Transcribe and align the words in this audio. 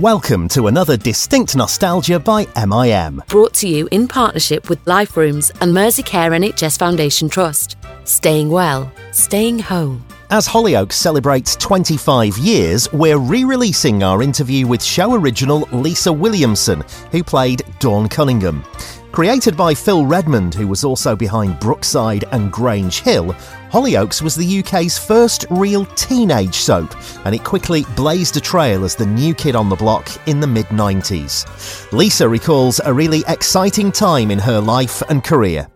Welcome 0.00 0.48
to 0.50 0.68
another 0.68 0.96
Distinct 0.96 1.54
Nostalgia 1.54 2.18
by 2.18 2.46
MIM. 2.56 3.22
Brought 3.28 3.52
to 3.56 3.68
you 3.68 3.86
in 3.90 4.08
partnership 4.08 4.70
with 4.70 4.80
Life 4.86 5.14
Rooms 5.14 5.50
and 5.60 5.76
Merseycare 5.76 6.34
NHS 6.34 6.78
Foundation 6.78 7.28
Trust. 7.28 7.76
Staying 8.04 8.48
well, 8.48 8.90
staying 9.12 9.58
home. 9.58 10.02
As 10.30 10.48
Hollyoaks 10.48 10.94
celebrates 10.94 11.54
25 11.56 12.38
years, 12.38 12.90
we're 12.94 13.18
re 13.18 13.44
releasing 13.44 14.02
our 14.02 14.22
interview 14.22 14.66
with 14.66 14.82
show 14.82 15.12
original 15.12 15.68
Lisa 15.70 16.10
Williamson, 16.10 16.82
who 17.12 17.22
played 17.22 17.62
Dawn 17.78 18.08
Cunningham. 18.08 18.64
Created 19.12 19.56
by 19.56 19.74
Phil 19.74 20.06
Redmond, 20.06 20.54
who 20.54 20.68
was 20.68 20.84
also 20.84 21.16
behind 21.16 21.58
Brookside 21.58 22.24
and 22.30 22.52
Grange 22.52 23.00
Hill, 23.00 23.32
Hollyoaks 23.72 24.22
was 24.22 24.36
the 24.36 24.60
UK's 24.60 24.98
first 24.98 25.44
real 25.50 25.84
teenage 25.96 26.54
soap, 26.54 26.94
and 27.24 27.34
it 27.34 27.42
quickly 27.42 27.84
blazed 27.96 28.36
a 28.36 28.40
trail 28.40 28.84
as 28.84 28.94
the 28.94 29.06
new 29.06 29.34
kid 29.34 29.56
on 29.56 29.68
the 29.68 29.74
block 29.74 30.08
in 30.28 30.38
the 30.38 30.46
mid 30.46 30.66
90s. 30.66 31.90
Lisa 31.92 32.28
recalls 32.28 32.80
a 32.84 32.94
really 32.94 33.24
exciting 33.26 33.90
time 33.90 34.30
in 34.30 34.38
her 34.38 34.60
life 34.60 35.02
and 35.08 35.24
career. 35.24 35.66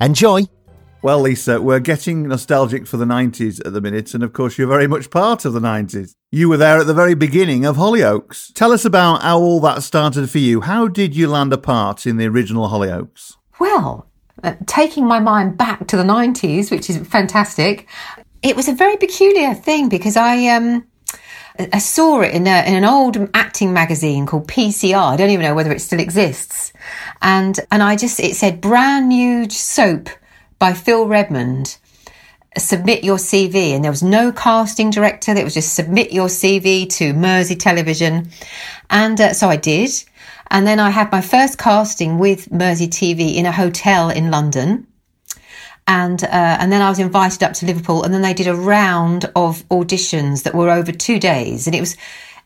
Enjoy! 0.00 0.46
Well, 1.04 1.20
Lisa, 1.20 1.60
we're 1.60 1.80
getting 1.80 2.28
nostalgic 2.28 2.86
for 2.86 2.96
the 2.96 3.04
90s 3.04 3.60
at 3.66 3.74
the 3.74 3.82
minute, 3.82 4.14
and 4.14 4.24
of 4.24 4.32
course, 4.32 4.56
you're 4.56 4.66
very 4.66 4.86
much 4.86 5.10
part 5.10 5.44
of 5.44 5.52
the 5.52 5.60
90s. 5.60 6.14
You 6.32 6.48
were 6.48 6.56
there 6.56 6.78
at 6.78 6.86
the 6.86 6.94
very 6.94 7.14
beginning 7.14 7.66
of 7.66 7.76
Hollyoaks. 7.76 8.54
Tell 8.54 8.72
us 8.72 8.86
about 8.86 9.20
how 9.20 9.38
all 9.38 9.60
that 9.60 9.82
started 9.82 10.30
for 10.30 10.38
you. 10.38 10.62
How 10.62 10.88
did 10.88 11.14
you 11.14 11.28
land 11.28 11.52
a 11.52 11.58
part 11.58 12.06
in 12.06 12.16
the 12.16 12.24
original 12.24 12.70
Hollyoaks? 12.70 13.34
Well, 13.60 14.06
uh, 14.42 14.54
taking 14.64 15.06
my 15.06 15.20
mind 15.20 15.58
back 15.58 15.86
to 15.88 15.98
the 15.98 16.04
90s, 16.04 16.70
which 16.70 16.88
is 16.88 16.96
fantastic, 17.06 17.86
it 18.42 18.56
was 18.56 18.68
a 18.68 18.72
very 18.72 18.96
peculiar 18.96 19.52
thing 19.52 19.90
because 19.90 20.16
I. 20.16 20.46
Um, 20.46 20.86
I 21.58 21.78
saw 21.78 22.22
it 22.22 22.34
in, 22.34 22.48
a, 22.48 22.66
in 22.66 22.74
an 22.74 22.84
old 22.84 23.16
acting 23.32 23.72
magazine 23.72 24.26
called 24.26 24.48
PCR. 24.48 25.12
I 25.12 25.16
don't 25.16 25.30
even 25.30 25.44
know 25.44 25.54
whether 25.54 25.70
it 25.70 25.80
still 25.80 26.00
exists. 26.00 26.72
And, 27.22 27.60
and 27.70 27.80
I 27.80 27.94
just, 27.94 28.18
it 28.18 28.34
said 28.34 28.60
brand 28.60 29.08
new 29.08 29.48
soap 29.48 30.08
by 30.64 30.72
Phil 30.72 31.06
Redmond. 31.06 31.76
Submit 32.56 33.04
your 33.04 33.18
CV, 33.18 33.74
and 33.74 33.84
there 33.84 33.90
was 33.90 34.02
no 34.02 34.32
casting 34.32 34.88
director. 34.88 35.32
It 35.32 35.44
was 35.44 35.52
just 35.52 35.74
submit 35.74 36.10
your 36.10 36.28
CV 36.28 36.88
to 36.96 37.12
Mersey 37.12 37.54
Television, 37.54 38.30
and 38.88 39.20
uh, 39.20 39.34
so 39.34 39.50
I 39.50 39.56
did. 39.56 39.90
And 40.50 40.66
then 40.66 40.80
I 40.80 40.88
had 40.88 41.12
my 41.12 41.20
first 41.20 41.58
casting 41.58 42.18
with 42.18 42.50
Mersey 42.50 42.88
TV 42.88 43.34
in 43.34 43.44
a 43.44 43.52
hotel 43.52 44.08
in 44.08 44.30
London, 44.30 44.86
and 45.86 46.24
uh, 46.24 46.56
and 46.60 46.72
then 46.72 46.80
I 46.80 46.88
was 46.88 46.98
invited 46.98 47.42
up 47.42 47.52
to 47.56 47.66
Liverpool, 47.66 48.02
and 48.02 48.14
then 48.14 48.22
they 48.22 48.32
did 48.32 48.46
a 48.46 48.56
round 48.56 49.26
of 49.36 49.68
auditions 49.68 50.44
that 50.44 50.54
were 50.54 50.70
over 50.70 50.92
two 50.92 51.18
days, 51.18 51.66
and 51.66 51.76
it 51.76 51.80
was 51.80 51.94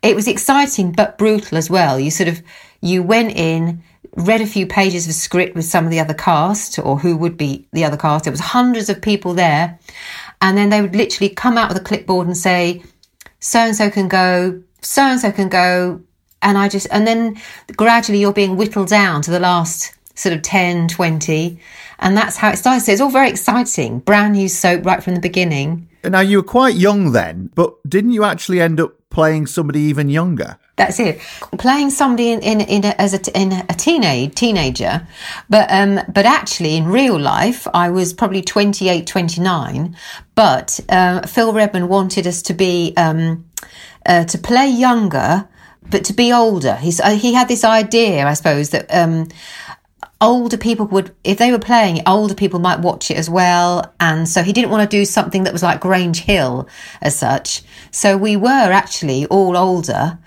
it 0.03 0.17
was 0.17 0.27
exciting 0.27 0.91
but 0.91 1.19
brutal 1.19 1.57
as 1.57 1.71
well. 1.71 2.01
You 2.01 2.11
sort 2.11 2.29
of 2.29 2.43
you 2.81 3.01
went 3.01 3.37
in, 3.37 3.85
read 4.19 4.41
a 4.41 4.47
few 4.47 4.67
pages 4.67 5.07
of 5.07 5.15
script 5.15 5.55
with 5.55 5.65
some 5.65 5.85
of 5.85 5.91
the 5.91 6.01
other 6.01 6.13
cast 6.13 6.79
or 6.79 6.99
who 6.99 7.17
would 7.17 7.37
be 7.37 7.67
the 7.73 7.85
other 7.85 7.97
cast. 7.97 8.25
There 8.25 8.33
was 8.33 8.41
hundreds 8.41 8.91
of 8.91 9.01
people 9.01 9.33
there. 9.33 9.79
And 10.41 10.59
then 10.59 10.71
they 10.71 10.83
would 10.83 10.95
literally 10.95 11.31
come 11.31 11.57
out 11.57 11.69
with 11.69 11.79
a 11.79 11.85
clipboard 11.85 12.27
and 12.27 12.37
say, 12.37 12.83
so 13.41 13.61
and 13.61 13.77
so 13.77 13.91
can 13.91 14.09
go, 14.09 14.61
so 14.83 15.03
and 15.03 15.21
so 15.21 15.31
can 15.31 15.49
go. 15.49 16.01
And 16.43 16.59
I 16.59 16.69
just, 16.69 16.89
and 16.91 17.07
then 17.07 17.41
gradually 17.77 18.21
you're 18.21 18.33
being 18.33 18.57
whittled 18.57 18.89
down 18.89 19.23
to 19.23 19.31
the 19.31 19.41
last 19.41 19.95
sort 20.15 20.35
of 20.35 20.43
10, 20.43 20.89
20. 20.89 21.59
And 22.01 22.17
that's 22.17 22.37
how 22.37 22.51
it 22.51 22.57
started. 22.57 22.85
So 22.85 22.93
it's 22.93 23.01
all 23.01 23.11
very 23.11 23.31
exciting. 23.31 24.01
Brand 24.01 24.35
new 24.35 24.49
soap 24.49 24.85
right 24.85 25.03
from 25.03 25.15
the 25.15 25.21
beginning. 25.21 25.89
Now, 26.05 26.21
you 26.21 26.39
were 26.39 26.45
quite 26.45 26.75
young 26.75 27.13
then, 27.13 27.51
but 27.55 27.75
didn't 27.89 28.13
you 28.13 28.25
actually 28.25 28.61
end 28.61 28.81
up 28.81 28.95
playing 29.11 29.47
somebody 29.47 29.81
even 29.81 30.09
younger? 30.09 30.59
That's 30.79 31.01
it. 31.01 31.19
Playing 31.59 31.91
somebody 31.91 32.31
in, 32.31 32.41
in, 32.41 32.61
in 32.61 32.85
a, 32.85 32.95
as 33.01 33.13
a, 33.13 33.37
in 33.37 33.51
a 33.53 33.75
teenage 33.75 34.37
teenager, 34.37 35.07
but 35.51 35.67
um, 35.71 36.01
but 36.09 36.25
actually 36.25 36.77
in 36.77 36.87
real 36.87 37.19
life, 37.19 37.67
I 37.75 37.91
was 37.91 38.13
probably 38.13 38.43
28, 38.43 39.05
29. 39.05 39.97
But 40.37 40.79
uh, 40.89 41.27
Phil 41.27 41.53
Redmond 41.53 41.89
wanted 41.89 42.29
us 42.29 42.43
to 42.43 42.55
be 42.55 42.95
um, 42.97 43.45
uh, 44.07 44.25
to 44.27 44.39
play 44.39 44.69
younger, 44.69 45.49
but 45.91 46.05
to 46.05 46.13
be 46.13 46.33
older. 46.33 46.77
He's 46.77 47.01
uh, 47.01 47.17
he 47.17 47.35
had 47.35 47.49
this 47.49 47.65
idea, 47.65 48.25
I 48.25 48.35
suppose, 48.35 48.71
that. 48.71 48.87
Um, 48.95 49.29
older 50.21 50.57
people 50.57 50.85
would 50.87 51.15
if 51.23 51.39
they 51.39 51.53
were 51.53 51.61
playing 51.61 52.03
older 52.05 52.35
people 52.35 52.59
might 52.59 52.81
watch 52.81 53.09
it 53.09 53.17
as 53.17 53.31
well 53.31 53.95
and 54.01 54.29
so 54.29 54.43
he 54.43 54.53
didn't 54.53 54.69
want 54.69 54.83
to 54.83 54.97
do 54.97 55.05
something 55.05 55.45
that 55.45 55.53
was 55.53 55.63
like 55.63 55.79
grange 55.81 56.23
hill 56.23 56.69
as 57.01 57.17
such 57.17 57.63
so 57.93 58.17
we 58.17 58.35
were 58.35 58.49
actually 58.49 59.27
all 59.27 59.57
older 59.57 60.19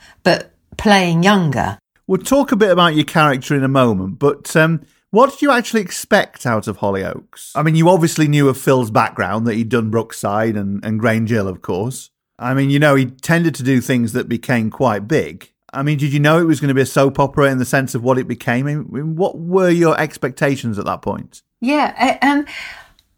playing 0.78 1.24
younger 1.24 1.78
we'll 2.08 2.22
talk 2.22 2.52
a 2.52 2.56
bit 2.56 2.72
about 2.72 2.96
your 2.96 3.06
character 3.06 3.56
in 3.56 3.64
a 3.64 3.70
moment 3.70 4.20
but 4.20 4.56
um, 4.56 4.82
what 5.12 5.32
did 5.32 5.42
you 5.42 5.52
actually 5.52 5.82
expect 5.82 6.46
out 6.46 6.68
of 6.68 6.80
hollyoaks 6.80 7.52
i 7.56 7.64
mean 7.64 7.76
you 7.76 7.90
obviously 7.90 8.28
knew 8.28 8.50
of 8.50 8.58
phil's 8.58 8.92
background 8.92 9.46
that 9.48 9.56
he'd 9.56 9.70
done 9.70 9.90
brookside 9.90 10.56
and, 10.56 10.84
and 10.84 11.00
grange 11.00 11.30
hill 11.30 11.48
of 11.48 11.62
course 11.62 12.10
i 12.40 12.54
mean 12.54 12.70
you 12.70 12.80
know 12.80 12.96
he 12.96 13.06
tended 13.06 13.56
to 13.56 13.64
do 13.64 13.82
things 13.82 14.14
that 14.14 14.30
became 14.30 14.70
quite 14.70 15.08
big 15.08 15.52
I 15.74 15.84
mean, 15.84 15.98
did 15.98 16.12
you 16.12 16.20
know 16.20 16.40
it 16.40 16.46
was 16.46 16.60
going 16.60 16.68
to 16.70 16.74
be 16.74 16.82
a 16.82 16.86
soap 16.86 17.20
opera 17.20 17.50
in 17.50 17.58
the 17.58 17.66
sense 17.66 17.96
of 17.96 18.04
what 18.04 18.18
it 18.18 18.28
became? 18.28 18.68
I 18.68 18.76
mean, 18.76 19.16
what 19.16 19.38
were 19.38 19.70
your 19.70 20.00
expectations 20.00 20.78
at 20.78 20.86
that 20.86 21.02
point? 21.02 21.42
Yeah, 21.62 22.18
um, 22.22 22.46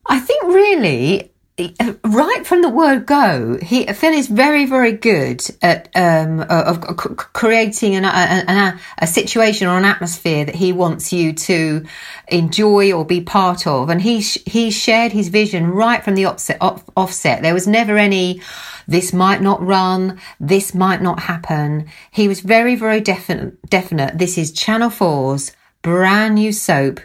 I 0.06 0.20
think 0.20 0.44
really, 0.44 1.33
right 2.04 2.42
from 2.46 2.64
the 2.64 2.70
word 2.70 3.06
go, 3.06 3.60
he 3.62 3.86
Phil 3.86 4.14
is 4.14 4.28
very, 4.28 4.66
very 4.66 4.92
good 4.92 5.44
at 5.62 5.88
um, 5.94 6.40
of 6.40 6.84
c- 6.84 7.16
creating 7.16 7.96
an, 7.96 8.06
a, 8.06 8.80
a, 8.98 9.06
situation 9.06 9.68
or 9.68 9.78
an 9.78 9.86
atmosphere 9.86 10.46
that 10.46 10.56
he 10.56 10.74
wants 10.74 11.14
you 11.14 11.32
to 11.34 11.86
enjoy 12.28 12.92
or 12.92 13.06
be 13.06 13.22
part 13.22 13.68
of, 13.68 13.90
and 13.90 14.02
he 14.02 14.20
he 14.22 14.72
shared 14.72 15.12
his 15.12 15.28
vision 15.28 15.68
right 15.68 16.04
from 16.04 16.16
the 16.16 16.26
offset. 16.26 16.58
Off, 16.60 16.84
offset. 16.98 17.44
There 17.44 17.54
was 17.54 17.68
never 17.68 17.98
any 18.00 18.42
this 18.88 19.14
might 19.14 19.42
not 19.42 19.62
run, 19.62 20.20
this 20.40 20.74
might 20.74 21.02
not 21.02 21.22
happen. 21.22 21.88
He 22.12 22.28
was 22.28 22.42
very, 22.42 22.76
very 22.76 23.00
definite. 23.00 23.62
Definite. 23.70 24.18
This 24.18 24.38
is 24.38 24.52
Channel 24.52 24.90
4's 24.90 25.56
brand 25.82 26.36
new 26.36 26.52
soap. 26.52 27.00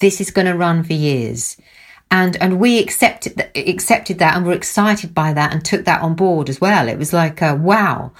This 0.00 0.20
is 0.20 0.30
going 0.30 0.46
to 0.46 0.56
run 0.56 0.82
for 0.82 0.94
years. 0.94 1.56
And, 2.12 2.36
and 2.42 2.60
we 2.60 2.78
accepted 2.78 3.36
that, 3.36 3.56
accepted 3.56 4.18
that 4.18 4.36
and 4.36 4.44
were 4.44 4.52
excited 4.52 5.14
by 5.14 5.32
that 5.32 5.50
and 5.50 5.64
took 5.64 5.86
that 5.86 6.02
on 6.02 6.14
board 6.14 6.50
as 6.50 6.60
well. 6.60 6.86
It 6.86 6.98
was 6.98 7.14
like, 7.14 7.40
uh, 7.40 7.56
wow. 7.58 8.12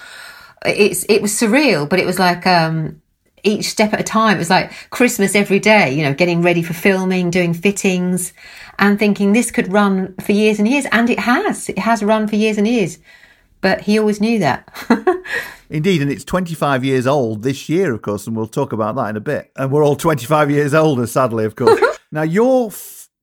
It's, 0.64 1.04
it 1.10 1.20
was 1.20 1.32
surreal, 1.32 1.86
but 1.86 2.00
it 2.00 2.06
was 2.06 2.19
like, 2.19 2.47
um, 2.47 3.03
each 3.42 3.66
step 3.66 3.92
at 3.92 4.00
a 4.00 4.04
time. 4.04 4.36
It 4.36 4.38
was 4.38 4.48
like 4.48 4.72
Christmas 4.88 5.34
every 5.34 5.58
day, 5.58 5.94
you 5.94 6.04
know, 6.04 6.14
getting 6.14 6.41
ready 6.41 6.62
for 6.62 6.72
filming, 6.72 7.30
doing 7.30 7.53
fittings, 7.53 8.32
and 8.78 8.98
thinking 8.98 9.34
this 9.34 9.50
could 9.50 9.70
run 9.70 10.14
for 10.22 10.32
years 10.32 10.59
and 10.59 10.66
years. 10.66 10.86
And 10.91 11.10
it 11.10 11.19
has. 11.19 11.69
It 11.69 11.80
has 11.80 12.03
run 12.03 12.28
for 12.28 12.36
years 12.36 12.56
and 12.56 12.66
years. 12.66 12.98
But 13.60 13.82
he 13.82 13.98
always 13.98 14.22
knew 14.22 14.38
that. 14.38 14.72
Indeed, 15.69 16.00
and 16.00 16.10
it's 16.10 16.24
25 16.24 16.82
years 16.82 17.06
old 17.06 17.42
this 17.42 17.69
year, 17.69 17.92
of 17.92 18.00
course, 18.00 18.26
and 18.26 18.34
we'll 18.34 18.47
talk 18.47 18.72
about 18.72 18.97
that 18.97 19.10
in 19.10 19.16
a 19.16 19.20
bit. 19.20 19.53
And 19.54 19.70
we're 19.70 19.84
all 19.84 19.97
25 19.97 20.50
years 20.50 20.72
older, 20.72 21.06
sadly, 21.06 21.44
of 21.44 21.56
course. 21.56 21.80
now, 22.10 22.22
your 22.22 22.70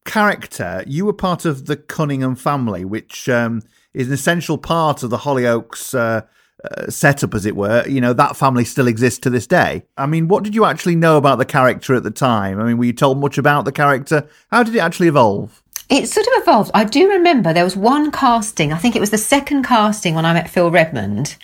character, 0.06 0.84
you 0.88 1.06
were 1.06 1.14
part 1.14 1.46
of 1.46 1.66
the 1.66 1.78
Cunningham 1.78 2.36
family, 2.36 2.86
which 2.86 3.30
um, 3.30 3.62
is 3.94 4.08
an 4.08 4.14
essential 4.14 4.58
part 4.58 5.04
of 5.04 5.10
the 5.10 5.20
Hollyoaks. 5.20 5.98
Uh, 5.98 6.26
uh, 6.62 6.90
setup, 6.90 7.34
as 7.34 7.46
it 7.46 7.56
were, 7.56 7.88
you 7.88 8.02
know, 8.02 8.12
that 8.12 8.36
family 8.36 8.66
still 8.66 8.88
exists 8.88 9.20
to 9.20 9.30
this 9.30 9.48
day. 9.48 9.82
I 9.98 10.06
mean, 10.06 10.28
what 10.28 10.44
did 10.44 10.54
you 10.54 10.66
actually 10.66 10.98
know 10.98 11.16
about 11.16 11.38
the 11.38 11.46
character 11.46 11.96
at 11.96 12.04
the 12.04 12.12
time? 12.12 12.60
I 12.60 12.66
mean, 12.66 12.78
were 12.78 12.84
you 12.84 12.92
told 12.92 13.18
much 13.18 13.38
about 13.38 13.64
the 13.64 13.72
character? 13.72 14.28
How 14.52 14.64
did 14.64 14.76
it 14.76 14.80
actually 14.80 15.08
evolve? 15.08 15.64
It 15.90 16.08
sort 16.08 16.28
of 16.28 16.34
evolved. 16.36 16.72
I 16.74 16.84
do 16.84 17.10
remember 17.10 17.52
there 17.52 17.64
was 17.64 17.76
one 17.76 18.12
casting, 18.12 18.72
I 18.72 18.78
think 18.78 18.96
it 18.96 19.00
was 19.00 19.10
the 19.10 19.18
second 19.18 19.64
casting 19.64 20.16
when 20.16 20.26
I 20.26 20.34
met 20.34 20.50
Phil 20.50 20.70
Redmond. 20.70 21.36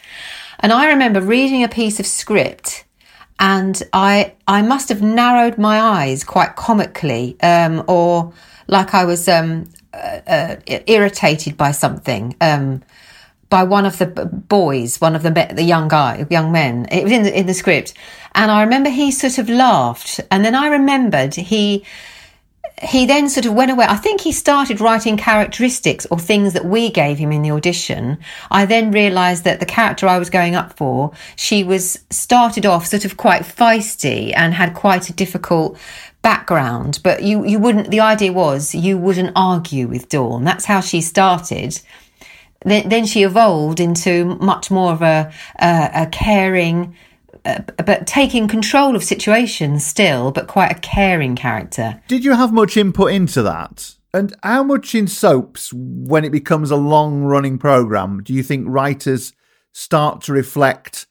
And 0.60 0.72
I 0.72 0.88
remember 0.88 1.22
reading 1.22 1.64
a 1.64 1.70
piece 1.70 2.00
of 2.00 2.06
script 2.06 2.85
and 3.40 3.82
I 3.94 4.34
I 4.48 4.62
must 4.62 4.90
have 4.90 5.02
narrowed 5.02 5.58
my 5.58 5.80
eyes 5.80 6.24
quite 6.24 6.56
comically, 6.56 7.38
um, 7.42 7.84
or 7.88 8.34
like 8.68 8.94
I 8.94 9.06
was 9.06 9.28
um, 9.28 9.70
uh, 9.94 10.20
uh, 10.28 10.56
irritated 10.88 11.58
by 11.58 11.72
something. 11.72 12.36
Um, 12.42 12.82
by 13.48 13.64
one 13.64 13.86
of 13.86 14.00
the 14.00 14.08
boys, 14.08 15.00
one 15.00 15.16
of 15.16 15.24
the 15.24 15.30
the 15.54 15.64
young 15.64 15.88
guy, 15.88 16.26
young 16.30 16.52
men. 16.52 16.88
It 16.92 17.04
was 17.04 17.12
in 17.12 17.24
the, 17.24 17.40
in 17.40 17.46
the 17.46 17.54
script, 17.54 17.94
and 18.34 18.50
I 18.52 18.64
remember 18.64 18.90
he 18.90 19.12
sort 19.12 19.38
of 19.38 19.50
laughed, 19.50 20.20
and 20.32 20.44
then 20.44 20.56
I 20.56 20.68
remembered 20.68 21.36
he 21.36 21.86
he 22.82 23.06
then 23.06 23.30
sort 23.30 23.46
of 23.46 23.54
went 23.54 23.72
away. 23.72 23.86
I 23.88 23.96
think 23.96 24.22
he 24.22 24.32
started 24.32 24.82
writing 24.82 25.16
characteristics 25.18 26.06
or 26.12 26.20
things 26.20 26.54
that 26.54 26.66
we 26.66 26.90
gave 26.90 27.18
him 27.18 27.32
in 27.32 27.42
the 27.42 27.52
audition. 27.52 28.18
I 28.52 28.66
then 28.66 28.92
realised 28.92 29.46
that 29.46 29.60
the 29.60 29.66
character 29.66 30.08
I 30.08 30.20
was 30.20 30.30
going 30.30 30.56
up 30.56 30.74
for, 30.74 31.12
she 31.36 31.64
was 31.64 32.00
started 32.10 32.66
off 32.66 32.86
sort 32.86 33.06
of 33.06 33.18
quite 33.18 33.44
feisty 33.44 34.34
and 34.36 34.54
had 34.54 34.74
quite 34.74 35.10
a 35.10 35.14
difficult 35.14 35.78
background. 36.22 37.00
But 37.04 37.24
you 37.24 37.46
you 37.46 37.60
wouldn't. 37.60 37.92
The 37.92 38.02
idea 38.02 38.34
was 38.34 38.76
you 38.76 38.98
wouldn't 38.98 39.32
argue 39.36 39.88
with 39.88 40.10
Dawn. 40.10 40.44
That's 40.44 40.66
how 40.66 40.82
she 40.82 41.02
started 41.02 41.82
then, 42.66 42.90
then 42.90 43.06
she 43.06 43.24
evolved 43.24 43.80
into 43.80 44.26
much 44.26 44.70
more 44.72 44.92
of 44.92 45.02
a, 45.02 45.32
a, 45.60 45.90
a 45.94 46.08
caring, 46.08 46.96
Uh, 47.46 47.62
but 47.86 48.08
taking 48.08 48.48
control 48.48 48.96
of 48.96 49.04
situations 49.04 49.86
still, 49.86 50.32
but 50.32 50.48
quite 50.48 50.72
a 50.72 50.80
caring 50.80 51.36
character. 51.36 52.02
Did 52.08 52.26
you 52.26 52.34
have 52.34 52.52
much 52.52 52.76
input 52.76 53.12
into 53.12 53.44
that? 53.44 53.96
And 54.14 54.34
how 54.44 54.64
much 54.64 54.96
in 54.96 55.08
soaps, 55.08 55.72
when 55.74 56.24
it 56.26 56.32
becomes 56.32 56.72
a 56.72 56.76
long 56.76 57.24
running 57.24 57.58
program, 57.58 58.24
do 58.24 58.34
you 58.34 58.44
think 58.44 58.66
writers 58.68 59.34
start 59.74 60.22
to 60.22 60.34
reflect 60.34 61.06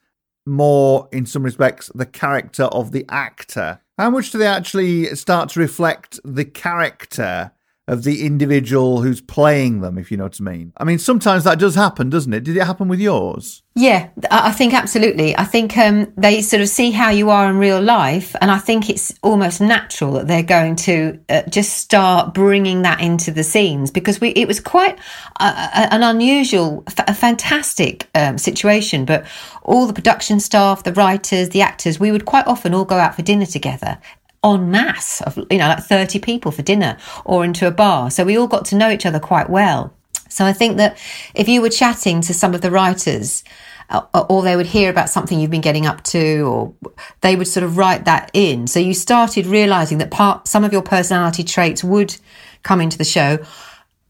more, 0.46 1.08
in 1.12 1.26
some 1.26 1.42
respects, 1.42 1.90
the 1.94 2.06
character 2.06 2.64
of 2.64 2.92
the 2.92 3.04
actor? 3.08 3.80
How 3.98 4.10
much 4.10 4.30
do 4.30 4.38
they 4.38 4.46
actually 4.46 5.14
start 5.14 5.50
to 5.50 5.60
reflect 5.60 6.18
the 6.24 6.44
character 6.44 7.52
of 7.86 8.02
the 8.02 8.24
individual 8.24 9.02
who's 9.02 9.20
playing 9.20 9.82
them, 9.82 9.98
if 9.98 10.10
you 10.10 10.16
know 10.16 10.24
what 10.24 10.40
I 10.40 10.44
mean. 10.44 10.72
I 10.78 10.84
mean, 10.84 10.98
sometimes 10.98 11.44
that 11.44 11.58
does 11.58 11.74
happen, 11.74 12.08
doesn't 12.08 12.32
it? 12.32 12.42
Did 12.42 12.56
it 12.56 12.64
happen 12.64 12.88
with 12.88 12.98
yours? 12.98 13.62
Yeah, 13.74 14.08
I 14.30 14.52
think 14.52 14.72
absolutely. 14.72 15.36
I 15.36 15.44
think 15.44 15.76
um, 15.76 16.10
they 16.16 16.40
sort 16.40 16.62
of 16.62 16.68
see 16.68 16.92
how 16.92 17.10
you 17.10 17.28
are 17.28 17.50
in 17.50 17.58
real 17.58 17.82
life, 17.82 18.34
and 18.40 18.50
I 18.50 18.58
think 18.58 18.88
it's 18.88 19.12
almost 19.22 19.60
natural 19.60 20.12
that 20.12 20.28
they're 20.28 20.42
going 20.42 20.76
to 20.76 21.20
uh, 21.28 21.42
just 21.42 21.76
start 21.76 22.32
bringing 22.32 22.82
that 22.82 23.00
into 23.00 23.32
the 23.32 23.42
scenes 23.42 23.90
because 23.90 24.20
we 24.20 24.30
it 24.30 24.48
was 24.48 24.60
quite 24.60 24.98
a, 25.40 25.44
a, 25.44 25.92
an 25.92 26.02
unusual, 26.02 26.84
a 26.98 27.14
fantastic 27.14 28.08
um, 28.14 28.38
situation. 28.38 29.04
But 29.04 29.26
all 29.62 29.86
the 29.86 29.92
production 29.92 30.40
staff, 30.40 30.84
the 30.84 30.92
writers, 30.92 31.50
the 31.50 31.62
actors, 31.62 32.00
we 32.00 32.12
would 32.12 32.24
quite 32.24 32.46
often 32.46 32.72
all 32.74 32.84
go 32.84 32.96
out 32.96 33.16
for 33.16 33.22
dinner 33.22 33.46
together 33.46 33.98
en 34.44 34.70
masse 34.70 35.22
of, 35.22 35.36
you 35.50 35.58
know, 35.58 35.68
like 35.68 35.82
30 35.82 36.18
people 36.20 36.52
for 36.52 36.62
dinner 36.62 36.96
or 37.24 37.44
into 37.44 37.66
a 37.66 37.70
bar. 37.70 38.10
So 38.10 38.24
we 38.24 38.36
all 38.36 38.46
got 38.46 38.66
to 38.66 38.76
know 38.76 38.90
each 38.90 39.06
other 39.06 39.18
quite 39.18 39.50
well. 39.50 39.92
So 40.28 40.44
I 40.44 40.52
think 40.52 40.76
that 40.76 40.98
if 41.34 41.48
you 41.48 41.62
were 41.62 41.70
chatting 41.70 42.20
to 42.22 42.34
some 42.34 42.54
of 42.54 42.60
the 42.60 42.70
writers, 42.70 43.44
uh, 43.90 44.02
or 44.28 44.42
they 44.42 44.56
would 44.56 44.66
hear 44.66 44.90
about 44.90 45.10
something 45.10 45.38
you've 45.38 45.50
been 45.50 45.60
getting 45.60 45.86
up 45.86 46.02
to, 46.04 46.40
or 46.42 46.74
they 47.20 47.36
would 47.36 47.46
sort 47.46 47.64
of 47.64 47.76
write 47.76 48.04
that 48.06 48.30
in. 48.32 48.66
So 48.66 48.80
you 48.80 48.94
started 48.94 49.46
realizing 49.46 49.98
that 49.98 50.10
part, 50.10 50.48
some 50.48 50.64
of 50.64 50.72
your 50.72 50.82
personality 50.82 51.44
traits 51.44 51.84
would 51.84 52.16
come 52.62 52.80
into 52.80 52.98
the 52.98 53.04
show. 53.04 53.38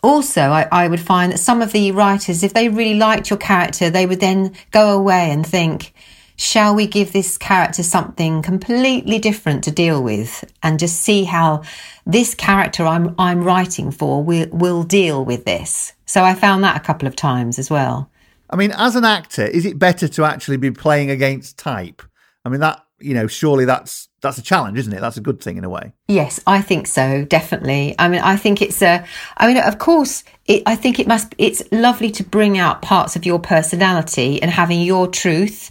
Also, 0.03 0.43
I, 0.43 0.69
I 0.71 0.89
would 0.89 1.01
find 1.01 1.33
that 1.33 1.39
some 1.39 1.63
of 1.63 1.73
the 1.73 1.91
writers, 1.93 2.43
if 2.43 2.53
they 2.53 2.69
really 2.69 2.99
liked 2.99 3.31
your 3.31 3.39
character, 3.39 3.89
they 3.89 4.07
would 4.07 4.21
then 4.21 4.55
go 4.71 4.97
away 4.97 5.31
and 5.31 5.47
think, 5.47 5.94
shall 6.37 6.75
we 6.75 6.87
give 6.87 7.13
this 7.13 7.39
character 7.39 7.83
something 7.83 8.43
completely 8.43 9.19
different 9.19 9.65
to 9.65 9.71
deal 9.71 10.03
with 10.03 10.45
and 10.63 10.79
just 10.79 11.01
see 11.01 11.25
how 11.25 11.63
this 12.07 12.35
character 12.35 12.85
I'm, 12.85 13.15
I'm 13.19 13.45
writing 13.45 13.91
for 13.91 14.23
will, 14.23 14.49
will 14.51 14.83
deal 14.83 15.25
with 15.25 15.45
this? 15.45 15.93
So 16.07 16.25
I 16.25 16.35
found 16.35 16.65
that 16.65 16.77
a 16.77 16.85
couple 16.85 17.09
of 17.09 17.17
times 17.17 17.59
as 17.59 17.71
well. 17.71 18.11
I 18.51 18.57
mean, 18.57 18.73
as 18.73 18.95
an 18.97 19.05
actor, 19.05 19.45
is 19.45 19.65
it 19.65 19.79
better 19.79 20.07
to 20.09 20.25
actually 20.25 20.59
be 20.59 20.71
playing 20.71 21.11
against 21.11 21.59
type? 21.59 22.03
I 22.45 22.49
mean, 22.49 22.61
that, 22.61 22.85
you 23.01 23.15
know, 23.15 23.27
surely 23.27 23.65
that's 23.65 24.09
that's 24.21 24.39
a 24.39 24.43
challenge, 24.43 24.79
isn't 24.79 24.93
it? 24.93 25.01
That's 25.01 25.19
a 25.19 25.21
good 25.21 25.41
thing 25.41 25.59
in 25.59 25.65
a 25.65 25.69
way. 25.69 25.93
Yes, 26.09 26.41
I 26.47 26.63
think 26.63 26.87
so. 26.87 27.25
Definitely. 27.27 27.95
I 27.99 28.09
mean, 28.09 28.21
I 28.21 28.37
think 28.37 28.63
it's 28.63 28.81
a. 28.83 29.05
I 29.37 29.47
mean, 29.47 29.59
of 29.59 29.79
course, 29.79 30.25
it, 30.47 30.63
I 30.67 30.77
think 30.77 30.99
it 30.99 31.07
must. 31.07 31.35
It's 31.37 31.63
lovely 31.71 32.11
to 32.13 32.25
bring 32.25 32.59
out 32.59 32.83
parts 32.83 33.17
of 33.17 33.27
your 33.27 33.39
personality 33.39 34.41
and 34.41 34.51
having 34.51 34.81
your 34.81 35.07
truth 35.09 35.71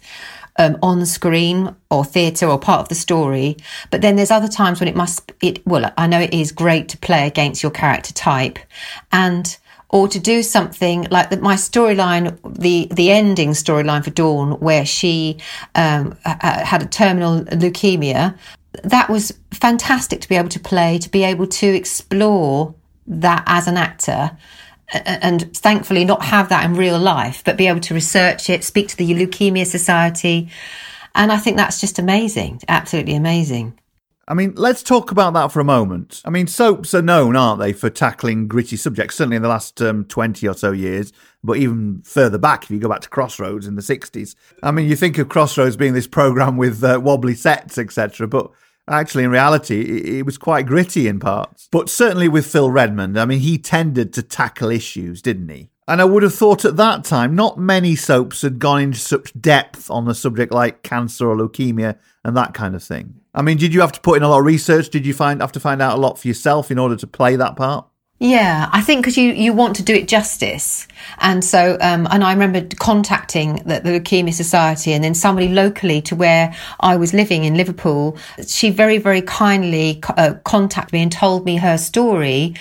um, 0.57 0.77
on 0.81 1.05
screen 1.05 1.75
or 1.89 2.05
theatre 2.05 2.47
or 2.47 2.59
part 2.59 2.81
of 2.81 2.89
the 2.89 2.95
story. 2.95 3.57
But 3.91 4.01
then 4.01 4.15
there's 4.15 4.31
other 4.31 4.47
times 4.47 4.79
when 4.79 4.87
it 4.87 4.95
must, 4.95 5.31
it, 5.41 5.65
well, 5.65 5.91
I 5.97 6.07
know 6.07 6.19
it 6.19 6.33
is 6.33 6.51
great 6.51 6.89
to 6.89 6.97
play 6.97 7.27
against 7.27 7.63
your 7.63 7.71
character 7.71 8.13
type 8.13 8.59
and, 9.11 9.57
or 9.89 10.07
to 10.07 10.19
do 10.19 10.43
something 10.43 11.07
like 11.11 11.29
the, 11.29 11.37
my 11.37 11.55
storyline, 11.55 12.37
the, 12.59 12.87
the 12.91 13.11
ending 13.11 13.51
storyline 13.51 14.03
for 14.03 14.11
Dawn, 14.11 14.59
where 14.59 14.85
she 14.85 15.37
um, 15.75 16.17
had 16.23 16.81
a 16.81 16.87
terminal 16.87 17.43
leukemia. 17.45 18.37
That 18.83 19.09
was 19.09 19.31
fantastic 19.51 20.21
to 20.21 20.29
be 20.29 20.35
able 20.35 20.49
to 20.49 20.59
play, 20.59 20.97
to 20.97 21.09
be 21.09 21.23
able 21.23 21.47
to 21.47 21.67
explore 21.67 22.73
that 23.05 23.43
as 23.45 23.67
an 23.67 23.77
actor 23.77 24.35
and 24.93 25.55
thankfully 25.55 26.05
not 26.05 26.23
have 26.23 26.49
that 26.49 26.65
in 26.65 26.75
real 26.75 26.99
life, 26.99 27.43
but 27.43 27.57
be 27.57 27.67
able 27.67 27.79
to 27.81 27.93
research 27.93 28.49
it, 28.49 28.63
speak 28.63 28.87
to 28.89 28.97
the 28.97 29.11
Leukemia 29.11 29.65
Society. 29.65 30.49
And 31.15 31.31
I 31.31 31.37
think 31.37 31.57
that's 31.57 31.81
just 31.81 31.99
amazing, 31.99 32.61
absolutely 32.67 33.15
amazing. 33.15 33.79
I 34.25 34.35
mean, 34.35 34.53
let's 34.55 34.83
talk 34.83 35.11
about 35.11 35.33
that 35.33 35.51
for 35.51 35.59
a 35.59 35.65
moment. 35.65 36.21
I 36.23 36.29
mean, 36.29 36.47
soaps 36.47 36.93
are 36.93 37.01
known, 37.01 37.35
aren't 37.35 37.59
they, 37.59 37.73
for 37.73 37.89
tackling 37.89 38.47
gritty 38.47 38.77
subjects, 38.77 39.17
certainly 39.17 39.35
in 39.35 39.41
the 39.41 39.49
last 39.49 39.81
um, 39.81 40.05
20 40.05 40.47
or 40.47 40.53
so 40.53 40.71
years, 40.71 41.11
but 41.43 41.57
even 41.57 42.01
further 42.05 42.37
back, 42.37 42.63
if 42.63 42.71
you 42.71 42.79
go 42.79 42.87
back 42.87 43.01
to 43.01 43.09
Crossroads 43.09 43.67
in 43.67 43.75
the 43.75 43.81
60s. 43.81 44.35
I 44.63 44.71
mean, 44.71 44.87
you 44.89 44.95
think 44.95 45.17
of 45.17 45.27
Crossroads 45.27 45.75
being 45.75 45.93
this 45.93 46.07
programme 46.07 46.55
with 46.55 46.81
uh, 46.85 47.01
wobbly 47.03 47.35
sets, 47.35 47.77
etc., 47.77 48.25
but 48.27 48.49
Actually, 48.89 49.23
in 49.23 49.31
reality, 49.31 50.17
it 50.17 50.25
was 50.25 50.37
quite 50.37 50.65
gritty 50.65 51.07
in 51.07 51.19
parts. 51.19 51.69
But 51.71 51.89
certainly 51.89 52.27
with 52.27 52.45
Phil 52.45 52.69
Redmond, 52.69 53.17
I 53.17 53.25
mean, 53.25 53.39
he 53.39 53.57
tended 53.57 54.11
to 54.13 54.21
tackle 54.21 54.69
issues, 54.69 55.21
didn't 55.21 55.49
he? 55.49 55.69
And 55.87 56.01
I 56.01 56.05
would 56.05 56.23
have 56.23 56.33
thought 56.33 56.65
at 56.65 56.77
that 56.77 57.03
time, 57.03 57.35
not 57.35 57.57
many 57.57 57.95
soaps 57.95 58.41
had 58.41 58.59
gone 58.59 58.81
into 58.81 58.99
such 58.99 59.33
depth 59.39 59.91
on 59.91 60.07
a 60.07 60.13
subject 60.13 60.51
like 60.51 60.83
cancer 60.83 61.29
or 61.29 61.35
leukemia 61.35 61.97
and 62.23 62.37
that 62.37 62.53
kind 62.53 62.75
of 62.75 62.83
thing. 62.83 63.15
I 63.33 63.41
mean, 63.41 63.57
did 63.57 63.73
you 63.73 63.81
have 63.81 63.91
to 63.93 63.99
put 63.99 64.17
in 64.17 64.23
a 64.23 64.29
lot 64.29 64.39
of 64.39 64.45
research? 64.45 64.89
Did 64.89 65.05
you 65.05 65.13
find 65.13 65.41
have 65.41 65.51
to 65.53 65.59
find 65.59 65.81
out 65.81 65.97
a 65.97 66.01
lot 66.01 66.19
for 66.19 66.27
yourself 66.27 66.71
in 66.71 66.77
order 66.77 66.95
to 66.95 67.07
play 67.07 67.35
that 67.35 67.55
part? 67.55 67.85
Yeah, 68.23 68.69
I 68.71 68.79
think 68.79 69.01
because 69.01 69.17
you, 69.17 69.33
you 69.33 69.51
want 69.51 69.75
to 69.75 69.83
do 69.83 69.93
it 69.93 70.07
justice. 70.07 70.87
And 71.19 71.43
so, 71.43 71.77
um, 71.81 72.07
and 72.09 72.23
I 72.23 72.31
remember 72.31 72.65
contacting 72.79 73.55
the, 73.65 73.81
the 73.81 73.99
Leukemia 73.99 74.33
Society 74.33 74.93
and 74.93 75.03
then 75.03 75.13
somebody 75.13 75.49
locally 75.49 76.01
to 76.03 76.15
where 76.15 76.55
I 76.79 76.95
was 76.95 77.13
living 77.13 77.43
in 77.43 77.55
Liverpool. 77.55 78.17
She 78.47 78.69
very, 78.69 78.97
very 78.97 79.21
kindly 79.23 80.01
uh, 80.15 80.35
contacted 80.45 80.93
me 80.93 81.01
and 81.01 81.11
told 81.11 81.43
me 81.43 81.57
her 81.57 81.77
story 81.77 82.55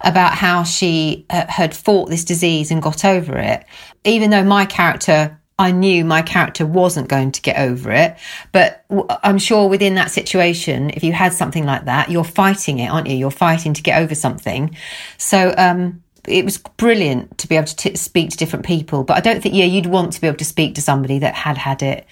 about 0.00 0.34
how 0.34 0.64
she 0.64 1.26
uh, 1.30 1.46
had 1.46 1.76
fought 1.76 2.10
this 2.10 2.24
disease 2.24 2.72
and 2.72 2.82
got 2.82 3.04
over 3.04 3.38
it. 3.38 3.64
Even 4.02 4.30
though 4.30 4.42
my 4.42 4.66
character 4.66 5.40
I 5.58 5.70
knew 5.70 6.04
my 6.04 6.22
character 6.22 6.66
wasn't 6.66 7.08
going 7.08 7.32
to 7.32 7.42
get 7.42 7.58
over 7.58 7.92
it. 7.92 8.16
But 8.50 8.84
I'm 9.22 9.38
sure 9.38 9.68
within 9.68 9.94
that 9.94 10.10
situation, 10.10 10.90
if 10.90 11.04
you 11.04 11.12
had 11.12 11.32
something 11.32 11.64
like 11.64 11.84
that, 11.84 12.10
you're 12.10 12.24
fighting 12.24 12.80
it, 12.80 12.88
aren't 12.88 13.06
you? 13.06 13.16
You're 13.16 13.30
fighting 13.30 13.74
to 13.74 13.82
get 13.82 14.02
over 14.02 14.14
something. 14.14 14.76
So, 15.16 15.54
um, 15.56 16.02
it 16.26 16.44
was 16.44 16.58
brilliant 16.58 17.36
to 17.38 17.48
be 17.48 17.56
able 17.56 17.66
to 17.66 17.76
t- 17.76 17.96
speak 17.96 18.30
to 18.30 18.36
different 18.36 18.64
people, 18.64 19.04
but 19.04 19.16
I 19.16 19.20
don't 19.20 19.42
think, 19.42 19.54
yeah, 19.54 19.66
you'd 19.66 19.86
want 19.86 20.14
to 20.14 20.20
be 20.20 20.26
able 20.26 20.38
to 20.38 20.44
speak 20.44 20.74
to 20.76 20.82
somebody 20.82 21.18
that 21.18 21.34
had 21.34 21.58
had 21.58 21.82
it. 21.82 22.06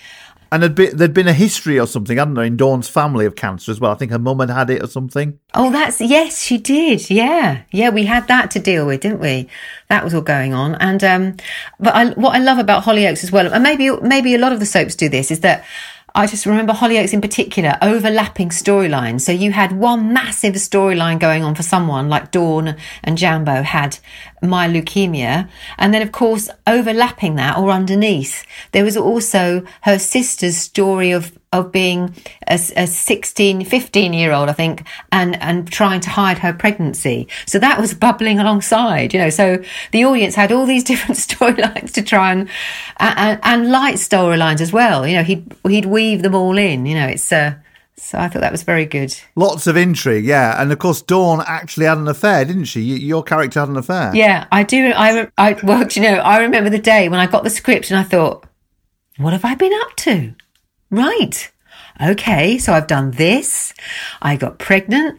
And 0.53 0.63
there'd, 0.63 0.75
be, 0.75 0.89
there'd 0.89 1.15
been 1.15 1.29
a 1.29 1.33
history 1.33 1.81
or 1.81 1.87
something, 1.87 2.19
hadn't 2.19 2.35
there, 2.35 2.45
in 2.45 2.59
Dawn's 2.59 2.87
family 2.87 3.25
of 3.25 3.37
cancer 3.37 3.73
as 3.73 3.81
well. 3.81 3.91
I 3.91 3.95
think 3.95 4.13
her 4.13 4.19
mum 4.19 4.39
had 4.39 4.51
had 4.51 4.69
it 4.69 4.83
or 4.85 4.87
something. 4.87 5.39
Oh, 5.55 5.73
that's, 5.73 5.99
yes, 5.99 6.43
she 6.43 6.59
did. 6.59 7.09
Yeah. 7.09 7.63
Yeah, 7.73 7.89
we 7.89 8.05
had 8.05 8.29
that 8.29 8.51
to 8.51 8.59
deal 8.59 8.87
with, 8.87 9.01
didn't 9.01 9.21
we? 9.21 9.49
That 9.89 10.05
was 10.05 10.13
all 10.13 10.21
going 10.21 10.53
on. 10.53 10.75
And, 10.75 11.03
um, 11.03 11.37
but 11.81 11.95
I, 11.95 12.11
what 12.11 12.37
I 12.37 12.39
love 12.39 12.59
about 12.59 12.85
Hollyoaks 12.85 13.25
as 13.25 13.33
well, 13.33 13.51
and 13.51 13.63
maybe, 13.63 13.91
maybe 14.03 14.35
a 14.35 14.39
lot 14.39 14.53
of 14.53 14.61
the 14.61 14.67
soaps 14.67 14.95
do 14.95 15.09
this, 15.09 15.31
is 15.31 15.41
that 15.41 15.65
I 16.15 16.27
just 16.27 16.45
remember 16.45 16.75
Hollyoaks 16.75 17.15
in 17.15 17.23
particular, 17.23 17.79
overlapping 17.81 18.51
storylines. 18.51 19.23
So 19.23 19.33
you 19.33 19.53
had 19.53 19.73
one 19.73 20.13
massive 20.13 20.55
storyline 20.55 21.19
going 21.19 21.43
on 21.43 21.55
for 21.55 21.63
someone 21.63 22.11
like 22.11 22.31
Dawn 22.31 22.77
and 23.03 23.17
Jambo 23.17 23.63
had 23.63 23.99
my 24.43 24.69
leukemia. 24.69 25.49
And 25.79 25.95
then, 25.95 26.03
of 26.03 26.13
course, 26.13 26.51
overlapping 26.67 27.37
that 27.37 27.57
or 27.57 27.71
underneath, 27.71 28.45
there 28.73 28.85
was 28.85 28.97
also 28.97 29.65
her 29.83 29.99
sister's 29.99 30.57
story 30.57 31.13
of 31.13 31.39
of 31.53 31.71
being 31.71 32.15
a, 32.49 32.55
a 32.77 32.87
16, 32.87 33.65
15 33.65 34.13
year 34.13 34.33
old, 34.33 34.49
I 34.49 34.53
think, 34.53 34.85
and, 35.11 35.41
and 35.43 35.71
trying 35.71 36.01
to 36.01 36.11
hide 36.11 36.39
her 36.39 36.53
pregnancy. 36.53 37.29
So 37.47 37.59
that 37.59 37.81
was 37.81 37.95
bubbling 37.95 38.39
alongside, 38.39 39.13
you 39.13 39.21
know, 39.21 39.31
so 39.31 39.63
the 39.93 40.05
audience 40.05 40.35
had 40.35 40.51
all 40.51 40.67
these 40.67 40.85
different 40.93 41.19
storylines 41.19 41.93
to 41.93 42.03
try 42.03 42.33
and, 42.33 42.49
and, 42.99 43.39
and 43.43 43.71
light 43.71 43.97
storylines 43.97 44.61
as 44.61 44.73
well. 44.73 45.07
You 45.07 45.17
know, 45.17 45.25
he'd, 45.25 45.55
he'd 45.67 45.87
weave 45.87 46.23
them 46.23 46.35
all 46.35 46.57
in, 46.57 46.87
you 46.87 46.95
know, 46.95 47.07
it's, 47.07 47.31
uh, 47.31 47.55
so 47.97 48.19
I 48.19 48.29
thought 48.29 48.41
that 48.41 48.51
was 48.51 48.63
very 48.63 48.85
good. 48.87 49.15
Lots 49.37 49.67
of 49.67 49.77
intrigue, 49.77 50.25
yeah. 50.25 50.61
And 50.61 50.73
of 50.73 50.79
course, 50.79 51.03
Dawn 51.03 51.43
actually 51.47 51.87
had 51.87 51.99
an 51.99 52.09
affair, 52.09 52.45
didn't 52.45 52.65
she? 52.65 52.81
Your 52.81 53.23
character 53.23 53.61
had 53.61 53.69
an 53.69 53.77
affair. 53.77 54.11
Yeah, 54.15 54.47
I 54.51 54.65
do. 54.65 54.93
I, 54.97 55.29
I 55.39 55.53
well, 55.63 55.87
you 55.89 56.03
know, 56.03 56.15
I 56.15 56.41
remember 56.41 56.69
the 56.69 56.79
day 56.79 57.09
when 57.09 57.21
I 57.21 57.27
got 57.27 57.45
the 57.45 57.51
script 57.51 57.91
and 57.91 58.01
I 58.01 58.03
thought, 58.03 58.45
what 59.19 59.33
have 59.33 59.45
I 59.45 59.55
been 59.55 59.73
up 59.83 59.95
to? 59.97 60.35
Right. 60.93 61.51
Okay. 62.01 62.59
So 62.59 62.73
I've 62.73 62.87
done 62.87 63.11
this. 63.13 63.75
I 64.21 64.37
got 64.37 64.59
pregnant. 64.59 65.19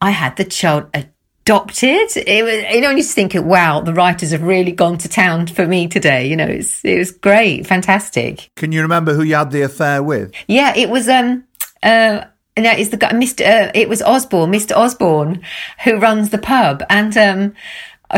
I 0.00 0.10
had 0.10 0.36
the 0.36 0.44
child 0.44 0.90
adopted. 0.92 2.16
It 2.16 2.44
was, 2.44 2.74
you 2.74 2.80
know, 2.80 2.90
you 2.90 2.98
just 2.98 3.14
think, 3.14 3.34
wow, 3.34 3.80
the 3.80 3.94
writers 3.94 4.32
have 4.32 4.42
really 4.42 4.72
gone 4.72 4.98
to 4.98 5.08
town 5.08 5.46
for 5.46 5.66
me 5.66 5.86
today. 5.86 6.26
You 6.26 6.36
know, 6.36 6.46
it's, 6.46 6.84
it 6.84 6.98
was 6.98 7.12
great. 7.12 7.66
Fantastic. 7.68 8.50
Can 8.56 8.72
you 8.72 8.82
remember 8.82 9.14
who 9.14 9.22
you 9.22 9.36
had 9.36 9.52
the 9.52 9.62
affair 9.62 10.02
with? 10.02 10.32
Yeah, 10.48 10.74
it 10.76 10.90
was, 10.90 11.08
um, 11.08 11.44
uh, 11.84 12.24
no, 12.58 12.70
it's 12.72 12.90
the 12.90 12.96
guy, 12.96 13.12
Mr. 13.12 13.46
Uh, 13.46 13.70
it 13.74 13.88
was 13.88 14.02
Osborne, 14.02 14.50
Mr. 14.50 14.76
Osborne, 14.76 15.40
who 15.84 15.98
runs 15.98 16.30
the 16.30 16.38
pub. 16.38 16.82
And, 16.90 17.16
um, 17.16 17.54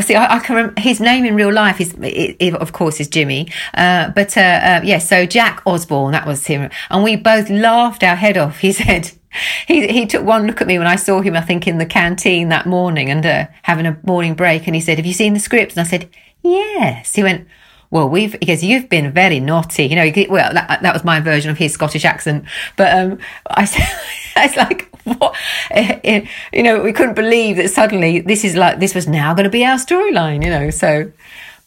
see. 0.01 0.15
I, 0.15 0.37
I 0.37 0.39
can. 0.41 0.57
Rem- 0.57 0.77
his 0.77 1.01
name 1.01 1.25
in 1.25 1.35
real 1.35 1.53
life 1.53 1.81
is, 1.81 1.95
it, 1.95 2.37
it, 2.39 2.55
of 2.55 2.73
course, 2.73 3.01
is 3.01 3.09
Jimmy. 3.09 3.49
Uh, 3.75 4.11
but 4.11 4.37
uh, 4.37 4.41
uh, 4.41 4.81
yeah, 4.85 4.99
so 4.99 5.27
Jack 5.27 5.63
Osborne, 5.67 6.13
that 6.13 6.27
was 6.27 6.47
him, 6.47 6.71
and 6.91 7.05
we 7.05 7.17
both 7.17 7.49
laughed 7.51 8.03
our 8.03 8.17
head 8.17 8.37
off. 8.37 8.59
He 8.59 8.73
said. 8.85 9.13
He, 9.67 9.89
he 9.89 10.07
took 10.07 10.25
one 10.25 10.47
look 10.47 10.61
at 10.61 10.69
me 10.69 10.79
when 10.79 10.87
I 10.87 10.95
saw 10.95 11.21
him, 11.21 11.35
I 11.35 11.41
think, 11.41 11.67
in 11.67 11.79
the 11.79 11.87
canteen 11.87 12.51
that 12.51 12.67
morning 12.67 13.11
and 13.11 13.27
uh, 13.27 13.47
having 13.63 13.85
a 13.85 13.99
morning 14.05 14.35
break. 14.35 14.69
And 14.69 14.77
he 14.77 14.81
said, 14.81 14.97
Have 14.97 15.07
you 15.07 15.13
seen 15.13 15.35
the 15.35 15.41
script? 15.41 15.73
And 15.73 15.81
I 15.81 15.83
said, 15.83 16.09
Yes. 16.45 17.17
He 17.17 17.25
went, 17.25 17.49
well, 17.91 18.09
we've, 18.09 18.39
because 18.39 18.63
you've 18.63 18.89
been 18.89 19.13
very 19.13 19.41
naughty, 19.41 19.87
you 19.87 19.97
know, 19.97 20.11
well, 20.29 20.53
that, 20.53 20.83
that 20.83 20.93
was 20.93 21.05
my 21.05 21.21
version 21.21 21.51
of 21.51 21.59
his 21.59 21.73
Scottish 21.73 22.05
accent. 22.05 22.45
But, 22.77 22.93
um, 22.93 23.19
I 23.47 23.65
said, 23.67 23.87
it's 24.37 24.57
like, 24.57 24.94
what, 25.19 25.37
eh, 25.71 26.01
eh, 26.05 26.27
you 26.53 26.63
know, 26.63 26.81
we 26.81 26.93
couldn't 26.93 27.15
believe 27.15 27.57
that 27.57 27.71
suddenly 27.71 28.21
this 28.21 28.45
is 28.45 28.57
like, 28.57 28.81
this 28.81 28.95
was 28.95 29.07
now 29.07 29.35
going 29.35 29.45
to 29.45 29.51
be 29.51 29.65
our 29.65 29.77
storyline, 29.77 30.43
you 30.43 30.51
know, 30.51 30.71
so, 30.71 31.13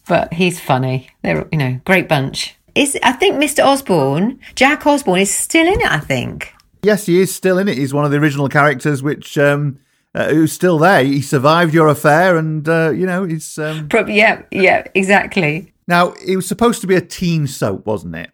but 0.08 0.34
he's 0.34 0.60
funny. 0.60 1.10
They're, 1.22 1.48
you 1.51 1.58
know, 1.58 1.79
great 1.86 2.08
bunch. 2.08 2.56
Is, 2.75 2.98
I 3.03 3.12
think 3.12 3.36
Mr. 3.36 3.63
Osborne, 3.63 4.39
Jack 4.56 4.86
Osborne 4.86 5.22
is 5.22 5.34
still 5.34 5.67
in 5.67 5.82
it, 5.82 5.91
I 5.91 6.00
think. 6.00 6.53
Yes, 6.84 7.06
he 7.06 7.20
is 7.20 7.34
still 7.34 7.58
in 7.58 7.67
it. 7.67 7.77
He's 7.77 7.94
one 7.94 8.06
of 8.06 8.12
the 8.12 8.17
original 8.17 8.50
characters, 8.50 9.03
which, 9.03 9.38
um, 9.38 9.79
uh, 10.15 10.29
who's 10.29 10.53
still 10.53 10.77
there. 10.77 11.03
He 11.03 11.22
survived 11.22 11.74
your 11.74 11.88
affair, 11.88 12.38
and 12.38 12.67
uh, 12.67 12.91
you 12.91 13.06
know 13.06 13.24
he's 13.24 13.58
um... 13.58 13.89
Probably, 13.89 14.15
yeah, 14.15 14.44
yeah, 14.51 14.84
exactly. 14.96 15.74
Now, 15.88 16.13
it 16.25 16.36
was 16.36 16.48
supposed 16.48 16.82
to 16.82 16.88
be 16.88 16.96
a 16.96 17.01
teen 17.01 17.46
soap, 17.48 17.86
wasn't 17.86 18.15
it? 18.15 18.32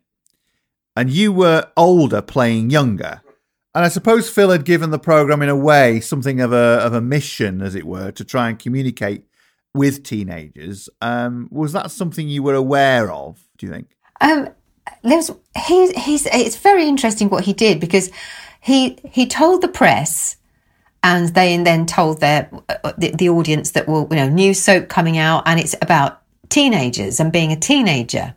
And 0.95 1.09
you 1.09 1.31
were 1.31 1.67
older 1.75 2.21
playing 2.21 2.69
younger. 2.69 3.22
And 3.75 3.83
I 3.83 3.87
suppose 3.87 4.29
Phil 4.29 4.51
had 4.51 4.65
given 4.65 4.91
the 4.91 4.99
program 4.99 5.41
in 5.41 5.49
a 5.49 5.55
way 5.55 5.99
something 5.99 6.39
of 6.41 6.53
a 6.53 6.79
of 6.85 6.93
a 6.93 7.01
mission, 7.01 7.61
as 7.61 7.75
it 7.75 7.85
were, 7.85 8.11
to 8.11 8.23
try 8.23 8.49
and 8.49 8.59
communicate 8.59 9.25
with 9.73 10.03
teenagers. 10.03 10.89
Um, 11.01 11.47
was 11.51 11.73
that 11.73 11.89
something 11.89 12.27
you 12.27 12.43
were 12.43 12.53
aware 12.53 13.11
of? 13.11 13.39
Do 13.57 13.65
you 13.65 13.71
think? 13.71 13.87
Um, 14.21 14.49
he's 15.03 15.91
he's 15.91 16.25
it's 16.27 16.57
very 16.57 16.87
interesting 16.87 17.29
what 17.29 17.45
he 17.45 17.53
did 17.53 17.79
because 17.79 18.11
he 18.61 18.99
he 19.09 19.25
told 19.25 19.61
the 19.61 19.67
press, 19.67 20.37
and 21.01 21.29
they 21.29 21.57
then 21.57 21.87
told 21.87 22.19
their 22.19 22.49
uh, 22.69 22.93
the, 22.97 23.11
the 23.11 23.29
audience 23.29 23.71
that 23.71 23.87
well 23.87 24.07
you 24.11 24.17
know 24.17 24.29
new 24.29 24.53
soap 24.53 24.87
coming 24.87 25.17
out 25.17 25.43
and 25.47 25.59
it's 25.59 25.75
about 25.81 26.21
teenagers 26.49 27.19
and 27.19 27.31
being 27.31 27.51
a 27.51 27.59
teenager. 27.59 28.35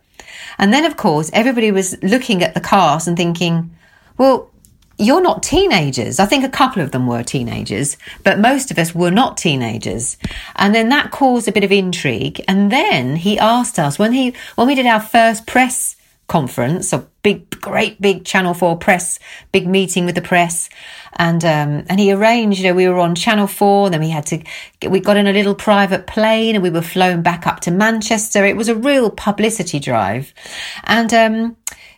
And 0.57 0.73
then, 0.73 0.85
of 0.85 0.97
course, 0.97 1.29
everybody 1.33 1.71
was 1.71 2.01
looking 2.01 2.43
at 2.43 2.53
the 2.53 2.61
cast 2.61 3.07
and 3.07 3.15
thinking, 3.15 3.75
well, 4.17 4.49
you're 4.97 5.21
not 5.21 5.43
teenagers. 5.43 6.19
I 6.19 6.25
think 6.25 6.43
a 6.43 6.49
couple 6.49 6.81
of 6.81 6.91
them 6.91 7.07
were 7.07 7.23
teenagers, 7.23 7.97
but 8.23 8.39
most 8.39 8.71
of 8.71 8.79
us 8.79 8.95
were 8.95 9.11
not 9.11 9.37
teenagers. 9.37 10.17
And 10.55 10.73
then 10.73 10.89
that 10.89 11.11
caused 11.11 11.47
a 11.47 11.51
bit 11.51 11.63
of 11.63 11.71
intrigue. 11.71 12.43
And 12.47 12.71
then 12.71 13.15
he 13.15 13.37
asked 13.37 13.77
us 13.77 13.99
when 13.99 14.13
he, 14.13 14.33
when 14.55 14.67
we 14.67 14.75
did 14.75 14.87
our 14.87 14.99
first 14.99 15.45
press 15.45 15.95
conference, 16.27 16.91
a 16.91 17.07
big, 17.23 17.49
great 17.61 18.01
big 18.01 18.25
Channel 18.25 18.53
4 18.53 18.77
press, 18.77 19.19
big 19.51 19.67
meeting 19.67 20.05
with 20.05 20.15
the 20.15 20.21
press. 20.21 20.69
And, 21.13 21.43
um, 21.45 21.85
and 21.89 21.99
he 21.99 22.11
arranged, 22.11 22.59
you 22.59 22.65
know, 22.65 22.73
we 22.73 22.87
were 22.87 22.99
on 22.99 23.15
Channel 23.15 23.47
4, 23.47 23.89
then 23.89 24.01
we 24.01 24.09
had 24.09 24.25
to, 24.27 24.43
we 24.87 24.99
got 24.99 25.17
in 25.17 25.25
a 25.25 25.33
little 25.33 25.55
private 25.55 26.05
plane 26.05 26.55
and 26.55 26.63
we 26.63 26.69
were 26.69 26.81
flown 26.81 27.21
back 27.21 27.47
up 27.47 27.61
to 27.61 27.71
Manchester. 27.71 28.45
It 28.45 28.57
was 28.57 28.67
a 28.67 28.75
real 28.75 29.09
publicity 29.09 29.79
drive. 29.79 30.33
And, 30.83 31.13
um, 31.13 31.57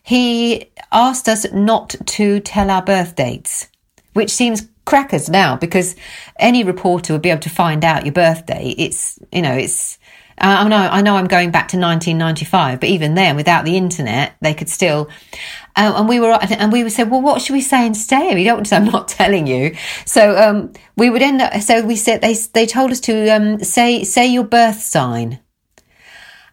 he 0.09 0.71
asked 0.91 1.29
us 1.29 1.45
not 1.53 1.95
to 2.03 2.39
tell 2.39 2.71
our 2.71 2.81
birth 2.81 3.13
dates, 3.13 3.67
which 4.13 4.31
seems 4.31 4.67
crackers 4.83 5.29
now 5.29 5.55
because 5.55 5.95
any 6.39 6.63
reporter 6.63 7.13
would 7.13 7.21
be 7.21 7.29
able 7.29 7.41
to 7.41 7.49
find 7.51 7.85
out 7.85 8.05
your 8.05 8.11
birthday. 8.11 8.73
It's, 8.75 9.19
you 9.31 9.43
know, 9.43 9.53
it's, 9.53 9.99
I 10.39 10.67
know, 10.67 10.77
I 10.77 11.03
know 11.03 11.15
I'm 11.15 11.27
going 11.27 11.51
back 11.51 11.67
to 11.67 11.77
1995, 11.77 12.79
but 12.79 12.89
even 12.89 13.13
then, 13.13 13.35
without 13.35 13.65
the 13.65 13.77
internet, 13.77 14.33
they 14.41 14.55
could 14.55 14.67
still. 14.67 15.09
Uh, 15.75 15.93
and 15.97 16.09
we 16.09 16.19
were, 16.19 16.39
and 16.41 16.71
we 16.71 16.81
would 16.81 16.91
say, 16.91 17.03
well, 17.03 17.21
what 17.21 17.39
should 17.43 17.53
we 17.53 17.61
say 17.61 17.85
instead? 17.85 18.33
We 18.33 18.45
don't. 18.45 18.73
I'm 18.73 18.85
not 18.85 19.09
telling 19.09 19.45
you. 19.45 19.75
So 20.05 20.35
um, 20.35 20.73
we 20.97 21.11
would 21.11 21.21
end 21.21 21.43
up. 21.43 21.53
So 21.61 21.85
we 21.85 21.95
said 21.95 22.21
they 22.21 22.33
they 22.53 22.65
told 22.65 22.89
us 22.89 22.99
to 23.01 23.29
um, 23.29 23.63
say 23.63 24.03
say 24.05 24.25
your 24.25 24.45
birth 24.45 24.81
sign. 24.81 25.39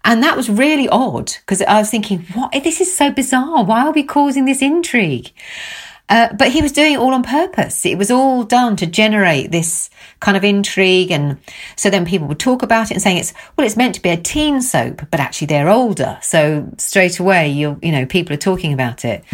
And 0.07 0.23
that 0.23 0.37
was 0.37 0.49
really 0.49 0.89
odd 0.89 1.33
because 1.41 1.61
I 1.63 1.79
was 1.79 1.91
thinking, 1.91 2.21
what? 2.33 2.53
This 2.53 2.81
is 2.81 2.97
so 2.97 3.11
bizarre. 3.11 3.65
Why 3.65 3.85
are 3.85 3.93
we 3.93 4.05
causing 4.05 4.45
this 4.45 4.63
intrigue? 4.63 5.33
Uh, 6.09 6.33
but 6.35 6.53
he 6.53 6.63
was 6.63 6.71
doing 6.71 6.95
it 6.95 7.01
all 7.01 7.13
on 7.13 7.25
purpose. 7.25 7.85
It 7.85 7.99
was 7.99 8.13
all 8.13 8.45
done 8.45 8.77
to 8.77 8.87
generate 8.87 9.51
this 9.51 9.91
kind 10.21 10.37
of 10.37 10.45
intrigue. 10.45 11.11
And 11.11 11.39
so 11.75 11.91
then 11.91 12.07
people 12.07 12.29
would 12.29 12.39
talk 12.39 12.63
about 12.63 12.93
it 12.93 12.95
and 12.95 13.03
saying 13.03 13.19
it's, 13.19 13.35
well, 13.57 13.67
it's 13.67 13.77
meant 13.77 13.97
to 13.97 14.01
be 14.01 14.11
a 14.11 14.17
teen 14.17 14.63
soap, 14.63 15.03
but 15.11 15.19
actually 15.19 15.49
they're 15.49 15.69
older. 15.69 16.19
So 16.23 16.73
straight 16.79 17.19
away, 17.19 17.51
you 17.51 17.79
you 17.83 17.91
know, 17.91 18.07
people 18.07 18.33
are 18.33 18.39
talking 18.39 18.73
about 18.73 19.05
it. 19.05 19.25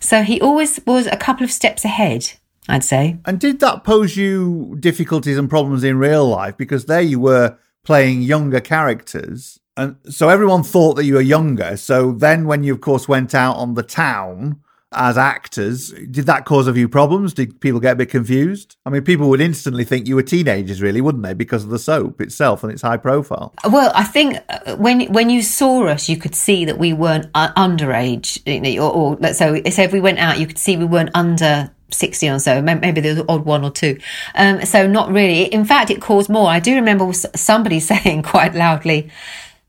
So 0.00 0.22
he 0.22 0.40
always 0.40 0.80
was 0.86 1.06
a 1.06 1.16
couple 1.18 1.44
of 1.44 1.52
steps 1.52 1.84
ahead. 1.84 2.32
I'd 2.68 2.84
say. 2.84 3.18
And 3.26 3.40
did 3.40 3.60
that 3.60 3.82
pose 3.82 4.16
you 4.16 4.76
difficulties 4.78 5.36
and 5.36 5.50
problems 5.50 5.82
in 5.82 5.98
real 5.98 6.26
life? 6.28 6.56
Because 6.56 6.86
there 6.86 7.00
you 7.02 7.18
were 7.18 7.58
playing 7.84 8.22
younger 8.22 8.60
characters. 8.60 9.58
And 9.76 9.96
so 10.08 10.28
everyone 10.28 10.62
thought 10.62 10.94
that 10.94 11.04
you 11.04 11.14
were 11.14 11.20
younger. 11.20 11.76
So 11.76 12.12
then 12.12 12.46
when 12.46 12.62
you, 12.62 12.74
of 12.74 12.80
course, 12.80 13.08
went 13.08 13.34
out 13.34 13.56
on 13.56 13.74
the 13.74 13.82
town, 13.82 14.60
as 14.94 15.18
actors. 15.18 15.90
Did 15.90 16.26
that 16.26 16.44
cause 16.44 16.66
a 16.66 16.74
few 16.74 16.88
problems? 16.88 17.34
Did 17.34 17.60
people 17.60 17.80
get 17.80 17.92
a 17.92 17.96
bit 17.96 18.10
confused? 18.10 18.76
I 18.84 18.90
mean, 18.90 19.02
people 19.02 19.28
would 19.30 19.40
instantly 19.40 19.84
think 19.84 20.06
you 20.06 20.14
were 20.14 20.22
teenagers, 20.22 20.82
really, 20.82 21.00
wouldn't 21.00 21.24
they, 21.24 21.34
because 21.34 21.64
of 21.64 21.70
the 21.70 21.78
soap 21.78 22.20
itself 22.20 22.62
and 22.62 22.72
its 22.72 22.82
high 22.82 22.96
profile? 22.96 23.54
Well, 23.68 23.92
I 23.94 24.04
think 24.04 24.38
uh, 24.48 24.76
when 24.76 25.12
when 25.12 25.30
you 25.30 25.42
saw 25.42 25.86
us, 25.86 26.08
you 26.08 26.16
could 26.16 26.34
see 26.34 26.64
that 26.66 26.78
we 26.78 26.92
weren't 26.92 27.26
uh, 27.34 27.52
underage, 27.54 28.40
or, 28.78 28.90
or 28.92 29.32
so. 29.32 29.62
So 29.70 29.82
if 29.82 29.92
we 29.92 30.00
went 30.00 30.18
out, 30.18 30.38
you 30.38 30.46
could 30.46 30.58
see 30.58 30.76
we 30.76 30.84
weren't 30.84 31.10
under 31.14 31.70
60 31.90 32.30
or 32.30 32.38
so, 32.38 32.62
maybe 32.62 33.02
there 33.02 33.14
was 33.14 33.24
odd 33.28 33.44
one 33.44 33.64
or 33.64 33.70
two. 33.70 33.98
Um, 34.34 34.64
so 34.64 34.86
not 34.86 35.10
really. 35.10 35.42
In 35.44 35.66
fact, 35.66 35.90
it 35.90 36.00
caused 36.00 36.30
more. 36.30 36.48
I 36.48 36.58
do 36.58 36.74
remember 36.74 37.12
somebody 37.12 37.80
saying 37.80 38.22
quite 38.22 38.54
loudly, 38.54 39.10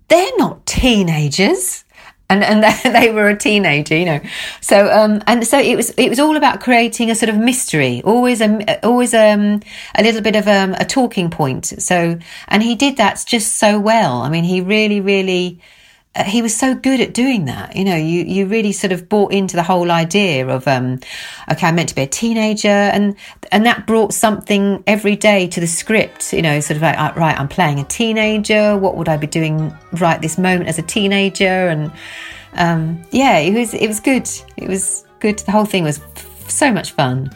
they're 0.07 0.38
not 0.38 0.65
teenagers 0.65 1.83
and 2.29 2.43
and 2.43 2.63
they 2.95 3.12
were 3.12 3.29
a 3.29 3.38
teenager, 3.38 3.95
you 3.95 4.05
know. 4.05 4.19
So 4.62 4.91
um, 4.91 5.22
and 5.27 5.45
so 5.45 5.60
it 5.60 5.75
was 5.75 5.91
it 5.91 6.10
was 6.10 6.19
all 6.19 6.36
about 6.36 6.62
creating 6.62 7.12
a 7.12 7.15
sort 7.15 7.29
of 7.29 7.38
mystery, 7.38 8.01
always 8.03 8.41
a 8.41 8.86
always 8.86 9.13
um 9.13 9.62
a 9.95 10.03
little 10.03 10.22
bit 10.22 10.36
of 10.36 10.48
um, 10.48 10.74
a 10.75 10.86
talking 10.86 11.29
point. 11.29 11.65
So 11.81 12.17
and 12.48 12.63
he 12.63 12.75
did 12.75 12.98
that 12.98 13.24
just 13.25 13.57
so 13.57 13.79
well. 13.79 14.22
I 14.22 14.29
mean, 14.29 14.43
he 14.43 14.62
really 14.62 15.00
really 15.00 15.60
he 16.22 16.43
was 16.43 16.55
so 16.55 16.75
good 16.75 17.00
at 17.00 17.13
doing 17.13 17.46
that. 17.46 17.75
You 17.75 17.84
know, 17.84 17.96
you, 17.96 18.24
you 18.24 18.46
really 18.46 18.72
sort 18.72 18.91
of 18.91 19.10
bought 19.10 19.34
into 19.34 19.55
the 19.55 19.63
whole 19.63 19.89
idea 19.89 20.48
of, 20.48 20.67
um, 20.67 21.00
okay, 21.51 21.67
I'm 21.67 21.75
meant 21.75 21.89
to 21.89 21.96
be 21.96 22.03
a 22.03 22.08
teenager. 22.08 22.67
And, 22.67 23.15
and 23.51 23.65
that 23.65 23.88
brought 23.88 24.13
something 24.13 24.84
every 24.86 25.15
day 25.15 25.48
to 25.48 25.60
the 25.60 25.65
script, 25.65 26.32
you 26.32 26.43
know, 26.43 26.60
sort 26.60 26.75
of 26.77 26.84
like, 26.84 27.00
uh, 27.00 27.13
right, 27.15 27.38
I'm 27.39 27.48
playing 27.48 27.79
a 27.79 27.84
teenager. 27.84 28.77
What 28.77 28.96
would 28.96 29.10
I 29.10 29.17
be 29.17 29.25
doing 29.25 29.75
right 29.93 30.22
this 30.22 30.38
moment 30.38 30.70
as 30.70 30.77
a 30.77 30.84
teenager? 30.84 31.46
And, 31.46 31.91
um, 32.53 33.01
yeah, 33.12 33.39
it 33.39 33.53
was, 33.53 33.74
it 33.74 33.88
was 33.88 34.00
good. 34.00 34.29
It 34.55 34.70
was 34.70 35.05
good. 35.20 35.39
The 35.39 35.51
whole 35.51 35.65
thing 35.65 35.84
was 35.84 36.00
f- 36.00 36.50
so 36.50 36.72
much 36.72 36.91
fun. 36.91 37.36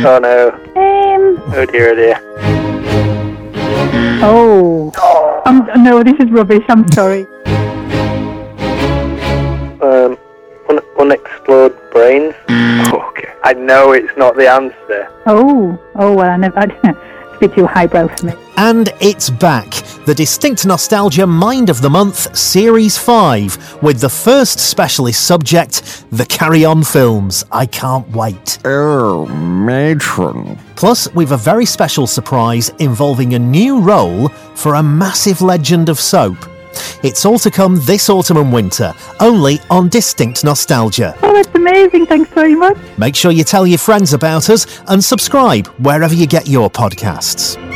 Oh 0.00 0.18
no. 0.22 0.87
Oh 1.50 1.64
dear, 1.64 1.90
oh 1.90 1.94
dear. 1.94 2.20
Oh. 4.22 4.92
Oh. 4.96 5.42
Um, 5.46 5.68
no, 5.82 6.02
this 6.02 6.14
is 6.20 6.30
rubbish. 6.30 6.62
I'm 6.68 6.86
sorry. 6.92 7.26
Um. 9.80 10.18
Un- 10.68 10.80
unexplored 10.98 11.74
brains. 11.90 12.34
Okay. 12.88 13.28
I 13.42 13.52
know 13.54 13.92
it's 13.92 14.16
not 14.16 14.36
the 14.36 14.48
answer. 14.48 15.08
Oh. 15.26 15.78
Oh 15.96 16.14
well, 16.14 16.30
I 16.30 16.36
never. 16.36 16.60
it's 16.60 16.84
a 16.84 17.17
bit 17.38 17.54
too 17.54 17.66
highbrow 17.66 18.08
for 18.08 18.26
me. 18.26 18.32
And 18.56 18.92
it's 19.00 19.30
back, 19.30 19.70
the 20.04 20.14
Distinct 20.14 20.66
Nostalgia 20.66 21.26
Mind 21.26 21.70
of 21.70 21.80
the 21.80 21.90
Month 21.90 22.36
Series 22.36 22.98
5, 22.98 23.82
with 23.82 24.00
the 24.00 24.08
first 24.08 24.58
specialist 24.58 25.24
subject, 25.24 26.04
the 26.10 26.26
Carry 26.26 26.64
On 26.64 26.82
films. 26.82 27.44
I 27.52 27.66
can't 27.66 28.08
wait. 28.10 28.58
Oh, 28.64 29.26
matron. 29.26 30.58
Plus, 30.76 31.12
we've 31.14 31.32
a 31.32 31.36
very 31.36 31.64
special 31.64 32.06
surprise 32.06 32.70
involving 32.78 33.34
a 33.34 33.38
new 33.38 33.80
role 33.80 34.28
for 34.54 34.74
a 34.74 34.82
massive 34.82 35.40
legend 35.40 35.88
of 35.88 36.00
soap. 36.00 36.36
It's 37.02 37.24
all 37.24 37.38
to 37.40 37.50
come 37.50 37.80
this 37.82 38.08
autumn 38.10 38.36
and 38.38 38.52
winter, 38.52 38.92
only 39.20 39.60
on 39.70 39.88
Distinct 39.88 40.44
Nostalgia. 40.44 41.16
Oh, 41.22 41.32
that's 41.32 41.54
amazing. 41.54 42.06
Thanks 42.06 42.30
very 42.30 42.54
much. 42.54 42.76
Make 42.96 43.14
sure 43.14 43.30
you 43.30 43.44
tell 43.44 43.66
your 43.66 43.78
friends 43.78 44.12
about 44.12 44.50
us 44.50 44.80
and 44.88 45.02
subscribe 45.02 45.66
wherever 45.78 46.14
you 46.14 46.26
get 46.26 46.48
your 46.48 46.70
podcasts. 46.70 47.67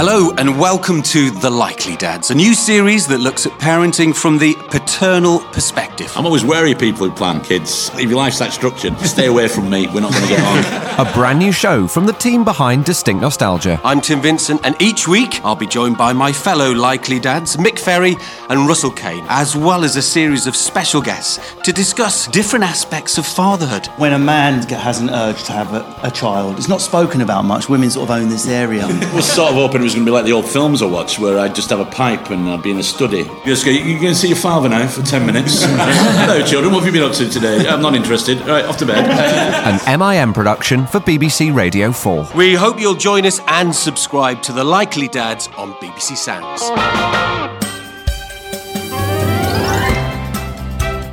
Hello, 0.00 0.30
and 0.38 0.60
welcome 0.60 1.02
to 1.02 1.32
The 1.32 1.50
Likely 1.50 1.96
Dads, 1.96 2.30
a 2.30 2.34
new 2.36 2.54
series 2.54 3.08
that 3.08 3.18
looks 3.18 3.46
at 3.46 3.52
parenting 3.54 4.14
from 4.14 4.38
the 4.38 4.54
paternal 4.70 5.40
perspective. 5.40 6.12
I'm 6.14 6.24
always 6.24 6.44
wary 6.44 6.70
of 6.70 6.78
people 6.78 7.08
who 7.08 7.12
plan 7.12 7.40
kids. 7.40 7.90
If 7.94 8.02
your 8.02 8.14
life's 8.14 8.38
that 8.38 8.52
structured, 8.52 8.96
stay 9.00 9.26
away 9.26 9.48
from 9.48 9.68
me. 9.68 9.88
We're 9.88 10.02
not 10.02 10.12
going 10.12 10.22
to 10.22 10.28
get 10.28 10.40
on. 10.40 11.04
A 11.04 11.12
brand 11.12 11.40
new 11.40 11.50
show 11.50 11.88
from 11.88 12.06
the 12.06 12.12
team 12.12 12.44
behind 12.44 12.84
Distinct 12.84 13.20
Nostalgia. 13.20 13.80
I'm 13.82 14.00
Tim 14.00 14.22
Vincent, 14.22 14.60
and 14.64 14.80
each 14.80 15.08
week 15.08 15.44
I'll 15.44 15.56
be 15.56 15.66
joined 15.66 15.98
by 15.98 16.12
my 16.12 16.32
fellow 16.32 16.70
Likely 16.70 17.18
Dads, 17.18 17.56
Mick 17.56 17.80
Ferry 17.80 18.14
and 18.48 18.68
Russell 18.68 18.92
Kane, 18.92 19.24
as 19.28 19.56
well 19.56 19.82
as 19.82 19.96
a 19.96 20.02
series 20.02 20.46
of 20.46 20.54
special 20.54 21.02
guests 21.02 21.40
to 21.64 21.72
discuss 21.72 22.28
different 22.28 22.64
aspects 22.64 23.18
of 23.18 23.26
fatherhood. 23.26 23.88
When 23.96 24.12
a 24.12 24.18
man 24.20 24.62
has 24.68 25.00
an 25.00 25.10
urge 25.10 25.42
to 25.44 25.52
have 25.52 25.74
a, 25.74 26.06
a 26.06 26.10
child, 26.12 26.56
it's 26.56 26.68
not 26.68 26.80
spoken 26.80 27.20
about 27.20 27.44
much. 27.44 27.68
Women 27.68 27.90
sort 27.90 28.08
of 28.08 28.16
own 28.16 28.28
this 28.28 28.46
area. 28.46 28.84
I 28.88 29.12
was 29.12 29.28
sort 29.28 29.50
of 29.50 29.56
hoping 29.56 29.80
it 29.80 29.87
was 29.88 29.94
going 29.94 30.04
to 30.04 30.10
be 30.10 30.14
like 30.14 30.26
the 30.26 30.32
old 30.32 30.44
films 30.44 30.82
I 30.82 30.86
watch, 30.86 31.18
where 31.18 31.38
I'd 31.38 31.54
just 31.54 31.70
have 31.70 31.80
a 31.80 31.84
pipe 31.86 32.30
and 32.30 32.46
I'd 32.50 32.62
be 32.62 32.70
in 32.72 32.76
a 32.76 32.82
study. 32.82 33.20
You 33.20 33.40
just 33.46 33.64
go, 33.64 33.70
you're 33.70 33.98
going 33.98 34.12
to 34.12 34.14
see 34.14 34.28
your 34.28 34.36
father 34.36 34.68
now 34.68 34.86
for 34.86 35.02
10 35.02 35.24
minutes. 35.24 35.62
Hello, 35.66 36.44
children, 36.44 36.74
what 36.74 36.84
have 36.84 36.94
you 36.94 37.00
been 37.00 37.08
up 37.08 37.16
to 37.16 37.28
today? 37.28 37.66
I'm 37.66 37.80
not 37.80 37.94
interested. 37.94 38.42
All 38.42 38.48
right, 38.48 38.66
off 38.66 38.76
to 38.78 38.86
bed. 38.86 38.98
An 39.08 39.98
MIM 39.98 40.34
production 40.34 40.86
for 40.86 41.00
BBC 41.00 41.54
Radio 41.54 41.90
4. 41.90 42.28
We 42.34 42.54
hope 42.54 42.78
you'll 42.78 42.96
join 42.96 43.24
us 43.24 43.40
and 43.46 43.74
subscribe 43.74 44.42
to 44.42 44.52
The 44.52 44.64
Likely 44.64 45.08
Dads 45.08 45.48
on 45.56 45.72
BBC 45.74 46.18
Sounds. 46.18 47.57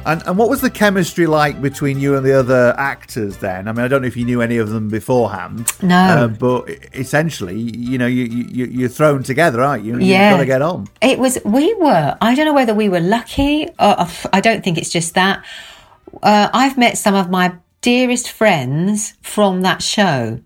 And, 0.05 0.21
and 0.27 0.37
what 0.37 0.49
was 0.49 0.61
the 0.61 0.69
chemistry 0.69 1.25
like 1.25 1.61
between 1.61 1.99
you 1.99 2.15
and 2.15 2.25
the 2.25 2.33
other 2.33 2.75
actors 2.77 3.37
then? 3.37 3.67
I 3.67 3.71
mean, 3.71 3.83
I 3.83 3.87
don't 3.87 4.01
know 4.01 4.07
if 4.07 4.15
you 4.15 4.23
knew 4.23 4.41
any 4.41 4.57
of 4.57 4.69
them 4.69 4.87
beforehand. 4.87 5.71
No. 5.81 5.95
Uh, 5.95 6.27
but 6.27 6.69
essentially, 6.93 7.59
you 7.59 7.97
know, 7.97 8.05
you, 8.05 8.25
you, 8.25 8.65
you're 8.65 8.89
thrown 8.89 9.23
together, 9.23 9.61
aren't 9.61 9.83
you? 9.83 9.97
Yeah. 9.97 10.29
You've 10.29 10.35
got 10.35 10.39
to 10.41 10.45
get 10.45 10.61
on. 10.61 10.87
It 11.01 11.17
was, 11.17 11.39
we 11.43 11.73
were, 11.73 12.15
I 12.21 12.35
don't 12.35 12.45
know 12.45 12.53
whether 12.53 12.75
we 12.75 12.87
were 12.87 12.99
lucky, 12.99 13.67
or, 13.79 14.07
I 14.31 14.41
don't 14.41 14.63
think 14.63 14.77
it's 14.77 14.91
just 14.91 15.15
that. 15.15 15.43
Uh, 16.21 16.49
I've 16.53 16.77
met 16.77 16.97
some 16.97 17.15
of 17.15 17.29
my 17.29 17.55
dearest 17.81 18.29
friends 18.31 19.15
from 19.21 19.61
that 19.61 19.81
show. 19.81 20.39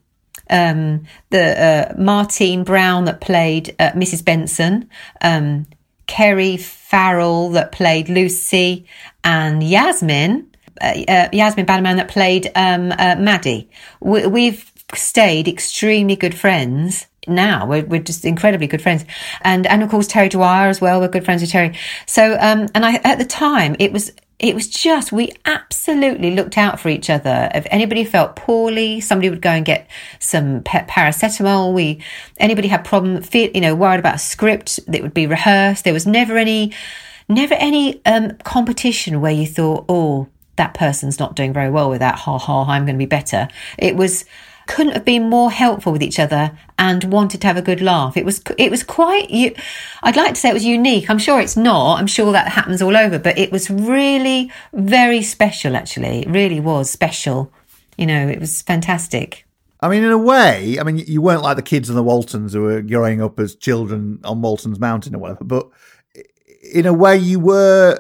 Um, 0.50 1.06
the 1.30 1.92
uh, 1.92 1.94
Martine 1.98 2.64
Brown 2.64 3.06
that 3.06 3.22
played 3.22 3.76
uh, 3.78 3.92
Mrs. 3.92 4.26
Benson, 4.26 4.90
um, 5.22 5.68
Kerry 6.08 6.58
Farrell 6.58 7.52
that 7.52 7.72
played 7.72 8.10
Lucy, 8.10 8.88
and 9.24 9.64
Yasmin, 9.64 10.50
uh, 10.82 10.94
uh, 11.08 11.30
Yasmin 11.32 11.66
Bannerman 11.66 11.98
that 11.98 12.08
played 12.08 12.52
um, 12.56 12.92
uh, 12.92 13.16
Maddie. 13.18 13.70
We, 14.00 14.28
we've 14.28 14.72
stayed 14.94 15.48
extremely 15.48 16.16
good 16.16 16.36
friends 16.36 17.08
now. 17.28 17.66
We're, 17.66 17.86
we're 17.86 18.02
just 18.02 18.26
incredibly 18.26 18.68
good 18.68 18.82
friends, 18.82 19.06
and 19.42 19.68
and 19.68 19.84
of 19.84 19.90
course 19.90 20.08
Terri 20.08 20.30
Dwyer 20.30 20.70
as 20.70 20.82
well. 20.82 21.00
We're 21.00 21.10
good 21.10 21.26
friends 21.26 21.42
with 21.42 21.52
Terri. 21.52 21.78
So 22.06 22.38
um, 22.40 22.68
and 22.74 22.86
I 22.86 22.96
at 23.04 23.18
the 23.18 23.26
time 23.26 23.76
it 23.80 23.92
was 23.92 24.12
it 24.40 24.56
was 24.56 24.70
just 24.70 25.12
we 25.12 25.34
absolutely 25.46 26.32
looked 26.32 26.58
out 26.58 26.80
for 26.80 26.88
each 26.88 27.10
other. 27.10 27.52
If 27.54 27.68
anybody 27.70 28.06
felt 28.06 28.38
poorly, 28.38 29.02
somebody 29.02 29.30
would 29.30 29.42
go 29.42 29.50
and 29.50 29.66
get 29.66 29.88
some 30.20 30.64
pa- 30.64 30.86
paracetamol. 30.86 31.74
We 31.74 32.02
anybody 32.38 32.70
had 32.70 32.86
problem, 32.86 33.22
you 33.34 33.62
know, 33.62 33.76
worried 33.76 34.00
about 34.00 34.16
a 34.16 34.20
script 34.20 34.80
that 34.88 35.02
would 35.02 35.14
be 35.14 35.28
rehearsed. 35.28 35.84
There 35.84 35.94
was 35.94 36.08
never 36.08 36.38
any, 36.38 36.74
never 37.30 37.54
any 37.54 38.04
um, 38.06 38.32
competition 38.44 39.22
where 39.22 39.32
you 39.32 39.46
thought, 39.46 39.86
oh, 39.88 40.28
that 40.56 40.74
person's 40.74 41.20
not 41.20 41.36
doing 41.36 41.54
very 41.54 41.70
well 41.70 41.90
with 41.90 42.00
that. 42.00 42.16
Ha 42.16 42.38
ha, 42.38 42.66
I'm 42.68 42.86
going 42.86 42.96
to 42.96 43.00
be 43.00 43.06
better. 43.06 43.48
It 43.78 43.96
was 43.96 44.26
couldn't 44.68 44.94
have 44.94 45.04
been 45.06 45.28
more 45.28 45.50
helpful 45.50 45.92
with 45.92 46.04
each 46.04 46.20
other 46.20 46.56
and 46.78 47.06
wanted 47.06 47.42
to 47.42 47.48
have 47.48 47.58
a 47.58 47.62
good 47.62 47.82
laugh. 47.82 48.16
It 48.16 48.24
was 48.24 48.42
it 48.58 48.70
was 48.70 48.84
quite 48.84 49.28
I'd 50.04 50.16
like 50.16 50.36
to 50.36 50.40
say 50.40 50.50
it 50.50 50.54
was 50.54 50.66
unique. 50.66 51.10
I'm 51.10 51.18
sure 51.18 51.40
it's 51.42 51.58
not. 51.58 51.96
I'm 51.96 52.08
sure 52.08 52.32
that 52.34 52.50
happens 52.50 52.82
all 52.82 52.96
over, 52.96 53.18
but 53.18 53.38
it 53.38 53.52
was 53.52 53.70
really 53.72 54.52
very 54.74 55.24
special 55.24 55.76
actually. 55.76 56.22
It 56.22 56.30
really 56.30 56.60
was 56.60 56.92
special. 56.92 57.52
You 57.98 58.06
know, 58.06 58.28
it 58.28 58.40
was 58.40 58.62
fantastic. 58.62 59.46
I 59.82 59.88
mean, 59.88 60.04
in 60.04 60.12
a 60.12 60.18
way, 60.18 60.78
I 60.80 60.84
mean, 60.84 60.98
you 60.98 61.22
weren't 61.22 61.42
like 61.42 61.56
the 61.56 61.64
kids 61.64 61.90
in 61.90 61.96
the 61.96 62.04
Waltons 62.04 62.54
who 62.54 62.62
were 62.62 62.82
growing 62.82 63.22
up 63.22 63.40
as 63.40 63.56
children 63.56 64.20
on 64.24 64.42
Walton's 64.42 64.80
Mountain 64.80 65.16
or 65.16 65.20
whatever, 65.20 65.46
but 65.46 65.70
in 66.74 66.86
a 66.86 66.94
way, 66.94 67.18
you 67.18 67.40
were 67.40 68.00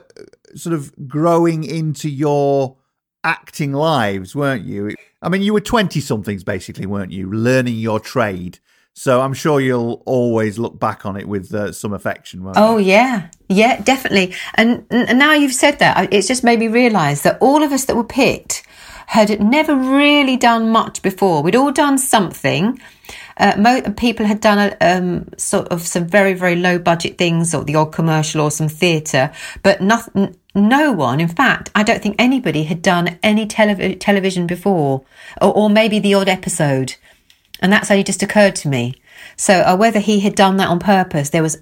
sort 0.56 0.74
of 0.74 1.08
growing 1.08 1.64
into 1.64 2.10
your 2.10 2.78
acting 3.24 3.74
lives, 3.74 4.36
weren't 4.36 4.66
you? 4.66 4.96
I 5.22 5.30
mean, 5.30 5.42
you 5.42 5.54
were 5.54 5.62
20 5.62 6.00
somethings 6.00 6.44
basically, 6.44 6.86
weren't 6.86 7.12
you? 7.12 7.30
Learning 7.32 7.76
your 7.76 8.00
trade. 8.00 8.60
So 8.94 9.22
I'm 9.22 9.34
sure 9.34 9.62
you'll 9.62 10.02
always 10.06 10.60
look 10.60 10.80
back 10.80 11.06
on 11.06 11.16
it 11.16 11.28
with 11.28 11.54
uh, 11.54 11.72
some 11.72 11.94
affection, 11.94 12.44
won't 12.44 12.58
Oh 12.58 12.78
you? 12.78 12.88
yeah, 12.88 13.30
yeah, 13.48 13.82
definitely. 13.82 14.36
And, 14.56 14.86
and 14.90 15.18
now 15.20 15.34
you've 15.34 15.54
said 15.54 15.80
that, 15.80 16.12
it's 16.14 16.28
just 16.28 16.44
made 16.44 16.60
me 16.60 16.68
realise 16.68 17.22
that 17.22 17.38
all 17.40 17.64
of 17.64 17.72
us 17.72 17.86
that 17.86 17.96
were 17.96 18.04
picked 18.04 18.64
had 19.08 19.42
never 19.42 19.76
really 19.76 20.38
done 20.38 20.70
much 20.70 21.02
before. 21.02 21.42
We'd 21.42 21.56
all 21.56 21.72
done 21.72 21.98
something. 21.98 22.80
Uh, 23.40 23.54
mo- 23.58 23.82
people 23.94 24.26
had 24.26 24.42
done 24.42 24.60
a, 24.60 24.78
um, 24.82 25.30
sort 25.38 25.70
of 25.70 25.82
some 25.82 26.06
very 26.06 26.34
very 26.34 26.56
low 26.56 26.78
budget 26.78 27.18
things, 27.18 27.56
or 27.56 27.64
the 27.64 27.76
odd 27.76 27.92
commercial, 27.92 28.42
or 28.42 28.52
some 28.52 28.68
theatre, 28.68 29.32
but 29.64 29.82
nothing. 29.82 30.36
No 30.56 30.92
one, 30.92 31.22
in 31.22 31.28
fact, 31.28 31.70
I 31.76 31.84
don't 31.84 32.02
think 32.02 32.16
anybody 32.18 32.64
had 32.64 32.82
done 32.82 33.20
any 33.22 33.46
telev- 33.46 34.00
television 34.00 34.48
before, 34.48 35.04
or, 35.40 35.56
or 35.56 35.70
maybe 35.70 36.00
the 36.00 36.16
odd 36.16 36.28
episode, 36.28 36.96
and 37.60 37.72
that's 37.72 37.90
only 37.90 38.04
just 38.04 38.24
occurred 38.24 38.56
to 38.58 38.68
me. 38.68 38.96
So 39.38 39.62
uh, 39.62 39.78
whether 39.78 40.00
he 40.00 40.20
had 40.20 40.36
done 40.36 40.58
that 40.58 40.68
on 40.68 40.80
purpose, 40.80 41.30
there 41.30 41.44
was 41.44 41.62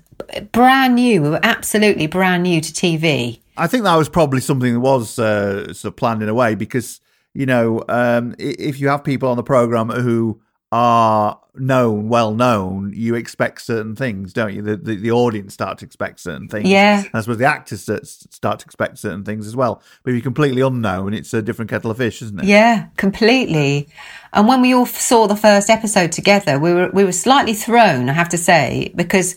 brand 0.51 0.95
new. 0.95 1.21
We 1.21 1.29
were 1.29 1.39
absolutely 1.43 2.07
brand 2.07 2.43
new 2.43 2.61
to 2.61 2.71
TV. 2.71 3.39
I 3.57 3.67
think 3.67 3.83
that 3.83 3.95
was 3.95 4.09
probably 4.09 4.41
something 4.41 4.73
that 4.73 4.79
was 4.79 5.19
uh, 5.19 5.73
sort 5.73 5.93
of 5.93 5.95
planned 5.95 6.21
in 6.21 6.29
a 6.29 6.33
way 6.33 6.55
because, 6.55 7.01
you 7.33 7.45
know, 7.45 7.83
um, 7.89 8.35
if 8.37 8.79
you 8.79 8.87
have 8.89 9.03
people 9.03 9.29
on 9.29 9.37
the 9.37 9.43
program 9.43 9.89
who 9.89 10.41
are 10.71 11.39
known, 11.55 12.09
well 12.09 12.33
known, 12.33 12.91
you 12.93 13.15
expect 13.15 13.61
certain 13.61 13.95
things, 13.95 14.33
don't 14.33 14.53
you? 14.53 14.61
The, 14.61 14.75
the, 14.75 14.95
the 14.95 15.11
audience 15.11 15.53
start 15.53 15.77
to 15.79 15.85
expect 15.85 16.19
certain 16.19 16.47
things. 16.47 16.67
Yeah. 16.67 16.99
And 16.99 17.09
I 17.13 17.21
suppose 17.21 17.37
the 17.37 17.45
actors 17.45 17.81
start- 17.81 18.05
start 18.05 18.59
to 18.59 18.65
expect 18.65 18.97
certain 18.97 19.23
things 19.23 19.47
as 19.47 19.55
well. 19.55 19.81
But 20.03 20.11
if 20.11 20.15
you're 20.15 20.23
completely 20.23 20.61
unknown, 20.61 21.13
it's 21.13 21.33
a 21.33 21.41
different 21.41 21.69
kettle 21.69 21.91
of 21.91 21.97
fish, 21.97 22.21
isn't 22.21 22.39
it? 22.39 22.45
Yeah, 22.45 22.87
completely. 22.97 23.87
And 24.33 24.47
when 24.47 24.61
we 24.61 24.73
all 24.73 24.85
saw 24.85 25.27
the 25.27 25.35
first 25.35 25.69
episode 25.69 26.11
together, 26.11 26.59
we 26.59 26.73
were 26.73 26.89
we 26.93 27.03
were 27.03 27.13
slightly 27.13 27.53
thrown, 27.53 28.09
I 28.09 28.13
have 28.13 28.29
to 28.29 28.37
say, 28.37 28.91
because 28.95 29.35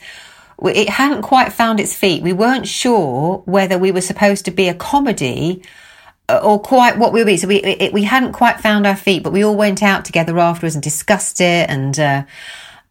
it 0.62 0.88
hadn't 0.88 1.22
quite 1.22 1.52
found 1.52 1.80
its 1.80 1.94
feet. 1.94 2.22
We 2.22 2.32
weren't 2.32 2.66
sure 2.66 3.42
whether 3.46 3.78
we 3.78 3.92
were 3.92 4.00
supposed 4.00 4.44
to 4.46 4.50
be 4.50 4.68
a 4.68 4.74
comedy 4.74 5.62
or 6.42 6.60
quite 6.60 6.98
what 6.98 7.12
we 7.12 7.20
were. 7.20 7.26
Be 7.26 7.36
so 7.36 7.48
we 7.48 7.56
it, 7.56 7.92
we 7.92 8.04
hadn't 8.04 8.32
quite 8.32 8.60
found 8.60 8.86
our 8.86 8.96
feet, 8.96 9.22
but 9.22 9.32
we 9.32 9.44
all 9.44 9.56
went 9.56 9.82
out 9.82 10.04
together 10.04 10.38
afterwards 10.38 10.74
and 10.74 10.82
discussed 10.82 11.40
it. 11.40 11.68
And 11.68 11.98
uh, 11.98 12.22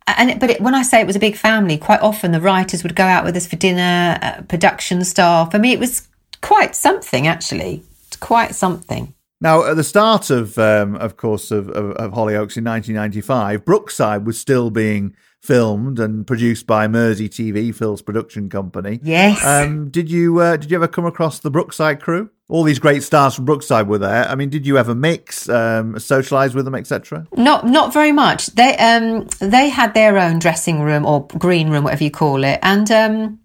and 0.08 0.40
but 0.40 0.50
it, 0.52 0.62
when 0.62 0.76
I 0.76 0.82
say 0.82 1.02
it 1.02 1.08
was 1.08 1.16
a 1.16 1.20
big 1.20 1.36
family, 1.36 1.78
quite 1.78 2.02
often 2.02 2.32
the 2.32 2.42
writers 2.42 2.84
would 2.84 2.96
go 2.96 3.06
out 3.06 3.24
with 3.24 3.36
us 3.36 3.48
for 3.48 3.56
dinner, 3.56 4.18
uh, 4.22 4.42
production 4.44 5.04
staff. 5.04 5.54
I 5.54 5.58
mean, 5.58 5.74
it 5.74 5.80
was 5.80 6.08
quite 6.42 6.76
something 6.76 7.28
actually. 7.28 7.84
It's 8.08 8.18
quite 8.18 8.56
something. 8.56 9.14
Now, 9.42 9.64
at 9.64 9.78
the 9.78 9.86
start 9.86 10.30
of, 10.32 10.58
um, 10.58 10.96
of 10.98 11.16
course, 11.16 11.50
of, 11.50 11.70
of, 11.70 11.92
of 11.92 12.12
Hollyoaks 12.12 12.58
in 12.58 12.66
1995, 12.66 13.64
Brookside 13.64 14.26
was 14.26 14.38
still 14.38 14.70
being 14.70 15.16
filmed 15.42 16.00
and 16.00 16.28
produced 16.28 16.68
by 16.68 16.88
Mersey 16.88 17.30
TV, 17.30 17.74
Phil's 17.74 18.02
production 18.02 18.50
company. 18.50 19.00
Yes. 19.04 19.44
Um, 19.44 19.90
did 19.90 20.10
you 20.10 20.40
uh, 20.40 20.58
did 20.58 20.72
you 20.72 20.78
ever 20.78 20.88
come 20.88 21.06
across 21.06 21.40
the 21.40 21.52
Brookside 21.52 22.02
crew? 22.02 22.30
All 22.50 22.64
these 22.64 22.80
great 22.80 23.04
stars 23.04 23.36
from 23.36 23.46
Brookside 23.46 23.88
were 23.88 24.00
there. 24.00 24.28
I 24.28 24.36
mean, 24.36 24.50
did 24.50 24.66
you 24.66 24.78
ever 24.78 24.96
mix, 24.96 25.48
um, 25.50 26.00
socialize 26.00 26.56
with 26.56 26.66
them, 26.66 26.76
etc.? 26.76 27.28
Not 27.36 27.68
not 27.68 27.94
very 27.94 28.12
much. 28.12 28.48
They 28.48 28.76
um 28.78 29.28
they 29.40 29.70
had 29.70 29.94
their 29.94 30.18
own 30.18 30.40
dressing 30.40 30.82
room 30.82 31.06
or 31.06 31.28
green 31.28 31.70
room, 31.70 31.84
whatever 31.84 32.04
you 32.04 32.12
call 32.12 32.44
it, 32.44 32.60
and 32.62 32.90
um 32.92 33.40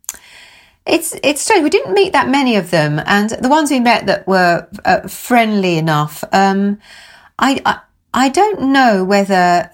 it's 0.86 1.14
it's 1.22 1.42
strange. 1.42 1.62
We 1.62 1.70
didn't 1.70 1.94
meet 1.94 2.12
that 2.12 2.28
many 2.28 2.56
of 2.56 2.70
them, 2.70 3.00
and 3.06 3.30
the 3.30 3.48
ones 3.48 3.70
we 3.70 3.80
met 3.80 4.06
that 4.06 4.26
were 4.26 4.66
uh, 4.84 5.08
friendly 5.08 5.78
enough. 5.78 6.24
Um, 6.32 6.78
I, 7.38 7.60
I 7.64 7.80
I 8.12 8.28
don't 8.28 8.60
know 8.72 9.04
whether 9.04 9.70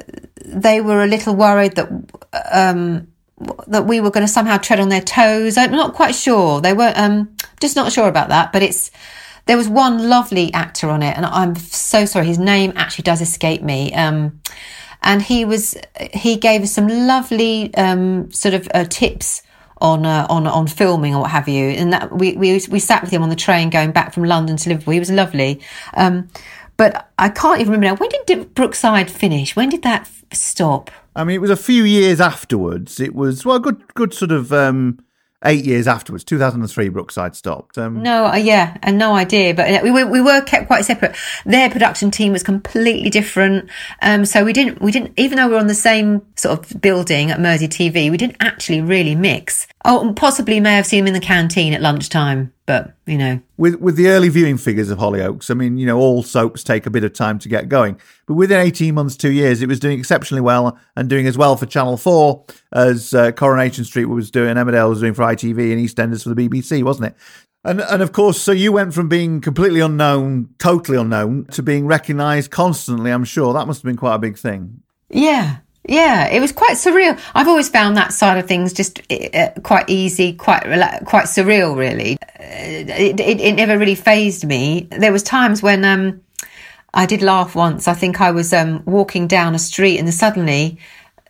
they 0.53 0.81
were 0.81 1.03
a 1.03 1.07
little 1.07 1.35
worried 1.35 1.77
that 1.77 1.89
um 2.53 3.07
that 3.67 3.87
we 3.87 4.01
were 4.01 4.11
going 4.11 4.27
to 4.27 4.33
somehow 4.33 4.59
tread 4.59 4.81
on 4.81 4.91
their 4.91 5.01
toes. 5.01 5.57
I'm 5.57 5.71
not 5.71 5.95
quite 5.95 6.15
sure. 6.15 6.61
They 6.61 6.73
were 6.73 6.93
um 6.97 7.35
just 7.61 7.77
not 7.77 7.93
sure 7.93 8.09
about 8.09 8.29
that. 8.29 8.53
But 8.53 8.63
it's 8.63 8.91
there 9.47 9.57
was 9.57 9.69
one 9.69 10.09
lovely 10.09 10.53
actor 10.53 10.91
on 10.91 11.03
it, 11.03 11.17
and 11.17 11.27
I'm 11.27 11.57
so 11.57 12.05
sorry. 12.05 12.27
His 12.27 12.39
name 12.39 12.73
actually 12.77 13.05
does 13.05 13.21
escape 13.21 13.63
me. 13.63 13.93
Um, 13.95 14.41
and 15.03 15.23
he 15.23 15.45
was 15.45 15.77
he 16.13 16.37
gave 16.37 16.63
us 16.63 16.73
some 16.73 16.89
lovely 16.89 17.75
um 17.75 18.31
sort 18.31 18.55
of 18.55 18.69
uh, 18.75 18.85
tips 18.85 19.43
on 19.81 20.05
uh, 20.05 20.27
on 20.29 20.47
on 20.47 20.67
filming 20.67 21.15
or 21.15 21.23
what 21.23 21.31
have 21.31 21.49
you. 21.49 21.71
And 21.71 21.93
that 21.93 22.13
we 22.13 22.37
we 22.37 22.61
we 22.71 22.79
sat 22.79 23.03
with 23.03 23.11
him 23.11 23.23
on 23.23 23.31
the 23.31 23.37
train 23.37 23.71
going 23.71 23.93
back 23.93 24.13
from 24.13 24.25
London 24.25 24.57
to 24.57 24.69
Liverpool. 24.69 24.93
He 24.93 24.99
was 24.99 25.11
lovely. 25.11 25.61
Um, 25.95 26.29
But 26.81 27.11
I 27.19 27.29
can't 27.29 27.61
even 27.61 27.75
remember 27.75 27.95
now. 27.95 27.95
When 27.97 28.09
did 28.25 28.55
Brookside 28.55 29.11
finish? 29.11 29.55
When 29.55 29.69
did 29.69 29.83
that 29.83 30.01
f- 30.01 30.25
stop? 30.33 30.91
I 31.15 31.25
mean, 31.25 31.37
it 31.37 31.41
was 31.43 31.51
a 31.51 31.57
few 31.57 31.85
years 31.85 32.23
afterwards. 32.23 32.99
It 32.99 33.15
was 33.15 33.45
well, 33.45 33.57
a 33.57 33.61
good, 33.61 33.93
good 33.93 34.15
sort 34.15 34.33
of 34.33 34.51
um, 34.51 34.99
eight 35.45 35.67
years 35.67 35.87
afterwards. 35.87 36.25
Two 36.25 36.39
thousand 36.39 36.63
and 36.63 36.71
three, 36.71 36.89
Brookside 36.89 37.37
stopped. 37.37 37.77
Um, 37.77 38.03
No, 38.03 38.29
uh, 38.29 38.37
yeah, 38.37 38.79
and 38.83 38.97
no 38.97 39.15
idea. 39.15 39.53
But 39.53 39.71
uh, 39.71 39.81
we 39.83 39.91
were 39.91 40.07
we 40.07 40.23
were 40.23 40.41
kept 40.41 40.69
quite 40.69 40.87
separate. 40.87 41.15
Their 41.45 41.69
production 41.69 42.11
team 42.11 42.33
was 42.33 42.43
completely 42.43 43.11
different. 43.11 43.69
Um, 44.01 44.25
so 44.25 44.43
we 44.43 44.55
didn't 44.55 44.81
we 44.81 44.91
didn't 44.91 45.13
even 45.19 45.37
though 45.37 45.49
we 45.49 45.53
were 45.53 45.61
on 45.61 45.67
the 45.67 45.75
same 45.75 46.23
sort 46.37 46.59
of 46.59 46.81
building 46.81 47.31
at 47.31 47.39
Mersey 47.39 47.69
TV, 47.69 48.11
we 48.11 48.17
didn't 48.17 48.39
actually 48.41 48.81
really 48.81 49.15
mix. 49.15 49.67
Oh, 49.85 50.13
possibly 50.15 50.61
may 50.61 50.75
have 50.75 50.85
seen 50.85 51.01
him 51.01 51.07
in 51.07 51.15
the 51.15 51.21
canteen 51.21 51.73
at 51.73 51.81
lunchtime, 51.81 52.53
but 52.67 52.95
you 53.07 53.17
know, 53.17 53.41
with 53.57 53.77
with 53.77 53.97
the 53.97 54.09
early 54.09 54.29
viewing 54.29 54.59
figures 54.59 54.91
of 54.91 54.99
Hollyoaks, 54.99 55.51
I 55.51 55.55
mean, 55.55 55.79
you 55.79 55.87
know, 55.87 55.99
all 55.99 56.23
soaps 56.23 56.63
take 56.63 56.85
a 56.85 56.91
bit 56.91 57.03
of 57.03 57.15
time 57.15 57.39
to 57.39 57.49
get 57.49 57.71
going, 57.71 57.99
but 58.27 58.35
within 58.35 58.61
eighteen 58.61 58.95
months, 58.95 59.17
two 59.17 59.33
years, 59.33 59.63
it 59.63 59.69
was 59.69 59.81
doing 59.81 59.99
exceptionally 59.99 60.43
well 60.43 60.79
and 60.97 61.09
doing 61.09 61.27
as 61.27 61.39
well 61.39 61.57
for 61.57 61.65
Channel 61.65 61.97
Four 61.97 62.45
as 62.73 63.15
uh, 63.15 63.33
Coronation 63.33 63.85
Street 63.85 64.05
was 64.05 64.31
doing, 64.31 64.57
Emmerdale 64.57 64.91
was 64.91 65.01
doing 65.01 65.15
for 65.15 65.23
ITV, 65.23 65.73
and 65.73 65.81
EastEnders 65.81 66.25
for 66.25 66.35
the 66.35 66.49
BBC, 66.49 66.83
wasn't 66.83 67.07
it? 67.07 67.15
And 67.65 67.81
and 67.81 68.03
of 68.03 68.13
course, 68.13 68.41
so 68.41 68.53
you 68.53 68.73
went 68.73 68.93
from 68.93 69.09
being 69.09 69.41
completely 69.41 69.81
unknown, 69.81 70.51
totally 70.59 70.99
unknown, 70.99 71.47
to 71.53 71.63
being 71.63 71.87
recognised 71.87 72.51
constantly. 72.51 73.11
I'm 73.11 73.25
sure 73.25 73.55
that 73.55 73.67
must 73.67 73.81
have 73.81 73.89
been 73.89 73.97
quite 73.97 74.17
a 74.17 74.19
big 74.19 74.37
thing. 74.37 74.83
yeah. 75.09 75.59
Yeah, 75.87 76.29
it 76.29 76.41
was 76.41 76.53
quite 76.53 76.77
surreal. 76.77 77.19
I've 77.35 77.49
always 77.49 77.69
found 77.69 77.97
that 77.97 78.13
side 78.13 78.39
of 78.39 78.47
things 78.47 78.73
just 78.73 79.01
uh, 79.11 79.51
quite 79.63 79.89
easy, 79.89 80.35
quite 80.35 80.63
rela- 80.65 81.05
quite 81.07 81.25
surreal. 81.25 81.77
Really, 81.77 82.19
uh, 82.23 82.43
it, 82.43 83.19
it 83.19 83.41
it 83.41 83.53
never 83.55 83.79
really 83.79 83.95
fazed 83.95 84.45
me. 84.47 84.89
There 84.91 85.13
was 85.13 85.23
times 85.23 85.63
when 85.63 85.85
um, 85.85 86.21
I 86.93 87.07
did 87.07 87.23
laugh 87.23 87.55
once. 87.55 87.89
I 87.89 87.95
think 87.95 88.21
I 88.21 88.31
was 88.31 88.53
um, 88.53 88.83
walking 88.85 89.27
down 89.27 89.55
a 89.55 89.59
street 89.59 89.99
and 89.99 90.13
suddenly 90.13 90.79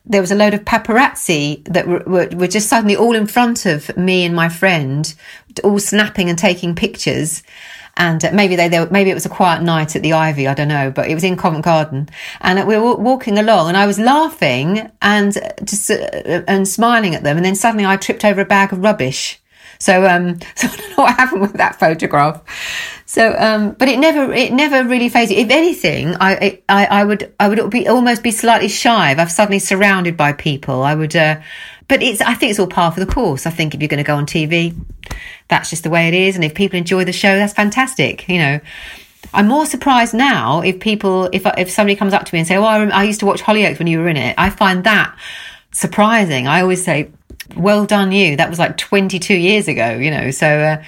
there 0.07 0.21
was 0.21 0.33
a 0.33 0.35
load 0.35 0.55
of 0.55 0.65
paparazzi 0.65 1.63
that 1.67 1.87
were, 1.87 2.03
were, 2.07 2.29
were 2.35 2.49
just 2.49 2.69
suddenly 2.69 2.97
all 2.97 3.15
in 3.15 3.27
front 3.27 3.67
of 3.67 3.97
me 3.97 4.25
and 4.25 4.35
my 4.35 4.49
friend, 4.49 5.15
all 5.63 5.79
snapping 5.79 6.29
and 6.29 6.39
taking 6.39 6.75
pictures. 6.75 7.43
And 8.01 8.25
uh, 8.25 8.31
maybe 8.33 8.57
they, 8.57 8.69
they, 8.69 8.87
maybe 8.87 9.11
it 9.11 9.15
was 9.15 9.27
a 9.27 9.29
quiet 9.29 9.63
night 9.63 9.95
at 9.95 10.01
the 10.01 10.15
Ivy, 10.15 10.49
I 10.49 10.55
don't 10.55 10.69
know, 10.69 10.91
but 10.91 11.11
it 11.11 11.15
was 11.15 11.23
in 11.23 11.37
Covent 11.37 11.67
Garden. 11.67 12.09
And 12.41 12.67
we 12.67 12.79
were 12.79 12.97
walking 12.97 13.39
along 13.39 13.69
and 13.69 13.77
I 13.77 13.87
was 13.87 13.99
laughing 13.99 14.91
and 15.03 15.35
just, 15.65 15.91
uh, 15.91 15.97
and 16.49 16.67
smiling 16.67 17.15
at 17.15 17.25
them. 17.25 17.37
And 17.37 17.45
then 17.45 17.55
suddenly 17.55 17.85
I 17.85 17.99
tripped 17.99 18.25
over 18.25 18.41
a 18.41 18.47
bag 18.47 18.73
of 18.73 18.79
rubbish. 18.79 19.39
So, 19.79 20.07
um, 20.07 20.39
so 20.55 20.69
I 20.69 20.77
don't 20.77 20.91
know 20.97 21.03
what 21.05 21.17
happened 21.17 21.43
with 21.43 21.53
that 21.55 21.79
photograph. 21.79 22.43
So, 23.05 23.37
um, 23.39 23.73
but 23.73 23.89
it 23.89 23.99
never, 23.99 24.33
it 24.33 24.55
never 24.55 24.89
really 24.89 25.11
fazed. 25.11 25.31
If 25.31 25.51
anything, 25.51 26.17
I, 26.21 26.63
I, 26.71 26.87
I 26.87 27.05
would, 27.05 27.35
I 27.39 27.51
would 27.51 27.69
be 27.69 27.87
almost 27.87 28.23
be 28.23 28.31
slightly 28.31 28.69
shy 28.69 29.13
if 29.13 29.19
I'm 29.19 29.29
suddenly 29.29 29.59
surrounded 29.59 30.17
by 30.17 30.33
people. 30.33 30.85
I 30.85 30.95
would, 30.95 31.15
uh, 31.15 31.41
but 31.91 32.05
it's, 32.05 32.21
I 32.21 32.35
think 32.35 32.51
it's 32.51 32.61
all 32.61 32.69
par 32.69 32.93
for 32.93 33.01
the 33.01 33.13
course. 33.13 33.47
I 33.47 33.51
think 33.51 33.75
if 33.75 33.83
you're 33.83 33.89
going 33.89 34.03
to 34.03 34.07
go 34.07 34.15
on 34.15 34.25
TV, 34.25 34.81
that's 35.49 35.71
just 35.71 35.83
the 35.83 35.91
way 35.91 36.07
it 36.07 36.15
is. 36.15 36.37
And 36.37 36.45
if 36.45 36.55
people 36.55 36.79
enjoy 36.79 37.05
the 37.05 37.13
show, 37.13 37.37
that's 37.37 37.53
fantastic. 37.53 38.29
You 38.29 38.39
know, 38.39 38.61
I'm 39.35 39.49
more 39.49 39.67
surprised 39.67 40.15
now 40.15 40.61
if 40.61 40.79
people, 40.79 41.29
if 41.33 41.45
if 41.59 41.69
somebody 41.69 41.97
comes 41.97 42.15
up 42.15 42.27
to 42.27 42.35
me 42.35 42.39
and 42.39 42.47
say, 42.47 42.57
"Oh, 42.57 42.63
I, 42.63 42.85
I 42.87 43.03
used 43.03 43.19
to 43.21 43.27
watch 43.27 43.43
Hollyoaks 43.43 43.81
when 43.81 43.89
you 43.89 43.99
were 43.99 44.09
in 44.09 44.17
it," 44.17 44.37
I 44.39 44.51
find 44.51 44.85
that 44.85 45.19
surprising. 45.73 46.47
I 46.47 46.61
always 46.61 46.85
say, 46.85 47.11
"Well 47.57 47.87
done, 47.87 48.13
you." 48.13 48.37
That 48.37 48.49
was 48.49 48.61
like 48.61 48.77
22 48.77 49.35
years 49.35 49.67
ago. 49.67 49.97
You 49.97 50.13
know, 50.13 50.31
so. 50.31 50.47
Uh, 50.47 50.83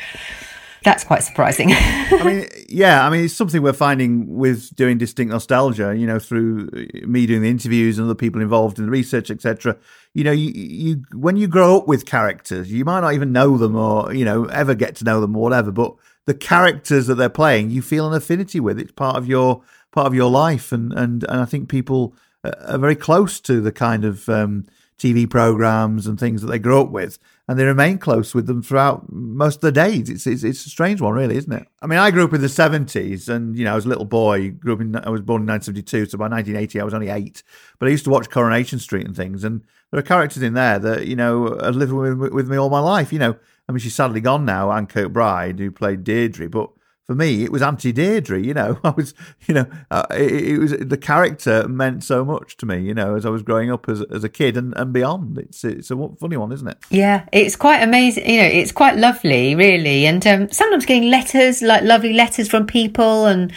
that's 0.82 1.04
quite 1.04 1.22
surprising. 1.22 1.68
I 1.72 2.22
mean, 2.24 2.48
yeah, 2.68 3.06
I 3.06 3.10
mean, 3.10 3.24
it's 3.24 3.34
something 3.34 3.62
we're 3.62 3.72
finding 3.72 4.36
with 4.36 4.74
doing 4.74 4.98
distinct 4.98 5.32
nostalgia. 5.32 5.96
You 5.96 6.06
know, 6.06 6.18
through 6.18 6.68
me 7.06 7.26
doing 7.26 7.42
the 7.42 7.50
interviews 7.50 7.98
and 7.98 8.06
other 8.06 8.14
people 8.14 8.40
involved 8.40 8.78
in 8.78 8.84
the 8.86 8.90
research, 8.90 9.30
etc. 9.30 9.76
You 10.14 10.24
know, 10.24 10.32
you, 10.32 10.50
you 10.54 11.02
when 11.12 11.36
you 11.36 11.48
grow 11.48 11.78
up 11.78 11.86
with 11.86 12.06
characters, 12.06 12.72
you 12.72 12.84
might 12.84 13.00
not 13.00 13.14
even 13.14 13.32
know 13.32 13.58
them 13.58 13.76
or 13.76 14.12
you 14.12 14.24
know 14.24 14.46
ever 14.46 14.74
get 14.74 14.96
to 14.96 15.04
know 15.04 15.20
them 15.20 15.36
or 15.36 15.42
whatever, 15.42 15.70
but 15.70 15.94
the 16.24 16.34
characters 16.34 17.06
that 17.08 17.16
they're 17.16 17.28
playing, 17.28 17.70
you 17.70 17.82
feel 17.82 18.06
an 18.06 18.14
affinity 18.14 18.60
with. 18.60 18.78
It's 18.78 18.92
part 18.92 19.16
of 19.16 19.26
your 19.26 19.62
part 19.90 20.06
of 20.06 20.14
your 20.14 20.30
life, 20.30 20.72
and 20.72 20.92
and 20.92 21.24
and 21.28 21.40
I 21.40 21.44
think 21.44 21.68
people 21.68 22.14
are 22.44 22.78
very 22.78 22.96
close 22.96 23.40
to 23.40 23.60
the 23.60 23.72
kind 23.72 24.04
of 24.04 24.28
um, 24.28 24.66
TV 24.98 25.28
programs 25.28 26.06
and 26.06 26.18
things 26.18 26.42
that 26.42 26.48
they 26.48 26.58
grow 26.58 26.82
up 26.82 26.90
with, 26.90 27.18
and 27.48 27.58
they 27.58 27.64
remain 27.64 27.98
close 27.98 28.34
with 28.34 28.46
them 28.46 28.62
throughout 28.62 29.10
most 29.12 29.56
of 29.56 29.60
their 29.62 29.72
days. 29.72 30.08
It's, 30.08 30.26
it's 30.26 30.44
it's 30.44 30.64
a 30.64 30.70
strange 30.70 31.00
one, 31.00 31.14
really, 31.14 31.36
isn't 31.36 31.52
it? 31.52 31.66
I 31.80 31.86
mean, 31.86 31.98
I 31.98 32.10
grew 32.10 32.24
up 32.24 32.32
in 32.32 32.40
the 32.40 32.48
seventies, 32.48 33.28
and 33.28 33.56
you 33.56 33.64
know, 33.64 33.72
I 33.72 33.74
was 33.74 33.84
a 33.84 33.88
little 33.88 34.04
boy. 34.04 34.50
Grew 34.50 34.74
up 34.74 34.80
in 34.80 34.94
I 34.96 35.10
was 35.10 35.20
born 35.20 35.42
in 35.42 35.46
nineteen 35.46 35.64
seventy 35.64 35.82
two, 35.82 36.06
so 36.06 36.18
by 36.18 36.28
nineteen 36.28 36.56
eighty, 36.56 36.80
I 36.80 36.84
was 36.84 36.94
only 36.94 37.08
eight. 37.08 37.42
But 37.78 37.88
I 37.88 37.90
used 37.90 38.04
to 38.04 38.10
watch 38.10 38.30
Coronation 38.30 38.78
Street 38.78 39.06
and 39.06 39.16
things, 39.16 39.42
and 39.44 39.62
there 39.90 39.98
are 39.98 40.04
characters 40.04 40.42
in 40.42 40.54
there 40.54 40.78
that 40.78 41.06
you 41.06 41.16
know 41.16 41.58
have 41.62 41.76
lived 41.76 41.92
with, 41.92 42.32
with 42.32 42.48
me 42.48 42.56
all 42.56 42.70
my 42.70 42.80
life. 42.80 43.12
You 43.12 43.18
know, 43.18 43.36
I 43.68 43.72
mean, 43.72 43.80
she's 43.80 43.94
sadly 43.94 44.20
gone 44.20 44.44
now, 44.44 44.70
Anne 44.70 44.86
Kirkbride, 44.86 45.58
who 45.58 45.70
played 45.70 46.04
Deirdre, 46.04 46.48
but 46.48 46.70
for 47.12 47.16
me, 47.16 47.44
it 47.44 47.52
was 47.52 47.60
Auntie 47.60 47.92
Deirdre. 47.92 48.40
You 48.40 48.54
know, 48.54 48.78
I 48.84 48.90
was, 48.90 49.12
you 49.46 49.54
know, 49.54 49.66
uh, 49.90 50.06
it, 50.10 50.32
it, 50.32 50.58
was 50.58 50.72
the 50.72 50.96
character 50.96 51.68
meant 51.68 52.04
so 52.04 52.24
much 52.24 52.56
to 52.58 52.66
me. 52.66 52.80
You 52.80 52.94
know, 52.94 53.16
as 53.16 53.26
I 53.26 53.28
was 53.28 53.42
growing 53.42 53.70
up 53.70 53.88
as 53.88 54.02
as 54.10 54.24
a 54.24 54.28
kid 54.28 54.56
and, 54.56 54.72
and 54.76 54.92
beyond. 54.92 55.38
It's 55.38 55.62
it's 55.64 55.90
a 55.90 56.08
funny 56.18 56.36
one, 56.36 56.52
isn't 56.52 56.66
it? 56.66 56.78
Yeah, 56.90 57.26
it's 57.32 57.56
quite 57.56 57.82
amazing. 57.82 58.28
You 58.28 58.38
know, 58.38 58.48
it's 58.48 58.72
quite 58.72 58.96
lovely, 58.96 59.54
really, 59.54 60.06
and 60.06 60.26
um, 60.26 60.50
sometimes 60.50 60.86
getting 60.86 61.10
letters 61.10 61.60
like 61.60 61.82
lovely 61.82 62.14
letters 62.14 62.48
from 62.48 62.66
people 62.66 63.26
and. 63.26 63.52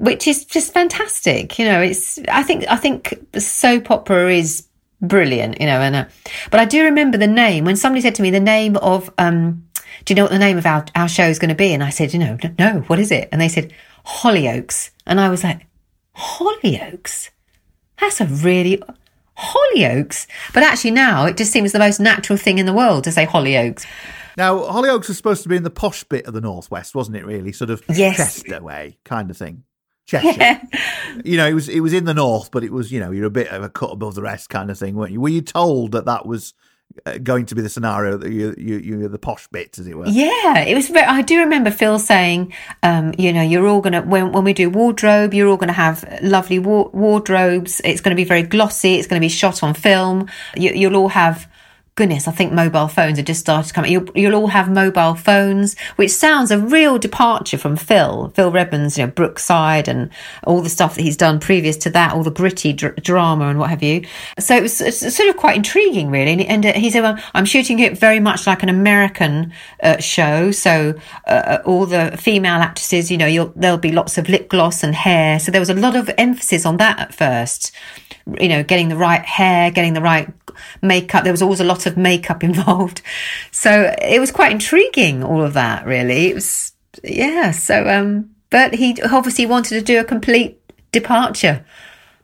Which 0.00 0.28
is 0.28 0.44
just 0.44 0.72
fantastic, 0.72 1.58
you 1.58 1.64
know. 1.64 1.80
It's 1.80 2.20
I 2.28 2.44
think 2.44 2.64
I 2.68 2.76
think 2.76 3.18
soap 3.36 3.90
opera 3.90 4.32
is 4.32 4.68
brilliant, 5.00 5.60
you 5.60 5.66
know. 5.66 5.80
And 5.80 5.96
uh, 5.96 6.04
but 6.52 6.60
I 6.60 6.66
do 6.66 6.84
remember 6.84 7.18
the 7.18 7.26
name 7.26 7.64
when 7.64 7.74
somebody 7.74 8.00
said 8.00 8.14
to 8.14 8.22
me 8.22 8.30
the 8.30 8.38
name 8.38 8.76
of 8.76 9.10
um, 9.18 9.67
do 10.04 10.12
you 10.12 10.16
know 10.16 10.24
what 10.24 10.32
the 10.32 10.38
name 10.38 10.58
of 10.58 10.66
our, 10.66 10.84
our 10.94 11.08
show 11.08 11.24
is 11.24 11.38
going 11.38 11.48
to 11.48 11.54
be? 11.54 11.72
And 11.72 11.82
I 11.82 11.90
said, 11.90 12.12
you 12.12 12.18
know, 12.18 12.38
no, 12.58 12.80
what 12.86 12.98
is 12.98 13.10
it? 13.10 13.28
And 13.32 13.40
they 13.40 13.48
said, 13.48 13.72
Hollyoaks. 14.06 14.90
And 15.06 15.20
I 15.20 15.28
was 15.28 15.44
like, 15.44 15.66
Hollyoaks? 16.16 17.30
That's 18.00 18.20
a 18.20 18.26
really, 18.26 18.82
Hollyoaks? 19.36 20.26
But 20.52 20.62
actually 20.62 20.92
now 20.92 21.26
it 21.26 21.36
just 21.36 21.52
seems 21.52 21.72
the 21.72 21.78
most 21.78 22.00
natural 22.00 22.36
thing 22.36 22.58
in 22.58 22.66
the 22.66 22.72
world 22.72 23.04
to 23.04 23.12
say 23.12 23.26
Hollyoaks. 23.26 23.86
Now, 24.36 24.58
Hollyoaks 24.58 25.08
was 25.08 25.16
supposed 25.16 25.42
to 25.42 25.48
be 25.48 25.56
in 25.56 25.64
the 25.64 25.70
posh 25.70 26.04
bit 26.04 26.26
of 26.26 26.32
the 26.32 26.40
Northwest, 26.40 26.94
wasn't 26.94 27.16
it, 27.16 27.26
really? 27.26 27.52
Sort 27.52 27.70
of 27.70 27.82
yes. 27.88 28.16
Chester 28.16 28.62
way 28.62 28.98
kind 29.04 29.30
of 29.30 29.36
thing. 29.36 29.64
Cheshire. 30.06 30.32
Yeah. 30.38 30.62
You 31.24 31.36
know, 31.36 31.46
it 31.46 31.52
was 31.52 31.68
it 31.68 31.80
was 31.80 31.92
in 31.92 32.04
the 32.04 32.14
north, 32.14 32.50
but 32.50 32.64
it 32.64 32.72
was 32.72 32.90
you 32.90 33.00
know 33.00 33.10
you're 33.10 33.26
a 33.26 33.30
bit 33.30 33.48
of 33.48 33.62
a 33.62 33.68
cut 33.68 33.90
above 33.90 34.14
the 34.14 34.22
rest 34.22 34.48
kind 34.48 34.70
of 34.70 34.78
thing, 34.78 34.94
weren't 34.94 35.12
you? 35.12 35.20
Were 35.20 35.28
you 35.28 35.42
told 35.42 35.92
that 35.92 36.06
that 36.06 36.24
was 36.24 36.54
going 37.22 37.46
to 37.46 37.54
be 37.54 37.62
the 37.62 37.68
scenario 37.68 38.16
that 38.16 38.32
you 38.32 38.54
you 38.58 38.78
you're 38.78 39.08
the 39.08 39.18
posh 39.18 39.46
bits, 39.48 39.78
as 39.78 39.86
it 39.86 39.96
were? 39.96 40.06
Yeah, 40.06 40.60
it 40.60 40.74
was. 40.74 40.90
I 40.90 41.22
do 41.22 41.40
remember 41.40 41.70
Phil 41.70 41.98
saying, 41.98 42.52
um, 42.82 43.14
you 43.18 43.32
know, 43.32 43.42
you're 43.42 43.66
all 43.66 43.80
gonna 43.80 44.02
when 44.02 44.32
when 44.32 44.44
we 44.44 44.52
do 44.52 44.70
wardrobe, 44.70 45.34
you're 45.34 45.48
all 45.48 45.56
gonna 45.56 45.72
have 45.72 46.04
lovely 46.22 46.58
wa- 46.58 46.88
wardrobes. 46.92 47.80
It's 47.84 48.00
to 48.12 48.16
be 48.16 48.24
very 48.24 48.42
glossy. 48.42 48.94
It's 48.94 49.08
to 49.20 49.24
be 49.24 49.28
shot 49.28 49.62
on 49.62 49.74
film. 49.74 50.28
You, 50.56 50.72
you'll 50.72 50.96
all 50.96 51.08
have 51.08 51.48
goodness, 51.98 52.28
I 52.28 52.30
think 52.30 52.52
mobile 52.52 52.86
phones 52.86 53.18
have 53.18 53.26
just 53.26 53.40
started 53.40 53.74
coming. 53.74 53.90
You'll, 53.90 54.08
you'll 54.14 54.36
all 54.36 54.46
have 54.46 54.70
mobile 54.70 55.16
phones, 55.16 55.76
which 55.96 56.12
sounds 56.12 56.52
a 56.52 56.58
real 56.60 56.96
departure 56.96 57.58
from 57.58 57.74
Phil, 57.74 58.30
Phil 58.36 58.52
Redmond's, 58.52 58.96
you 58.96 59.04
know, 59.04 59.10
Brookside 59.10 59.88
and 59.88 60.08
all 60.44 60.62
the 60.62 60.68
stuff 60.68 60.94
that 60.94 61.02
he's 61.02 61.16
done 61.16 61.40
previous 61.40 61.76
to 61.78 61.90
that, 61.90 62.12
all 62.12 62.22
the 62.22 62.30
gritty 62.30 62.72
dr- 62.72 62.94
drama 63.02 63.48
and 63.48 63.58
what 63.58 63.70
have 63.70 63.82
you. 63.82 64.04
So 64.38 64.54
it 64.54 64.62
was 64.62 64.76
sort 64.76 65.28
of 65.28 65.36
quite 65.36 65.56
intriguing, 65.56 66.08
really. 66.08 66.30
And, 66.30 66.42
and 66.42 66.66
uh, 66.66 66.72
he 66.74 66.88
said, 66.88 67.02
well, 67.02 67.18
I'm 67.34 67.44
shooting 67.44 67.80
it 67.80 67.98
very 67.98 68.20
much 68.20 68.46
like 68.46 68.62
an 68.62 68.68
American 68.68 69.52
uh, 69.82 69.98
show. 69.98 70.52
So 70.52 70.94
uh, 71.26 71.58
all 71.64 71.84
the 71.84 72.16
female 72.16 72.60
actresses, 72.60 73.10
you 73.10 73.16
know, 73.16 73.52
there'll 73.56 73.76
be 73.76 73.90
lots 73.90 74.18
of 74.18 74.28
lip 74.28 74.48
gloss 74.48 74.84
and 74.84 74.94
hair. 74.94 75.40
So 75.40 75.50
there 75.50 75.60
was 75.60 75.70
a 75.70 75.74
lot 75.74 75.96
of 75.96 76.08
emphasis 76.16 76.64
on 76.64 76.76
that 76.76 77.00
at 77.00 77.12
first 77.12 77.72
you 78.40 78.48
know, 78.48 78.62
getting 78.62 78.88
the 78.88 78.96
right 78.96 79.24
hair, 79.24 79.70
getting 79.70 79.94
the 79.94 80.00
right 80.00 80.28
makeup. 80.82 81.24
There 81.24 81.32
was 81.32 81.42
always 81.42 81.60
a 81.60 81.64
lot 81.64 81.86
of 81.86 81.96
makeup 81.96 82.42
involved. 82.50 83.02
So 83.50 83.94
it 84.02 84.20
was 84.20 84.30
quite 84.30 84.52
intriguing, 84.52 85.22
all 85.22 85.42
of 85.42 85.54
that, 85.54 85.86
really. 85.86 86.28
It 86.28 86.34
was, 86.34 86.72
yeah. 87.02 87.50
So, 87.52 87.88
um, 87.88 88.30
but 88.50 88.74
he 88.74 89.00
obviously 89.02 89.46
wanted 89.46 89.78
to 89.78 89.82
do 89.82 90.00
a 90.00 90.04
complete 90.04 90.60
departure 90.92 91.64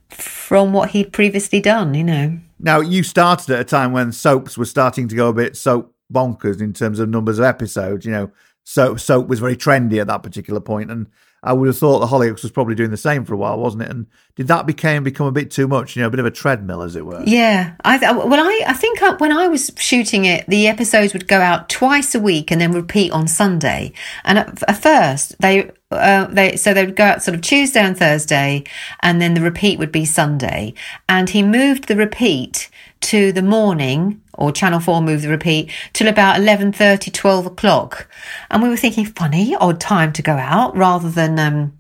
from 0.09 0.73
what 0.73 0.90
he'd 0.90 1.12
previously 1.12 1.61
done, 1.61 1.95
you 1.95 2.05
know. 2.05 2.38
Now, 2.59 2.81
you 2.81 3.03
started 3.03 3.51
at 3.51 3.61
a 3.61 3.64
time 3.64 3.93
when 3.93 4.12
soaps 4.12 4.57
were 4.57 4.64
starting 4.64 5.09
to 5.09 5.17
go 5.17 5.29
a 5.29 5.33
bit 5.33 5.57
soap 5.57 5.95
bonkers 6.12 6.61
in 6.61 6.73
terms 6.73 6.99
of 6.99 7.09
numbers 7.09 7.38
of 7.38 7.45
episodes, 7.45 8.07
you 8.07 8.12
know. 8.12 8.31
So 8.64 8.97
soap 8.97 9.29
was 9.29 9.40
very 9.40 9.57
trendy 9.57 10.01
at 10.01 10.07
that 10.07 10.23
particular 10.23 10.61
point, 10.61 10.90
and 10.90 11.07
I 11.45 11.53
would 11.53 11.69
have 11.69 11.77
thought 11.77 11.99
the 12.01 12.07
Hollyoaks 12.07 12.43
was 12.43 12.51
probably 12.51 12.75
doing 12.75 12.91
the 12.91 12.97
same 12.97 13.25
for 13.27 13.35
a 13.35 13.37
while, 13.37 13.59
wasn't 13.59 13.83
it? 13.83 13.91
And 13.91 14.07
did 14.35 14.49
that 14.49 14.67
became 14.67 15.05
become 15.05 15.27
a 15.27 15.33
bit 15.33 15.51
too 15.51 15.69
much? 15.69 15.95
You 15.95 16.03
know, 16.03 16.09
a 16.09 16.11
bit 16.11 16.19
of 16.19 16.27
a 16.27 16.31
treadmill, 16.31 16.81
as 16.81 16.97
it 16.97 17.05
were. 17.05 17.23
Yeah, 17.25 17.75
I 17.85 17.99
well, 18.13 18.41
I 18.41 18.63
I 18.67 18.73
think 18.73 19.03
I, 19.03 19.13
when 19.17 19.31
I 19.31 19.47
was 19.49 19.71
shooting 19.77 20.25
it, 20.25 20.47
the 20.49 20.67
episodes 20.67 21.13
would 21.13 21.29
go 21.29 21.41
out 21.41 21.69
twice 21.69 22.15
a 22.15 22.21
week 22.21 22.51
and 22.51 22.61
then 22.61 22.73
repeat 22.73 23.13
on 23.13 23.29
Sunday. 23.29 23.93
And 24.25 24.39
at, 24.39 24.63
at 24.69 24.83
first, 24.83 25.39
they 25.41 25.71
uh, 25.91 26.27
they 26.27 26.57
so 26.57 26.73
they 26.73 26.87
would 26.87 26.97
go 26.97 27.05
out 27.05 27.23
sort 27.23 27.35
of 27.35 27.43
Tuesday 27.43 27.81
and 27.81 27.97
Thursday, 27.97 28.65
and 29.01 29.21
then 29.21 29.35
the 29.35 29.43
repeat 29.43 29.79
would 29.79 29.93
be 29.93 30.07
Sunday. 30.07 30.73
And 31.11 31.29
he 31.29 31.43
moved 31.43 31.89
the 31.89 31.97
repeat 31.97 32.71
to 33.05 33.33
the 33.33 33.43
morning 33.43 34.21
or 34.35 34.51
channel 34.51 34.81
4 34.81 35.01
moved 35.01 35.25
the 35.25 35.29
repeat 35.29 35.71
till 35.93 36.09
about 36.09 36.37
11.30 36.37 37.12
12 37.12 37.47
o'clock 37.47 38.09
and 38.51 38.62
we 38.62 38.69
were 38.69 38.77
thinking 38.77 39.05
funny 39.05 39.55
odd 39.55 39.81
time 39.81 40.12
to 40.12 40.23
go 40.23 40.33
out 40.33 40.77
rather 40.77 41.11
than 41.11 41.38
um, 41.38 41.79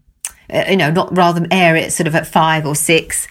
uh, 0.52 0.64
you 0.68 0.76
know 0.76 0.90
not 0.90 1.14
rather 1.16 1.40
than 1.40 1.52
air 1.52 1.74
it 1.76 1.92
sort 1.92 2.06
of 2.06 2.14
at 2.14 2.26
5 2.26 2.66
or 2.66 2.74
6 2.74 3.28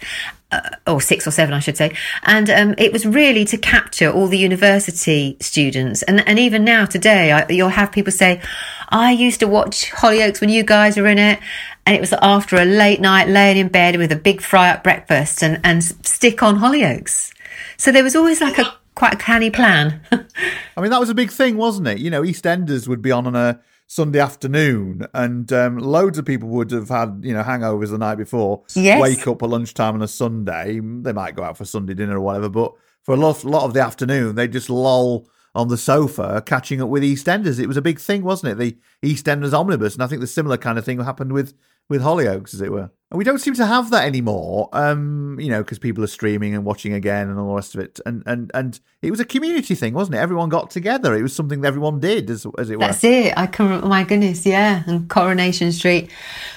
uh, 0.54 0.60
or 0.86 1.00
six 1.00 1.26
or 1.26 1.32
seven, 1.32 1.52
I 1.52 1.58
should 1.58 1.76
say. 1.76 1.96
And 2.22 2.48
um, 2.48 2.74
it 2.78 2.92
was 2.92 3.04
really 3.04 3.44
to 3.46 3.58
capture 3.58 4.08
all 4.08 4.28
the 4.28 4.38
university 4.38 5.36
students. 5.40 6.02
And, 6.04 6.26
and 6.28 6.38
even 6.38 6.62
now, 6.62 6.86
today, 6.86 7.32
I, 7.32 7.48
you'll 7.48 7.70
have 7.70 7.90
people 7.90 8.12
say, 8.12 8.40
I 8.88 9.10
used 9.10 9.40
to 9.40 9.48
watch 9.48 9.90
Hollyoaks 9.90 10.40
when 10.40 10.50
you 10.50 10.62
guys 10.62 10.96
were 10.96 11.08
in 11.08 11.18
it. 11.18 11.40
And 11.86 11.96
it 11.96 12.00
was 12.00 12.12
after 12.12 12.56
a 12.56 12.64
late 12.64 13.00
night 13.00 13.26
laying 13.26 13.56
in 13.56 13.68
bed 13.68 13.96
with 13.96 14.12
a 14.12 14.16
big 14.16 14.40
fry 14.40 14.70
up 14.70 14.84
breakfast 14.84 15.42
and, 15.42 15.60
and 15.64 15.82
stick 15.82 16.40
on 16.42 16.58
Hollyoaks. 16.58 17.33
So 17.76 17.92
there 17.92 18.04
was 18.04 18.16
always 18.16 18.40
like 18.40 18.58
a 18.58 18.74
quite 18.94 19.14
a 19.14 19.16
canny 19.16 19.50
plan. 19.50 20.00
I 20.12 20.80
mean, 20.80 20.90
that 20.90 21.00
was 21.00 21.10
a 21.10 21.14
big 21.14 21.30
thing, 21.30 21.56
wasn't 21.56 21.88
it? 21.88 21.98
You 21.98 22.10
know, 22.10 22.22
EastEnders 22.22 22.86
would 22.86 23.02
be 23.02 23.10
on 23.10 23.26
on 23.26 23.34
a 23.34 23.60
Sunday 23.86 24.18
afternoon, 24.18 25.06
and 25.12 25.52
um, 25.52 25.78
loads 25.78 26.16
of 26.16 26.24
people 26.24 26.48
would 26.48 26.70
have 26.70 26.88
had 26.88 27.20
you 27.22 27.34
know 27.34 27.42
hangovers 27.42 27.90
the 27.90 27.98
night 27.98 28.16
before. 28.16 28.62
Yes. 28.74 29.00
Wake 29.00 29.26
up 29.26 29.42
at 29.42 29.48
lunchtime 29.48 29.94
on 29.94 30.02
a 30.02 30.08
Sunday. 30.08 30.80
They 30.80 31.12
might 31.12 31.34
go 31.34 31.42
out 31.42 31.58
for 31.58 31.64
Sunday 31.64 31.94
dinner 31.94 32.16
or 32.16 32.20
whatever, 32.20 32.48
but 32.48 32.72
for 33.02 33.14
a 33.14 33.18
lot, 33.18 33.44
lot 33.44 33.64
of 33.64 33.74
the 33.74 33.82
afternoon, 33.82 34.34
they 34.34 34.48
just 34.48 34.70
loll 34.70 35.28
on 35.54 35.68
the 35.68 35.76
sofa 35.76 36.42
catching 36.44 36.82
up 36.82 36.88
with 36.88 37.02
EastEnders. 37.02 37.60
It 37.60 37.68
was 37.68 37.76
a 37.76 37.82
big 37.82 38.00
thing, 38.00 38.24
wasn't 38.24 38.52
it? 38.52 38.58
The 38.58 38.78
EastEnders 39.08 39.52
omnibus, 39.52 39.94
and 39.94 40.02
I 40.02 40.06
think 40.06 40.20
the 40.20 40.26
similar 40.26 40.56
kind 40.56 40.78
of 40.78 40.84
thing 40.84 40.98
happened 41.00 41.32
with 41.32 41.54
with 41.88 42.02
Hollyoaks, 42.02 42.54
as 42.54 42.60
it 42.60 42.72
were. 42.72 42.90
And 43.10 43.18
we 43.18 43.24
don't 43.24 43.38
seem 43.38 43.54
to 43.54 43.66
have 43.66 43.90
that 43.90 44.06
anymore, 44.06 44.68
um, 44.72 45.38
you 45.38 45.48
know, 45.48 45.62
because 45.62 45.78
people 45.78 46.02
are 46.02 46.08
streaming 46.08 46.52
and 46.54 46.64
watching 46.64 46.92
again 46.94 47.28
and 47.28 47.38
all 47.38 47.48
the 47.48 47.54
rest 47.54 47.74
of 47.74 47.80
it. 47.80 48.00
And 48.04 48.24
and 48.26 48.50
and 48.54 48.80
it 49.02 49.10
was 49.12 49.20
a 49.20 49.24
community 49.24 49.76
thing, 49.76 49.94
wasn't 49.94 50.16
it? 50.16 50.18
Everyone 50.18 50.48
got 50.48 50.70
together. 50.70 51.14
It 51.14 51.22
was 51.22 51.34
something 51.34 51.60
that 51.60 51.68
everyone 51.68 52.00
did, 52.00 52.28
as 52.28 52.44
as 52.58 52.70
it 52.70 52.78
were. 52.78 52.86
That's 52.86 53.04
it. 53.04 53.32
I 53.36 53.46
can. 53.46 53.84
Oh 53.84 53.88
my 53.88 54.02
goodness, 54.02 54.44
yeah. 54.44 54.82
And 54.86 55.08
Coronation 55.08 55.70
Street. 55.70 56.10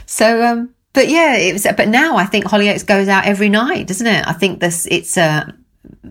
So, 0.08 0.44
um, 0.44 0.74
but 0.94 1.10
yeah, 1.10 1.36
it 1.36 1.54
was. 1.54 1.68
But 1.78 1.90
now 1.90 2.18
I 2.18 2.26
think 2.26 2.46
Hollyoaks 2.46 2.88
goes 2.88 3.08
out 3.08 3.26
every 3.26 3.50
night, 3.50 3.86
doesn't 3.86 4.08
it? 4.08 4.26
I 4.26 4.34
think 4.34 4.60
this. 4.60 4.88
It's 4.90 5.16
uh 5.16 5.52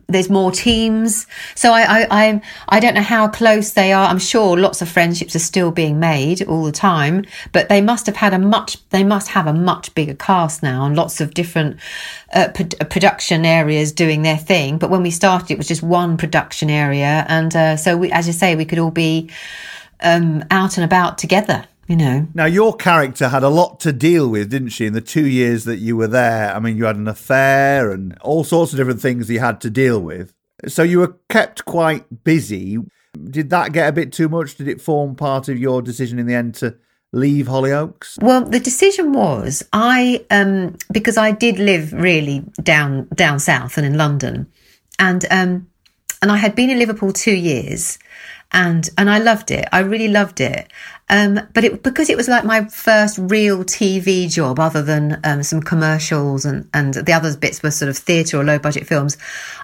there's 0.08 0.30
more 0.30 0.50
teams. 0.50 1.26
So 1.54 1.72
I, 1.72 1.82
I, 1.82 2.06
I, 2.10 2.42
I 2.68 2.80
don't 2.80 2.94
know 2.94 3.02
how 3.02 3.28
close 3.28 3.72
they 3.72 3.92
are. 3.92 4.06
I'm 4.06 4.18
sure 4.18 4.56
lots 4.56 4.82
of 4.82 4.88
friendships 4.88 5.34
are 5.34 5.40
still 5.40 5.70
being 5.70 5.98
made 5.98 6.42
all 6.46 6.64
the 6.64 6.72
time, 6.72 7.24
but 7.52 7.68
they 7.68 7.80
must 7.80 8.06
have 8.06 8.16
had 8.16 8.32
a 8.32 8.38
much, 8.38 8.88
they 8.90 9.04
must 9.04 9.28
have 9.28 9.46
a 9.46 9.52
much 9.52 9.94
bigger 9.94 10.14
cast 10.14 10.62
now 10.62 10.84
and 10.84 10.96
lots 10.96 11.20
of 11.20 11.34
different 11.34 11.78
uh, 12.34 12.48
pro- 12.54 12.86
production 12.88 13.44
areas 13.44 13.92
doing 13.92 14.22
their 14.22 14.36
thing. 14.36 14.78
But 14.78 14.90
when 14.90 15.02
we 15.02 15.10
started, 15.10 15.50
it 15.50 15.58
was 15.58 15.68
just 15.68 15.82
one 15.82 16.16
production 16.16 16.70
area. 16.70 17.24
And 17.28 17.54
uh, 17.54 17.76
so 17.76 17.96
we, 17.96 18.10
as 18.12 18.26
you 18.26 18.32
say, 18.32 18.54
we 18.54 18.64
could 18.64 18.78
all 18.78 18.90
be 18.90 19.30
um, 20.00 20.44
out 20.50 20.76
and 20.76 20.84
about 20.84 21.18
together 21.18 21.66
you 21.86 21.96
know. 21.96 22.26
Now, 22.34 22.46
your 22.46 22.74
character 22.74 23.28
had 23.28 23.42
a 23.42 23.48
lot 23.48 23.80
to 23.80 23.92
deal 23.92 24.28
with, 24.28 24.50
didn't 24.50 24.70
she, 24.70 24.86
in 24.86 24.92
the 24.92 25.00
two 25.00 25.26
years 25.26 25.64
that 25.64 25.76
you 25.76 25.96
were 25.96 26.08
there? 26.08 26.54
I 26.54 26.58
mean, 26.58 26.76
you 26.76 26.84
had 26.84 26.96
an 26.96 27.08
affair 27.08 27.90
and 27.90 28.18
all 28.20 28.44
sorts 28.44 28.72
of 28.72 28.78
different 28.78 29.00
things 29.00 29.30
you 29.30 29.40
had 29.40 29.60
to 29.62 29.70
deal 29.70 30.00
with. 30.00 30.32
So 30.66 30.82
you 30.82 30.98
were 31.00 31.16
kept 31.28 31.64
quite 31.64 32.24
busy. 32.24 32.78
Did 33.30 33.50
that 33.50 33.72
get 33.72 33.88
a 33.88 33.92
bit 33.92 34.12
too 34.12 34.28
much? 34.28 34.56
Did 34.56 34.68
it 34.68 34.80
form 34.80 35.14
part 35.14 35.48
of 35.48 35.58
your 35.58 35.82
decision 35.82 36.18
in 36.18 36.26
the 36.26 36.34
end 36.34 36.54
to 36.56 36.76
leave 37.12 37.46
Hollyoaks? 37.46 38.22
Well, 38.22 38.42
the 38.44 38.60
decision 38.60 39.12
was 39.12 39.64
I 39.72 40.24
um 40.30 40.76
because 40.92 41.16
I 41.16 41.30
did 41.30 41.58
live 41.58 41.92
really 41.92 42.44
down 42.62 43.08
down 43.14 43.38
south 43.38 43.78
and 43.78 43.86
in 43.86 43.96
London. 43.96 44.46
And 44.98 45.24
um 45.30 45.68
and 46.20 46.32
I 46.32 46.36
had 46.36 46.54
been 46.54 46.70
in 46.70 46.78
Liverpool 46.78 47.12
2 47.12 47.32
years 47.32 47.98
and 48.52 48.88
and 48.98 49.10
I 49.10 49.18
loved 49.18 49.50
it. 49.50 49.68
I 49.72 49.80
really 49.80 50.08
loved 50.08 50.40
it. 50.40 50.72
Um, 51.08 51.38
but 51.54 51.62
it 51.62 51.84
because 51.84 52.10
it 52.10 52.16
was 52.16 52.26
like 52.26 52.44
my 52.44 52.64
first 52.64 53.16
real 53.18 53.62
TV 53.62 54.30
job, 54.30 54.58
other 54.58 54.82
than 54.82 55.20
um, 55.22 55.42
some 55.44 55.60
commercials 55.60 56.44
and 56.44 56.68
and 56.74 56.94
the 56.94 57.12
other 57.12 57.36
bits 57.36 57.62
were 57.62 57.70
sort 57.70 57.88
of 57.88 57.96
theatre 57.96 58.38
or 58.38 58.44
low 58.44 58.58
budget 58.58 58.86
films. 58.86 59.16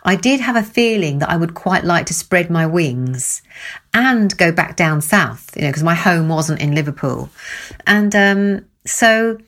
I 0.05 0.15
did 0.15 0.39
have 0.39 0.55
a 0.55 0.63
feeling 0.63 1.19
that 1.19 1.31
I 1.31 1.37
would 1.37 1.55
quite 1.55 1.85
like 1.85 2.07
to 2.07 2.15
spread 2.15 2.49
my 2.49 2.67
wings 2.67 3.43
and 3.93 4.37
go 4.37 4.53
back 4.53 4.77
down 4.77 5.01
south, 5.01 5.51
you 5.57 5.63
know, 5.63 5.69
because 5.69 5.83
my 5.83 5.97
home 5.97 6.29
wasn't 6.29 6.61
in 6.61 6.77
Liverpool, 6.77 7.29
and 7.89 8.15
um, 8.15 8.65
so 8.87 9.39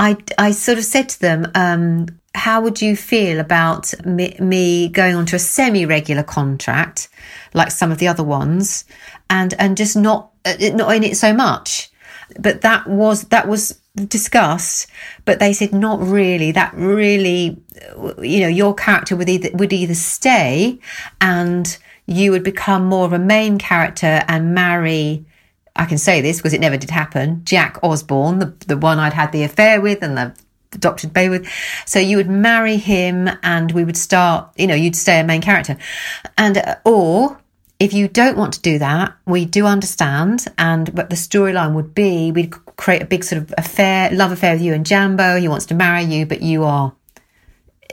I 0.00 0.16
I 0.36 0.50
sort 0.50 0.78
of 0.78 0.84
said 0.84 1.08
to 1.10 1.20
them. 1.20 1.46
Um, 1.54 2.06
how 2.32 2.60
would 2.60 2.80
you 2.80 2.94
feel 2.94 3.40
about 3.40 3.92
me, 4.06 4.36
me 4.38 4.88
going 4.88 5.16
on 5.16 5.26
to 5.26 5.34
a 5.34 5.38
semi-regular 5.40 6.22
contract 6.22 7.08
like 7.54 7.72
some 7.72 7.90
of 7.90 7.98
the 7.98 8.06
other 8.06 8.22
ones 8.22 8.84
and 9.28 9.52
and 9.58 9.76
just 9.76 9.96
not 9.96 10.29
not 10.44 10.94
in 10.94 11.04
it 11.04 11.16
so 11.16 11.32
much 11.32 11.90
but 12.38 12.60
that 12.60 12.86
was 12.86 13.24
that 13.24 13.48
was 13.48 13.80
discussed 14.06 14.86
but 15.24 15.38
they 15.40 15.52
said 15.52 15.72
not 15.72 16.00
really 16.00 16.52
that 16.52 16.72
really 16.74 17.60
you 18.22 18.40
know 18.40 18.48
your 18.48 18.74
character 18.74 19.16
would 19.16 19.28
either 19.28 19.50
would 19.54 19.72
either 19.72 19.94
stay 19.94 20.78
and 21.20 21.78
you 22.06 22.30
would 22.30 22.44
become 22.44 22.84
more 22.84 23.04
of 23.04 23.12
a 23.12 23.18
main 23.18 23.58
character 23.58 24.22
and 24.28 24.54
marry 24.54 25.24
I 25.76 25.86
can 25.86 25.98
say 25.98 26.20
this 26.20 26.38
because 26.38 26.52
it 26.52 26.60
never 26.60 26.76
did 26.76 26.90
happen 26.90 27.42
Jack 27.44 27.78
Osborne 27.82 28.38
the, 28.38 28.54
the 28.66 28.76
one 28.76 28.98
I'd 28.98 29.12
had 29.12 29.32
the 29.32 29.42
affair 29.42 29.80
with 29.80 30.02
and 30.02 30.16
the 30.16 30.34
Dr. 30.78 31.08
Bay 31.08 31.28
with. 31.28 31.48
So 31.84 31.98
you 31.98 32.16
would 32.16 32.30
marry 32.30 32.76
him 32.76 33.28
and 33.42 33.72
we 33.72 33.84
would 33.84 33.96
start, 33.96 34.50
you 34.56 34.66
know, 34.66 34.74
you'd 34.74 34.96
stay 34.96 35.18
a 35.20 35.24
main 35.24 35.40
character. 35.40 35.76
And, 36.38 36.58
uh, 36.58 36.76
or 36.84 37.39
if 37.80 37.94
you 37.94 38.06
don't 38.06 38.36
want 38.36 38.52
to 38.52 38.60
do 38.60 38.78
that, 38.78 39.14
we 39.26 39.46
do 39.46 39.66
understand. 39.66 40.44
And, 40.58 40.94
but 40.94 41.10
the 41.10 41.16
storyline 41.16 41.74
would 41.74 41.94
be 41.94 42.30
we'd 42.30 42.52
create 42.76 43.02
a 43.02 43.06
big 43.06 43.24
sort 43.24 43.42
of 43.42 43.54
affair, 43.58 44.10
love 44.12 44.30
affair 44.30 44.52
with 44.52 44.62
you 44.62 44.74
and 44.74 44.86
Jambo. 44.86 45.36
He 45.36 45.48
wants 45.48 45.66
to 45.66 45.74
marry 45.74 46.04
you, 46.04 46.26
but 46.26 46.42
you 46.42 46.64
are 46.64 46.92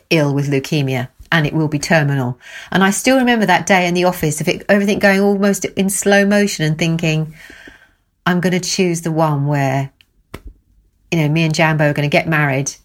ill 0.10 0.34
with 0.36 0.50
leukemia 0.52 1.08
and 1.32 1.48
it 1.48 1.54
will 1.54 1.68
be 1.70 1.80
terminal. 1.80 2.38
And 2.72 2.84
I 2.84 2.92
still 2.92 3.18
remember 3.18 3.46
that 3.46 3.66
day 3.66 3.88
in 3.88 3.94
the 3.94 4.04
office 4.04 4.42
of 4.42 4.48
it, 4.48 4.66
everything 4.70 5.00
going 5.00 5.22
almost 5.22 5.66
in 5.66 5.90
slow 5.90 6.26
motion 6.26 6.66
and 6.66 6.78
thinking, 6.78 7.34
I'm 8.26 8.42
going 8.42 8.60
to 8.60 8.70
choose 8.70 9.02
the 9.02 9.12
one 9.12 9.48
where 9.48 9.92
you 11.12 11.20
know, 11.20 11.30
me 11.30 11.44
and 11.44 11.56
Jambo 11.56 11.90
are 11.90 11.94
going 11.94 12.10
to 12.10 12.12
get 12.12 12.28
married, 12.28 12.76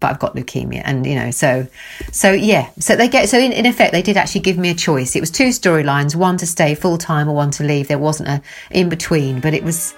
but 0.00 0.10
I've 0.10 0.18
got 0.18 0.34
leukemia. 0.34 0.82
And, 0.84 1.06
you 1.06 1.14
know, 1.14 1.30
so, 1.30 1.66
so 2.12 2.32
yeah. 2.32 2.70
So 2.78 2.96
they 2.96 3.08
get, 3.08 3.28
so 3.28 3.38
in, 3.38 3.52
in 3.52 3.66
effect, 3.66 3.92
they 3.92 4.02
did 4.02 4.16
actually 4.16 4.42
give 4.42 4.58
me 4.58 4.70
a 4.70 4.74
choice. 4.74 5.16
It 5.16 5.20
was 5.20 5.30
two 5.30 5.48
storylines, 5.48 6.14
one 6.14 6.36
to 6.38 6.46
stay 6.46 6.74
full 6.74 6.98
time 6.98 7.28
or 7.28 7.34
one 7.34 7.50
to 7.52 7.64
leave. 7.64 7.88
There 7.88 7.98
wasn't 7.98 8.28
a 8.28 8.42
in 8.70 8.88
between, 8.88 9.40
but 9.40 9.54
it 9.54 9.64
was 9.64 9.94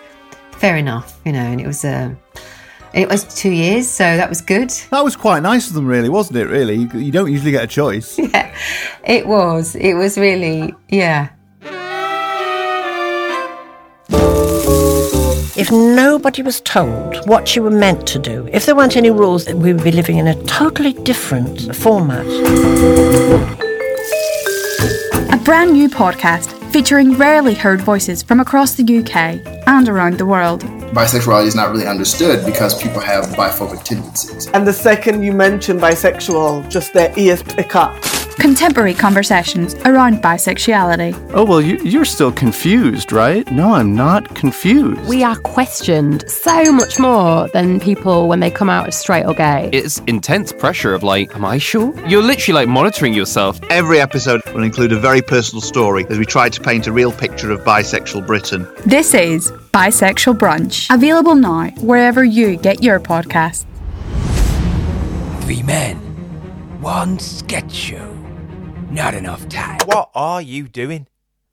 fair 0.52 0.76
enough, 0.76 1.20
you 1.24 1.32
know, 1.32 1.40
and 1.40 1.60
it 1.60 1.66
was, 1.66 1.84
uh, 1.84 2.14
it 2.94 3.08
was 3.10 3.24
two 3.34 3.50
years, 3.50 3.88
so 3.88 4.04
that 4.16 4.28
was 4.28 4.40
good. 4.40 4.70
That 4.90 5.04
was 5.04 5.16
quite 5.16 5.42
nice 5.42 5.68
of 5.68 5.74
them, 5.74 5.86
really, 5.86 6.08
wasn't 6.08 6.38
it? 6.38 6.46
Really, 6.46 6.88
you 6.94 7.12
don't 7.12 7.30
usually 7.30 7.50
get 7.50 7.64
a 7.64 7.66
choice. 7.66 8.18
Yeah, 8.26 8.54
it 9.04 9.26
was. 9.26 9.76
It 9.76 9.94
was 9.94 10.16
really, 10.16 10.74
yeah. 10.88 11.28
If 15.66 15.72
nobody 15.72 16.42
was 16.42 16.60
told 16.60 17.28
what 17.28 17.56
you 17.56 17.62
were 17.64 17.72
meant 17.72 18.06
to 18.06 18.20
do, 18.20 18.48
if 18.52 18.64
there 18.66 18.76
weren't 18.76 18.96
any 18.96 19.10
rules, 19.10 19.52
we 19.52 19.72
would 19.72 19.82
be 19.82 19.90
living 19.90 20.18
in 20.18 20.28
a 20.28 20.40
totally 20.44 20.92
different 20.92 21.74
format. 21.74 22.24
A 25.32 25.36
brand 25.44 25.72
new 25.72 25.88
podcast 25.88 26.52
featuring 26.70 27.14
rarely 27.14 27.54
heard 27.54 27.80
voices 27.80 28.22
from 28.22 28.38
across 28.38 28.74
the 28.74 28.84
UK 28.84 29.44
and 29.66 29.88
around 29.88 30.18
the 30.18 30.26
world. 30.26 30.62
Bisexuality 30.92 31.48
is 31.48 31.56
not 31.56 31.72
really 31.72 31.88
understood 31.88 32.46
because 32.46 32.80
people 32.80 33.00
have 33.00 33.24
biphobic 33.30 33.82
tendencies. 33.82 34.46
And 34.50 34.64
the 34.64 34.72
second 34.72 35.24
you 35.24 35.32
mention 35.32 35.80
bisexual, 35.80 36.70
just 36.70 36.92
their 36.92 37.12
ears 37.18 37.42
pick 37.42 37.74
up. 37.74 38.00
Contemporary 38.38 38.92
conversations 38.92 39.74
around 39.86 40.22
bisexuality. 40.22 41.14
Oh, 41.32 41.44
well, 41.44 41.60
you, 41.60 41.78
you're 41.78 42.04
still 42.04 42.30
confused, 42.30 43.10
right? 43.10 43.50
No, 43.50 43.74
I'm 43.74 43.94
not 43.94 44.34
confused. 44.34 45.00
We 45.08 45.24
are 45.24 45.36
questioned 45.36 46.30
so 46.30 46.70
much 46.70 46.98
more 46.98 47.48
than 47.48 47.80
people 47.80 48.28
when 48.28 48.40
they 48.40 48.50
come 48.50 48.68
out 48.68 48.86
as 48.88 48.98
straight 48.98 49.24
or 49.24 49.34
gay. 49.34 49.70
It's 49.72 49.98
intense 50.00 50.52
pressure 50.52 50.92
of 50.92 51.02
like, 51.02 51.34
am 51.34 51.44
I 51.44 51.58
sure? 51.58 51.94
You're 52.06 52.22
literally 52.22 52.60
like 52.60 52.68
monitoring 52.68 53.14
yourself. 53.14 53.58
Every 53.70 54.00
episode 54.00 54.42
will 54.52 54.62
include 54.62 54.92
a 54.92 55.00
very 55.00 55.22
personal 55.22 55.62
story 55.62 56.06
as 56.10 56.18
we 56.18 56.26
try 56.26 56.48
to 56.50 56.60
paint 56.60 56.86
a 56.86 56.92
real 56.92 57.12
picture 57.12 57.50
of 57.50 57.60
bisexual 57.60 58.26
Britain. 58.26 58.68
This 58.84 59.14
is 59.14 59.50
Bisexual 59.72 60.38
Brunch, 60.38 60.94
available 60.94 61.34
now 61.34 61.70
wherever 61.80 62.22
you 62.22 62.56
get 62.56 62.82
your 62.82 63.00
podcasts. 63.00 63.64
Three 65.42 65.62
men, 65.62 65.96
one 66.80 67.18
sketch 67.18 67.72
show. 67.72 68.15
Not 68.96 69.12
enough 69.12 69.46
time. 69.50 69.78
What 69.84 70.10
are 70.14 70.40
you 70.40 70.68
doing? 70.68 71.06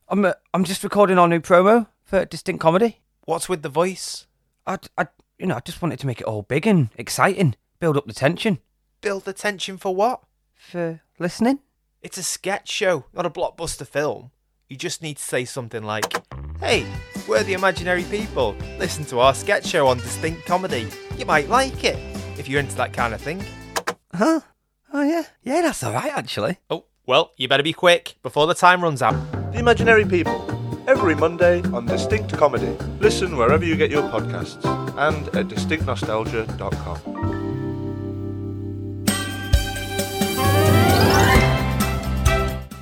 I'm 0.07 0.23
uh, 0.23 0.31
I'm 0.53 0.63
just 0.63 0.81
recording 0.81 1.19
our 1.19 1.27
new 1.27 1.41
promo 1.41 1.87
for 2.05 2.23
Distinct 2.23 2.61
Comedy. 2.61 3.01
What's 3.25 3.49
with 3.49 3.63
the 3.63 3.69
voice? 3.69 4.27
I, 4.65 4.77
I 4.97 5.07
you 5.37 5.47
know 5.47 5.57
I 5.57 5.59
just 5.59 5.81
wanted 5.81 5.99
to 5.99 6.07
make 6.07 6.21
it 6.21 6.25
all 6.25 6.43
big 6.43 6.65
and 6.65 6.87
exciting, 6.95 7.55
build 7.81 7.97
up 7.97 8.07
the 8.07 8.13
tension. 8.13 8.59
Build 9.01 9.25
the 9.25 9.33
tension 9.33 9.77
for 9.77 9.93
what? 9.93 10.21
For 10.55 11.01
listening. 11.19 11.59
It's 12.01 12.17
a 12.17 12.23
sketch 12.23 12.71
show, 12.71 13.07
not 13.11 13.25
a 13.25 13.29
blockbuster 13.29 13.85
film. 13.85 14.31
You 14.69 14.77
just 14.77 15.01
need 15.01 15.17
to 15.17 15.23
say 15.23 15.43
something 15.43 15.83
like, 15.83 16.15
"Hey, 16.61 16.87
we're 17.27 17.43
the 17.43 17.55
imaginary 17.55 18.05
people. 18.05 18.55
Listen 18.79 19.03
to 19.07 19.19
our 19.19 19.35
sketch 19.35 19.65
show 19.65 19.87
on 19.87 19.97
Distinct 19.97 20.45
Comedy. 20.45 20.87
You 21.17 21.25
might 21.25 21.49
like 21.49 21.83
it 21.83 21.97
if 22.39 22.47
you're 22.47 22.61
into 22.61 22.77
that 22.77 22.93
kind 22.93 23.13
of 23.13 23.19
thing." 23.19 23.43
Huh? 24.13 24.39
Oh 24.93 25.03
yeah, 25.03 25.25
yeah, 25.41 25.61
that's 25.61 25.83
all 25.83 25.91
right 25.91 26.13
actually. 26.15 26.59
Oh, 26.69 26.85
well, 27.05 27.33
you 27.35 27.47
better 27.47 27.63
be 27.63 27.73
quick 27.73 28.15
before 28.23 28.47
the 28.47 28.53
time 28.53 28.81
runs 28.81 29.01
out. 29.01 29.15
The 29.51 29.59
Imaginary 29.59 30.05
People, 30.05 30.39
every 30.87 31.15
Monday 31.15 31.61
on 31.73 31.85
Distinct 31.85 32.31
Comedy. 32.33 32.77
Listen 32.99 33.35
wherever 33.35 33.65
you 33.65 33.75
get 33.75 33.91
your 33.91 34.03
podcasts 34.03 34.63
and 34.97 35.27
at 35.35 35.47
distinctnostalgia.com. 35.47 37.23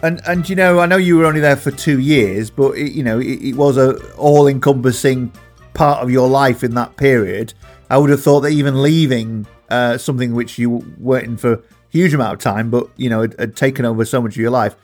And 0.03 0.19
and 0.25 0.49
you 0.49 0.55
know, 0.55 0.79
I 0.79 0.88
know 0.88 0.97
you 0.97 1.17
were 1.17 1.25
only 1.25 1.41
there 1.41 1.55
for 1.55 1.71
two 1.71 1.99
years, 1.99 2.49
but 2.49 2.71
it, 2.71 2.91
you 2.91 3.03
know, 3.03 3.19
it, 3.19 3.41
it 3.41 3.55
was 3.55 3.77
a 3.77 3.95
all-encompassing 4.15 5.31
part 5.73 6.01
of 6.01 6.10
your 6.10 6.27
life 6.27 6.63
in 6.63 6.73
that 6.75 6.95
period. 6.97 7.53
I 7.89 7.97
would 7.97 8.10
have 8.10 8.21
thought 8.23 8.41
that 8.41 8.49
even 8.49 8.81
leaving 8.81 9.45
uh, 9.69 9.97
something 9.97 10.34
which 10.34 10.57
you 10.57 10.84
weren't 10.97 11.25
in 11.25 11.38
for 11.38 11.53
a 11.53 11.62
huge 11.91 12.13
amount 12.13 12.34
of 12.34 12.39
time, 12.39 12.69
but 12.69 12.89
you 12.97 13.10
know, 13.10 13.21
had, 13.21 13.36
had 13.39 13.56
taken 13.56 13.86
over 13.86 14.06
so 14.06 14.21
much 14.21 14.34
of 14.34 14.41
your 14.41 14.51
life. 14.51 14.75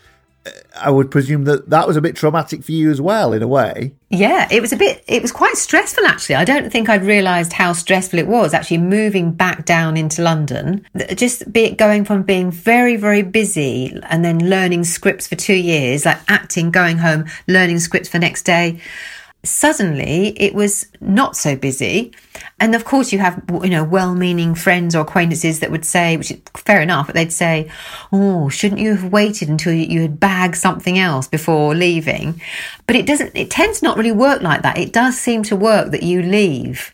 I 0.79 0.91
would 0.91 1.11
presume 1.11 1.43
that 1.45 1.69
that 1.71 1.87
was 1.87 1.97
a 1.97 2.01
bit 2.01 2.15
traumatic 2.15 2.63
for 2.63 2.71
you 2.71 2.89
as 2.89 3.01
well, 3.01 3.33
in 3.33 3.41
a 3.41 3.47
way. 3.47 3.93
Yeah, 4.09 4.47
it 4.49 4.61
was 4.61 4.71
a 4.71 4.77
bit, 4.77 5.03
it 5.07 5.21
was 5.21 5.31
quite 5.31 5.55
stressful 5.55 6.05
actually. 6.05 6.35
I 6.35 6.45
don't 6.45 6.71
think 6.71 6.87
I'd 6.87 7.03
realised 7.03 7.51
how 7.51 7.73
stressful 7.73 8.19
it 8.19 8.27
was 8.27 8.53
actually 8.53 8.77
moving 8.77 9.33
back 9.33 9.65
down 9.65 9.97
into 9.97 10.21
London. 10.21 10.85
Just 11.15 11.51
be, 11.51 11.65
it 11.65 11.77
going 11.77 12.05
from 12.05 12.23
being 12.23 12.51
very, 12.51 12.95
very 12.95 13.23
busy 13.23 13.99
and 14.03 14.23
then 14.23 14.49
learning 14.49 14.85
scripts 14.85 15.27
for 15.27 15.35
two 15.35 15.55
years, 15.55 16.05
like 16.05 16.19
acting, 16.29 16.71
going 16.71 16.97
home, 16.97 17.25
learning 17.47 17.79
scripts 17.79 18.07
for 18.07 18.19
next 18.19 18.43
day. 18.43 18.79
Suddenly 19.43 20.29
it 20.41 20.53
was 20.53 20.87
not 20.99 21.37
so 21.37 21.55
busy. 21.55 22.11
And 22.59 22.75
of 22.75 22.85
course 22.85 23.13
you 23.13 23.19
have, 23.19 23.43
you 23.63 23.69
know, 23.69 23.83
well-meaning 23.83 24.55
friends 24.55 24.95
or 24.95 25.01
acquaintances 25.01 25.59
that 25.59 25.71
would 25.71 25.85
say, 25.85 26.17
which 26.17 26.31
is 26.31 26.41
fair 26.55 26.81
enough, 26.81 27.07
but 27.07 27.15
they'd 27.15 27.31
say, 27.31 27.69
oh, 28.11 28.49
shouldn't 28.49 28.81
you 28.81 28.95
have 28.95 29.11
waited 29.11 29.47
until 29.47 29.73
you 29.73 30.01
had 30.01 30.19
bagged 30.19 30.55
something 30.55 30.97
else 30.97 31.27
before 31.27 31.75
leaving? 31.75 32.41
But 32.87 32.95
it 32.95 33.05
doesn't, 33.05 33.35
it 33.35 33.49
tends 33.49 33.81
not 33.81 33.97
really 33.97 34.11
work 34.11 34.41
like 34.41 34.63
that. 34.63 34.77
It 34.77 34.91
does 34.91 35.17
seem 35.17 35.43
to 35.43 35.55
work 35.55 35.91
that 35.91 36.03
you 36.03 36.21
leave 36.21 36.93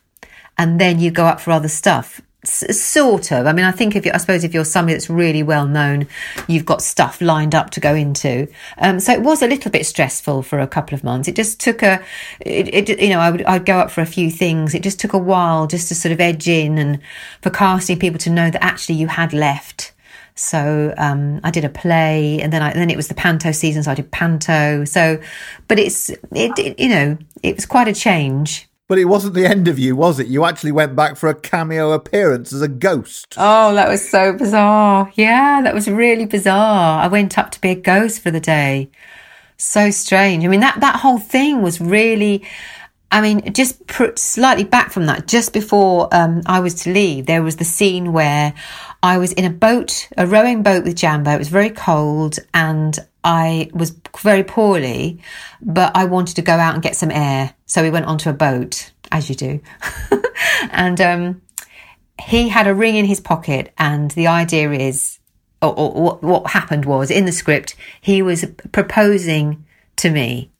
and 0.57 0.79
then 0.79 0.99
you 0.99 1.11
go 1.11 1.25
up 1.25 1.41
for 1.41 1.51
other 1.51 1.69
stuff. 1.69 2.21
Sort 2.45 3.31
of. 3.31 3.47
I 3.47 3.53
mean, 3.53 3.63
I 3.63 3.71
think 3.71 3.95
if 3.95 4.05
you, 4.05 4.11
I 4.13 4.17
suppose 4.17 4.43
if 4.43 4.53
you're 4.53 4.65
somebody 4.65 4.95
that's 4.95 5.09
really 5.09 5.43
well 5.43 5.65
known, 5.65 6.07
you've 6.47 6.65
got 6.65 6.81
stuff 6.81 7.21
lined 7.21 7.55
up 7.55 7.69
to 7.71 7.79
go 7.79 7.95
into. 7.95 8.47
Um, 8.77 8.99
so 8.99 9.13
it 9.13 9.21
was 9.21 9.41
a 9.41 9.47
little 9.47 9.71
bit 9.71 9.85
stressful 9.85 10.43
for 10.43 10.59
a 10.59 10.67
couple 10.67 10.93
of 10.93 11.05
months. 11.05 11.29
It 11.29 11.37
just 11.37 11.61
took 11.61 11.81
a, 11.81 12.03
it, 12.41 12.89
it, 12.89 13.01
you 13.01 13.09
know, 13.09 13.19
I 13.19 13.31
would, 13.31 13.43
I'd 13.43 13.65
go 13.65 13.77
up 13.77 13.91
for 13.91 14.01
a 14.01 14.05
few 14.05 14.29
things. 14.29 14.75
It 14.75 14.83
just 14.83 14.99
took 14.99 15.13
a 15.13 15.17
while 15.17 15.67
just 15.67 15.87
to 15.87 15.95
sort 15.95 16.11
of 16.11 16.19
edge 16.19 16.49
in 16.49 16.77
and 16.77 16.99
for 17.41 17.49
casting 17.49 17.97
people 17.97 18.19
to 18.19 18.29
know 18.29 18.49
that 18.49 18.61
actually 18.61 18.95
you 18.95 19.07
had 19.07 19.31
left. 19.31 19.93
So 20.35 20.93
um, 20.97 21.39
I 21.43 21.51
did 21.51 21.63
a 21.63 21.69
play, 21.69 22.41
and 22.41 22.51
then 22.51 22.61
I 22.61 22.73
then 22.73 22.89
it 22.89 22.97
was 22.97 23.07
the 23.07 23.13
panto 23.13 23.51
season, 23.51 23.83
so 23.83 23.91
I 23.91 23.95
did 23.95 24.09
panto. 24.11 24.83
So, 24.83 25.21
but 25.67 25.77
it's 25.77 26.09
it, 26.09 26.57
it 26.57 26.79
you 26.79 26.89
know 26.89 27.17
it 27.43 27.55
was 27.55 27.67
quite 27.67 27.87
a 27.87 27.93
change. 27.93 28.67
But 28.89 28.99
it 28.99 29.05
wasn't 29.05 29.33
the 29.33 29.45
end 29.45 29.69
of 29.69 29.79
you, 29.79 29.95
was 29.95 30.19
it? 30.19 30.27
You 30.27 30.43
actually 30.43 30.73
went 30.73 30.95
back 30.95 31.15
for 31.15 31.29
a 31.29 31.33
cameo 31.33 31.91
appearance 31.91 32.51
as 32.51 32.61
a 32.61 32.67
ghost. 32.67 33.35
Oh, 33.37 33.73
that 33.73 33.87
was 33.87 34.07
so 34.07 34.33
bizarre. 34.33 35.09
Yeah, 35.15 35.61
that 35.63 35.73
was 35.73 35.89
really 35.89 36.25
bizarre. 36.25 37.01
I 37.01 37.07
went 37.07 37.37
up 37.37 37.51
to 37.51 37.61
be 37.61 37.69
a 37.69 37.75
ghost 37.75 38.21
for 38.21 38.29
the 38.29 38.41
day. 38.41 38.89
So 39.57 39.89
strange. 39.89 40.43
I 40.43 40.49
mean, 40.49 40.59
that, 40.59 40.81
that 40.81 40.97
whole 40.97 41.17
thing 41.17 41.61
was 41.61 41.79
really, 41.79 42.45
I 43.09 43.21
mean, 43.21 43.53
just 43.53 43.87
put 43.87 44.19
slightly 44.19 44.65
back 44.65 44.91
from 44.91 45.05
that, 45.05 45.27
just 45.27 45.53
before 45.53 46.09
um, 46.13 46.41
I 46.45 46.59
was 46.59 46.75
to 46.83 46.91
leave, 46.91 47.25
there 47.25 47.41
was 47.41 47.55
the 47.55 47.63
scene 47.63 48.11
where 48.11 48.53
I 49.01 49.17
was 49.17 49.31
in 49.31 49.45
a 49.45 49.49
boat, 49.49 50.09
a 50.17 50.27
rowing 50.27 50.61
boat 50.61 50.83
with 50.83 50.97
Jambo. 50.97 51.31
It 51.31 51.39
was 51.39 51.47
very 51.47 51.69
cold 51.69 52.37
and 52.53 52.99
I 53.23 53.69
was 53.73 53.95
very 54.19 54.43
poorly, 54.43 55.19
but 55.61 55.91
I 55.95 56.05
wanted 56.05 56.35
to 56.35 56.41
go 56.41 56.53
out 56.53 56.73
and 56.73 56.83
get 56.83 56.95
some 56.95 57.11
air. 57.11 57.53
So 57.65 57.81
we 57.81 57.89
went 57.89 58.05
onto 58.05 58.29
a 58.29 58.33
boat, 58.33 58.91
as 59.11 59.29
you 59.29 59.35
do. 59.35 59.61
and 60.71 60.99
um, 60.99 61.41
he 62.21 62.49
had 62.49 62.67
a 62.67 62.75
ring 62.75 62.95
in 62.95 63.05
his 63.05 63.21
pocket, 63.21 63.73
and 63.77 64.11
the 64.11 64.27
idea 64.27 64.71
is, 64.71 65.19
or, 65.61 65.73
or, 65.77 65.91
what, 65.93 66.23
what 66.23 66.51
happened 66.51 66.85
was 66.85 67.09
in 67.09 67.25
the 67.25 67.31
script, 67.31 67.75
he 68.01 68.21
was 68.21 68.45
proposing 68.71 69.65
to 69.97 70.09
me. 70.09 70.51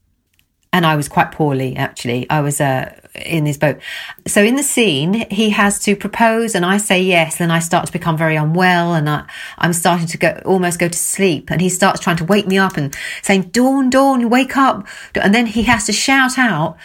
And 0.72 0.86
I 0.86 0.96
was 0.96 1.08
quite 1.08 1.32
poorly, 1.32 1.76
actually. 1.76 2.28
I 2.30 2.42
was 2.42 2.60
uh, 2.60 3.00
in 3.16 3.44
this 3.44 3.58
boat. 3.58 3.80
So 4.26 4.44
in 4.44 4.56
the 4.56 4.64
scene, 4.64 5.30
he 5.30 5.52
has 5.52 5.80
to 5.80 5.96
propose, 5.96 6.56
and 6.56 6.66
I 6.66 6.78
say 6.78 7.02
yes. 7.02 7.38
Then 7.38 7.52
I 7.52 7.60
start 7.60 7.86
to 7.86 7.92
become 7.92 8.18
very 8.18 8.36
unwell, 8.36 8.94
and 8.94 9.10
I, 9.10 9.26
I'm 9.58 9.74
starting 9.74 10.08
to 10.08 10.18
go 10.18 10.42
almost 10.46 10.80
go 10.80 10.88
to 10.88 10.98
sleep. 10.98 11.52
And 11.52 11.62
he 11.62 11.70
starts 11.70 12.00
trying 12.00 12.18
to 12.18 12.26
wake 12.26 12.48
me 12.48 12.58
up 12.58 12.78
and 12.78 12.96
saying, 13.22 13.44
"Dawn, 13.52 13.90
Dawn, 13.90 14.30
wake 14.30 14.58
up!" 14.58 14.88
And 15.16 15.34
then 15.34 15.46
he 15.46 15.64
has 15.64 15.86
to 15.86 15.94
shout 15.94 16.38
out, 16.38 16.78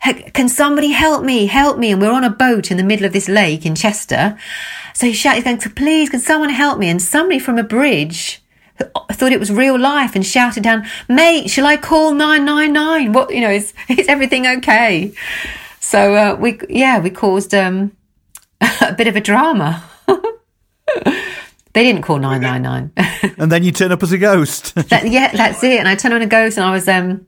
"Heck, 0.00 0.32
"Can 0.34 0.48
somebody 0.48 0.90
help 0.90 1.24
me? 1.24 1.46
Help 1.46 1.78
me!" 1.78 1.92
And 1.92 2.00
we're 2.00 2.12
on 2.12 2.24
a 2.24 2.30
boat 2.30 2.70
in 2.70 2.76
the 2.76 2.82
middle 2.82 3.06
of 3.06 3.12
this 3.12 3.28
lake 3.28 3.64
in 3.64 3.74
Chester. 3.74 4.36
So 4.94 5.06
he 5.06 5.12
shouts, 5.12 5.44
going, 5.44 5.58
"Please, 5.58 6.10
can 6.10 6.20
someone 6.20 6.50
help 6.50 6.78
me?" 6.78 6.88
And 6.88 7.00
somebody 7.00 7.38
from 7.38 7.58
a 7.58 7.62
bridge 7.62 8.42
thought 9.12 9.32
it 9.32 9.40
was 9.40 9.50
real 9.50 9.78
life 9.78 10.14
and 10.14 10.24
shouted 10.24 10.62
down, 10.62 10.86
"Mate, 11.08 11.50
shall 11.50 11.66
I 11.66 11.76
call 11.76 12.14
nine 12.14 12.44
nine 12.44 12.72
nine? 12.72 13.12
What 13.12 13.32
you 13.32 13.40
know 13.40 13.50
is 13.50 13.72
is 13.88 14.08
everything 14.08 14.46
okay?" 14.46 15.12
So 15.88 16.14
uh, 16.14 16.36
we 16.38 16.60
yeah 16.68 16.98
we 16.98 17.08
caused 17.08 17.54
um, 17.54 17.96
a 18.60 18.92
bit 18.92 19.06
of 19.06 19.16
a 19.16 19.22
drama. 19.22 19.82
they 21.06 21.82
didn't 21.82 22.02
call 22.02 22.18
nine 22.18 22.42
nine 22.42 22.60
nine. 22.60 22.92
And 23.38 23.50
then 23.50 23.62
you 23.62 23.72
turn 23.72 23.90
up 23.90 24.02
as 24.02 24.12
a 24.12 24.18
ghost. 24.18 24.74
That, 24.74 25.08
yeah, 25.08 25.32
that's 25.32 25.64
it. 25.64 25.78
And 25.78 25.88
I 25.88 25.94
turned 25.94 26.12
on 26.12 26.20
a 26.20 26.26
ghost, 26.26 26.58
and 26.58 26.66
I 26.66 26.72
was 26.72 26.88
um, 26.88 27.26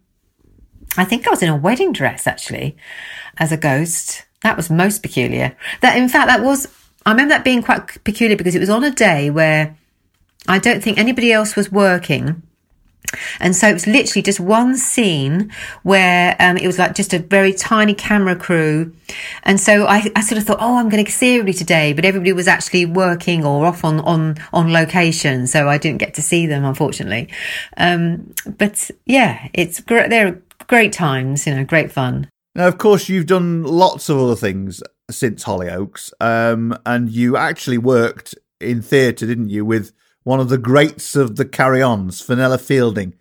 I 0.99 1.07
think 1.07 1.27
I 1.27 1.31
was 1.31 1.43
in 1.43 1.49
a 1.49 1.57
wedding 1.57 1.95
dress 1.95 2.27
actually, 2.27 2.77
as 3.39 3.51
a 3.51 3.57
ghost. 3.57 4.27
That 4.43 4.59
was 4.59 4.69
most 4.69 5.03
peculiar. 5.03 5.57
That 5.81 5.97
in 5.97 6.11
fact 6.11 6.27
that 6.27 6.43
was 6.43 6.69
I 7.07 7.13
remember 7.13 7.33
that 7.33 7.45
being 7.45 7.63
quite 7.63 8.05
peculiar 8.05 8.37
because 8.37 8.55
it 8.55 8.61
was 8.61 8.69
on 8.69 8.85
a 8.85 8.91
day 8.91 9.31
where 9.31 9.75
I 10.49 10.59
don't 10.59 10.83
think 10.83 10.99
anybody 10.99 11.33
else 11.33 11.57
was 11.57 11.73
working. 11.73 12.43
And 13.41 13.57
so 13.57 13.69
it 13.69 13.73
was 13.73 13.87
literally 13.87 14.23
just 14.23 14.41
one 14.41 14.77
scene 14.77 15.51
where 15.83 16.37
um, 16.39 16.57
it 16.57 16.67
was 16.67 16.79
like 16.79 16.95
just 16.95 17.13
a 17.13 17.19
very 17.19 17.53
tiny 17.53 17.95
camera 17.95 18.37
crew. 18.37 18.95
And 19.43 19.59
so 19.61 19.87
I, 19.87 20.11
I 20.15 20.21
sort 20.21 20.39
of 20.39 20.47
thought, 20.47 20.59
oh, 20.61 20.77
I'm 20.77 20.89
going 20.89 21.05
to 21.05 21.11
see 21.11 21.35
everybody 21.35 21.57
today, 21.57 21.93
but 21.93 22.05
everybody 22.05 22.33
was 22.33 22.49
actually 22.49 22.87
working 22.87 23.45
or 23.45 23.67
off 23.67 23.85
on, 23.85 24.01
on, 24.01 24.37
on 24.53 24.73
location. 24.73 25.47
So 25.47 25.69
I 25.69 25.79
didn't 25.79 25.99
get 25.99 26.15
to 26.15 26.23
see 26.23 26.47
them, 26.47 26.65
unfortunately. 26.65 27.29
Um, 27.77 28.33
but 28.59 28.91
yeah, 29.07 29.49
it's. 29.53 29.81
They're 29.81 30.41
great 30.67 30.93
times, 30.93 31.47
you 31.47 31.55
know, 31.55 31.65
great 31.65 31.91
fun. 31.91 32.29
Now, 32.55 32.69
of 32.69 32.79
course, 32.79 33.09
you've 33.09 33.27
done 33.27 33.63
lots 33.63 34.09
of 34.09 34.19
other 34.19 34.37
things 34.37 34.83
since 35.11 35.45
Hollyoaks, 35.45 36.13
um, 36.21 36.77
and 36.87 37.11
you 37.11 37.37
actually 37.37 37.79
worked 37.79 38.35
in 38.61 38.83
theatre, 38.83 39.27
didn't 39.27 39.49
you, 39.49 39.65
with 39.65 39.93
one 40.25 40.41
of 40.41 40.49
the 40.49 40.59
greats 40.59 41.17
of 41.17 41.37
the 41.37 41.45
carry-ons, 41.45 42.21
Fenella 42.21 42.59
Fielding. 42.59 43.15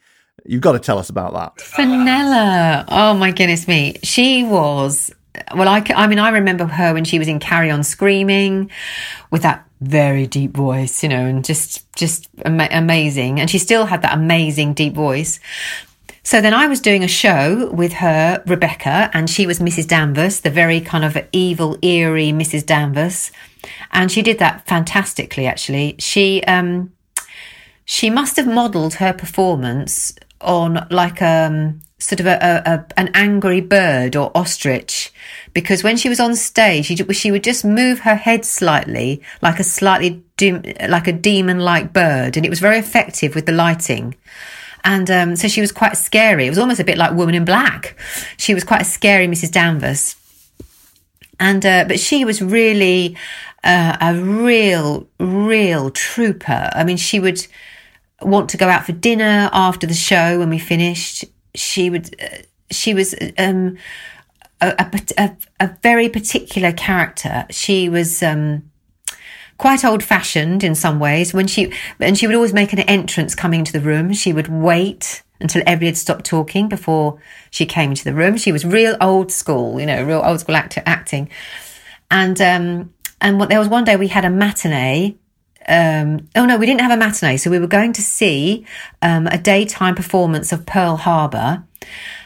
You've 0.46 0.62
got 0.62 0.74
to 0.74 0.80
tell 0.80 0.98
us 0.98 1.10
about 1.10 1.34
that. 1.34 1.62
Fenella. 1.62 2.86
Oh 2.88 3.14
my 3.14 3.32
goodness 3.32 3.68
me. 3.68 3.98
She 4.04 4.44
was, 4.44 5.12
well, 5.56 5.68
I, 5.68 5.84
I 5.96 6.08
mean, 6.08 6.20
I 6.20 6.30
remember 6.30 6.66
her 6.66 6.94
when 6.94 7.06
she 7.06 7.20
was 7.20 7.28
in 7.28 7.40
Carry 7.40 7.70
On 7.70 7.84
Screaming 7.84 8.72
with 9.32 9.42
that 9.44 9.66
very 9.82 10.28
deep 10.28 10.56
voice, 10.56 11.04
you 11.04 11.10
know, 11.10 11.26
and 11.26 11.46
just 11.46 11.92
just 11.94 12.30
ama- 12.46 12.68
amazing. 12.72 13.40
And 13.40 13.50
she 13.50 13.58
still 13.58 13.86
had 13.86 14.02
that 14.02 14.14
amazing 14.14 14.74
deep 14.74 14.94
voice. 14.94 15.40
So 16.30 16.42
then 16.42 16.54
I 16.54 16.68
was 16.68 16.80
doing 16.80 17.04
a 17.04 17.08
show 17.08 17.72
with 17.72 17.92
her, 17.94 18.44
Rebecca, 18.46 19.10
and 19.14 19.28
she 19.28 19.48
was 19.48 19.58
Mrs. 19.58 19.88
Danvers, 19.88 20.42
the 20.42 20.52
very 20.52 20.80
kind 20.80 21.04
of 21.04 21.18
evil, 21.32 21.76
eerie 21.82 22.32
Mrs. 22.32 22.64
Danvers, 22.68 23.32
and 23.92 24.12
she 24.12 24.22
did 24.22 24.38
that 24.38 24.68
fantastically. 24.68 25.48
Actually, 25.48 25.96
she 25.98 26.44
um, 26.44 26.94
she 27.84 28.12
must 28.12 28.36
have 28.38 28.46
modelled 28.46 28.94
her 29.02 29.12
performance 29.12 30.14
on 30.40 30.86
like 30.92 31.20
um 31.20 31.80
sort 31.98 32.20
of 32.20 32.28
a, 32.28 32.36
a, 32.36 32.74
a 32.74 32.86
an 32.96 33.10
angry 33.16 33.60
bird 33.60 34.16
or 34.16 34.32
ostrich 34.38 35.12
because 35.54 35.84
when 35.84 35.98
she 35.98 36.10
was 36.10 36.20
on 36.20 36.36
stage 36.36 36.86
she, 36.86 36.96
she 36.96 37.32
would 37.32 37.44
just 37.44 37.66
move 37.66 38.02
her 38.02 38.16
head 38.16 38.46
slightly 38.46 39.20
like 39.42 39.60
a 39.60 39.64
slightly 39.64 40.24
dim, 40.38 40.64
like 40.88 41.08
a 41.08 41.12
demon 41.12 41.60
like 41.60 41.92
bird 41.92 42.38
and 42.38 42.46
it 42.46 42.50
was 42.50 42.60
very 42.60 42.78
effective 42.78 43.34
with 43.34 43.48
the 43.48 43.52
lighting 43.52 44.16
and 44.84 45.10
um, 45.10 45.36
so 45.36 45.48
she 45.48 45.62
was 45.62 45.72
quite 45.72 45.98
scary 45.98 46.46
it 46.46 46.50
was 46.50 46.58
almost 46.60 46.80
a 46.80 46.84
bit 46.84 46.98
like 46.98 47.14
woman 47.14 47.36
in 47.36 47.46
black 47.46 47.98
she 48.38 48.54
was 48.54 48.64
quite 48.64 48.82
a 48.82 48.86
scary 48.86 49.28
mrs 49.28 49.52
danvers 49.52 50.16
and 51.40 51.66
uh, 51.66 51.86
but 51.88 52.00
she 52.00 52.26
was 52.26 52.42
really 52.42 53.16
uh, 53.64 53.98
a 54.02 54.16
real 54.16 55.08
real 55.20 55.90
trooper 55.92 56.70
i 56.74 56.84
mean 56.84 56.98
she 56.98 57.20
would 57.20 57.46
want 58.22 58.50
to 58.50 58.58
go 58.58 58.68
out 58.68 58.86
for 58.86 58.92
dinner 58.92 59.50
after 59.54 59.88
the 59.88 59.94
show 59.94 60.40
when 60.40 60.50
we 60.50 60.60
finished. 60.60 61.26
She 61.56 61.90
would, 61.90 62.16
uh, 62.22 62.38
she 62.72 62.94
was 62.94 63.16
um, 63.38 63.78
a, 64.62 65.02
a, 65.18 65.38
a, 65.60 65.78
very 65.82 66.10
particular 66.10 66.72
character. 66.72 67.46
She 67.50 67.90
was 67.90 68.22
um, 68.22 68.69
quite 69.60 69.86
old 69.86 70.04
fashioned 70.04 70.64
in 70.64 70.74
some 70.74 71.00
ways. 71.00 71.32
When 71.32 71.46
she 71.46 71.72
and 72.00 72.18
she 72.18 72.26
would 72.26 72.36
always 72.36 72.54
make 72.54 72.74
an 72.74 72.80
entrance 72.80 73.36
coming 73.36 73.60
into 73.60 73.74
the 73.74 73.80
room. 73.80 74.12
She 74.14 74.34
would 74.34 74.48
wait 74.48 75.22
until 75.40 75.62
everybody 75.68 75.88
had 75.88 75.98
stopped 75.98 76.26
talking 76.26 76.68
before 76.68 77.22
she 77.52 77.66
came 77.68 77.92
into 77.92 78.04
the 78.04 78.14
room. 78.14 78.38
She 78.38 78.52
was 78.52 78.66
real 78.66 78.98
old 79.00 79.32
school, 79.32 79.80
you 79.80 79.86
know, 79.86 80.04
real 80.04 80.24
old 80.26 80.40
school 80.40 80.56
actor 80.56 80.82
acting. 80.88 81.30
And 82.10 82.42
um, 82.42 82.94
and 83.22 83.38
what, 83.38 83.50
there 83.50 83.60
was 83.60 83.68
one 83.68 83.84
day 83.84 83.96
we 83.96 84.08
had 84.08 84.26
a 84.26 84.30
matinee 84.32 85.16
um, 85.68 86.28
oh 86.36 86.46
no, 86.46 86.58
we 86.58 86.66
didn't 86.66 86.82
have 86.82 86.92
a 86.92 86.98
matinee. 86.98 87.38
So 87.38 87.52
we 87.52 87.60
were 87.60 87.68
going 87.68 87.94
to 87.94 88.02
see 88.02 88.66
um, 89.04 89.28
a 89.28 89.38
daytime 89.38 89.94
performance 89.94 90.52
of 90.52 90.66
Pearl 90.66 90.96
Harbor. 90.96 91.64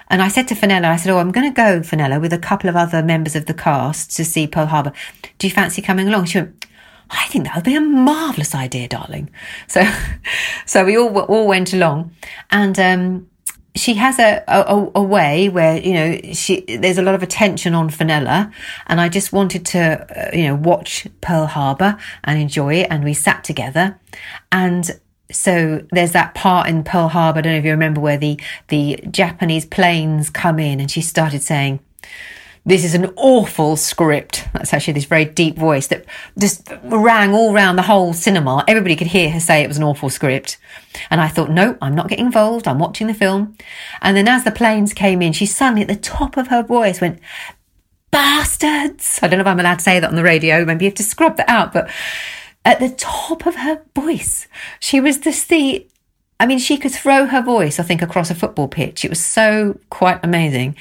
And 0.08 0.22
I 0.22 0.30
said 0.30 0.48
to 0.50 0.56
Fenella, 0.56 0.90
I 0.90 0.96
said, 0.96 1.12
Oh, 1.12 1.18
I'm 1.18 1.32
going 1.32 1.52
to 1.52 1.56
go, 1.56 1.84
Fenella, 1.84 2.20
with 2.20 2.32
a 2.32 2.38
couple 2.38 2.70
of 2.70 2.76
other 2.76 3.04
members 3.04 3.36
of 3.36 3.48
the 3.48 3.54
cast 3.54 4.16
to 4.16 4.24
see 4.24 4.48
Pearl 4.48 4.68
Harbor. 4.68 4.94
Do 5.40 5.48
you 5.48 5.52
fancy 5.52 5.82
coming 5.82 6.08
along? 6.08 6.26
She 6.26 6.38
went, 6.40 6.66
I 7.14 7.28
think 7.28 7.46
that 7.46 7.56
would 7.56 7.64
be 7.64 7.76
a 7.76 7.82
marvelous 7.82 8.56
idea, 8.56 8.88
darling. 8.88 9.30
So, 9.68 9.84
so 10.66 10.86
we 10.86 10.98
all 10.98 11.18
all 11.20 11.48
went 11.48 11.74
along, 11.74 12.16
and 12.50 12.78
um, 12.80 13.28
she 13.76 13.96
has 13.96 14.20
a, 14.20 14.44
a, 14.48 14.92
a 14.96 15.04
way 15.04 15.50
where 15.50 15.78
you 15.78 15.94
know 15.94 16.34
she 16.34 16.62
there's 16.62 16.98
a 16.98 17.02
lot 17.02 17.16
of 17.16 17.24
attention 17.24 17.74
on 17.74 17.90
Fenella, 17.90 18.52
and 18.88 19.00
I 19.00 19.10
just 19.10 19.34
wanted 19.34 19.66
to 19.68 19.80
uh, 19.80 20.36
you 20.36 20.44
know 20.44 20.56
watch 20.56 21.08
Pearl 21.22 21.46
Harbor 21.46 21.98
and 22.24 22.40
enjoy 22.40 22.76
it, 22.76 22.88
and 22.90 23.04
we 23.04 23.14
sat 23.14 23.44
together, 23.44 24.00
and 24.52 25.00
so 25.32 25.82
there's 25.92 26.12
that 26.12 26.36
part 26.36 26.68
in 26.68 26.84
Pearl 26.84 27.08
Harbor. 27.08 27.40
I 27.40 27.42
don't 27.42 27.54
know 27.54 27.60
if 27.60 27.66
you 27.66 27.72
remember 27.72 28.02
where 28.02 28.18
the 28.18 28.40
the 28.68 29.00
Japanese 29.10 29.66
planes 29.66 30.30
come 30.30 30.60
in, 30.60 30.80
and 30.80 30.90
she 30.90 31.02
started 31.02 31.42
saying 31.42 31.80
this 32.66 32.86
is 32.86 32.96
an 32.96 33.12
awful 33.18 33.76
script. 33.76 34.48
That's 34.54 34.74
actually 34.74 34.94
this 34.94 35.06
very 35.06 35.26
deep 35.26 35.58
voice 35.58 35.88
that 35.88 36.06
just 36.40 36.70
rang 36.84 37.34
all 37.34 37.54
round 37.54 37.78
the 37.78 37.84
whole 37.84 38.14
cinema. 38.14 38.64
Everybody 38.68 38.96
could 38.96 39.08
hear 39.08 39.30
her 39.32 39.40
say 39.40 39.62
it 39.62 39.68
was 39.68 39.78
an 39.78 39.84
awful 39.84 40.10
script. 40.10 40.58
And 41.10 41.20
I 41.20 41.28
thought, 41.28 41.50
no, 41.50 41.78
I'm 41.82 41.96
not 41.96 42.08
getting 42.08 42.28
involved. 42.28 42.68
I'm 42.68 42.80
watching 42.80 43.08
the 43.08 43.14
film. 43.14 43.58
And 44.02 44.16
then 44.16 44.30
as 44.30 44.46
the 44.46 44.52
planes 44.52 44.94
came 44.94 45.22
in, 45.22 45.34
she 45.34 45.46
suddenly 45.46 45.82
at 45.82 45.88
the 45.90 45.96
top 45.96 46.38
of 46.38 46.48
her 46.48 46.64
voice 46.64 47.02
went, 47.02 47.20
bastards. 48.12 49.20
I 49.22 49.28
don't 49.28 49.40
know 49.40 49.42
if 49.42 49.48
I'm 49.48 49.60
allowed 49.60 49.80
to 49.80 49.84
say 49.84 50.00
that 50.00 50.10
on 50.10 50.16
the 50.16 50.24
radio. 50.24 50.64
Maybe 50.64 50.86
you 50.86 50.92
have 50.92 50.98
to 50.98 51.04
scrub 51.04 51.36
that 51.38 51.50
out, 51.50 51.74
but 51.74 51.90
at 52.64 52.80
the 52.80 52.90
top 52.90 53.46
of 53.46 53.56
her 53.56 53.82
voice, 53.94 54.48
she 54.80 55.02
was 55.02 55.18
just 55.18 55.50
the 55.50 55.86
I 56.40 56.46
mean, 56.46 56.60
she 56.60 56.78
could 56.78 56.92
throw 56.92 57.26
her 57.28 57.42
voice, 57.42 57.80
I 57.80 57.84
think, 57.84 58.02
across 58.02 58.30
a 58.30 58.36
football 58.36 58.68
pitch. 58.68 59.06
It 59.06 59.10
was 59.10 59.24
so 59.24 59.80
quite 59.90 60.20
amazing. 60.24 60.76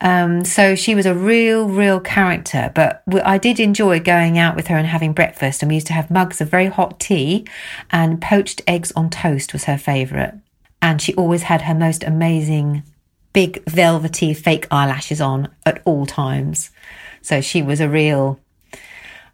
Um, 0.00 0.44
so 0.44 0.74
she 0.74 0.94
was 0.94 1.06
a 1.06 1.14
real, 1.14 1.68
real 1.68 2.00
character. 2.00 2.70
But 2.74 3.02
I 3.24 3.38
did 3.38 3.58
enjoy 3.58 4.00
going 4.00 4.38
out 4.38 4.56
with 4.56 4.68
her 4.68 4.76
and 4.76 4.86
having 4.86 5.12
breakfast. 5.12 5.62
And 5.62 5.68
we 5.68 5.76
used 5.76 5.86
to 5.88 5.94
have 5.94 6.10
mugs 6.10 6.40
of 6.40 6.48
very 6.48 6.66
hot 6.66 7.00
tea, 7.00 7.46
and 7.90 8.20
poached 8.20 8.62
eggs 8.66 8.92
on 8.92 9.10
toast 9.10 9.52
was 9.52 9.64
her 9.64 9.78
favourite. 9.78 10.34
And 10.82 11.02
she 11.02 11.14
always 11.14 11.42
had 11.44 11.62
her 11.62 11.74
most 11.74 12.04
amazing, 12.04 12.82
big, 13.32 13.64
velvety 13.68 14.32
fake 14.32 14.66
eyelashes 14.70 15.20
on 15.20 15.48
at 15.66 15.82
all 15.84 16.06
times. 16.06 16.70
So 17.22 17.40
she 17.40 17.62
was 17.62 17.80
a 17.80 17.88
real, 17.88 18.38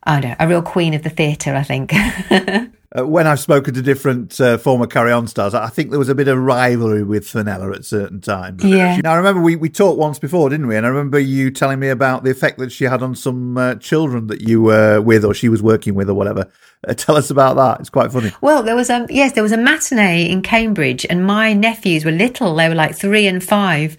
I 0.03 0.21
don't 0.21 0.31
know, 0.31 0.37
a 0.41 0.49
real 0.49 0.63
queen 0.63 0.95
of 0.95 1.03
the 1.03 1.11
theatre, 1.11 1.55
I 1.55 1.63
think. 1.63 1.93
uh, 2.97 3.07
when 3.07 3.27
I've 3.27 3.41
spoken 3.41 3.75
to 3.75 3.83
different 3.83 4.41
uh, 4.41 4.59
former 4.59 4.87
Carry 4.87 5.13
On 5.13 5.27
stars, 5.27 5.55
I 5.55 5.69
think 5.69 5.91
there 5.91 5.99
was 5.99 6.09
a 6.09 6.15
bit 6.15 6.29
of 6.29 6.39
rivalry 6.39 7.03
with 7.03 7.29
Fenella 7.29 7.73
at 7.73 7.85
certain 7.85 8.21
times. 8.21 8.65
Yeah. 8.65 8.97
Now, 8.99 9.13
I 9.13 9.17
remember 9.17 9.43
we, 9.43 9.57
we 9.57 9.69
talked 9.69 9.99
once 9.99 10.19
before, 10.19 10.49
didn't 10.49 10.67
we? 10.67 10.77
And 10.77 10.87
I 10.87 10.89
remember 10.89 11.19
you 11.19 11.51
telling 11.51 11.79
me 11.79 11.89
about 11.89 12.25
the 12.25 12.31
effect 12.31 12.59
that 12.59 12.73
she 12.73 12.85
had 12.85 13.03
on 13.03 13.15
some 13.15 13.59
uh, 13.59 13.75
children 13.77 14.29
that 14.29 14.43
you 14.43 14.63
were 14.63 15.01
with 15.01 15.25
or 15.25 15.35
she 15.35 15.49
was 15.49 15.63
working 15.63 15.95
with 15.95 16.09
or 16.09 16.15
whatever. 16.15 16.51
Uh, 16.87 16.95
tell 16.95 17.17
us 17.17 17.31
about 17.31 17.57
that. 17.57 17.81
It's 17.81 17.91
quite 17.91 18.13
funny. 18.13 18.33
Well, 18.41 18.63
there 18.63 18.77
was 18.77 18.91
a 18.91 19.07
yes, 19.09 19.33
there 19.33 19.43
was 19.43 19.53
a 19.53 19.57
matinee 19.57 20.31
in 20.31 20.43
Cambridge, 20.43 21.07
and 21.09 21.27
my 21.27 21.53
nephews 21.53 22.05
were 22.05 22.11
little. 22.11 22.55
They 22.55 22.69
were 22.69 22.75
like 22.75 22.97
three 22.97 23.27
and 23.27 23.43
five, 23.43 23.97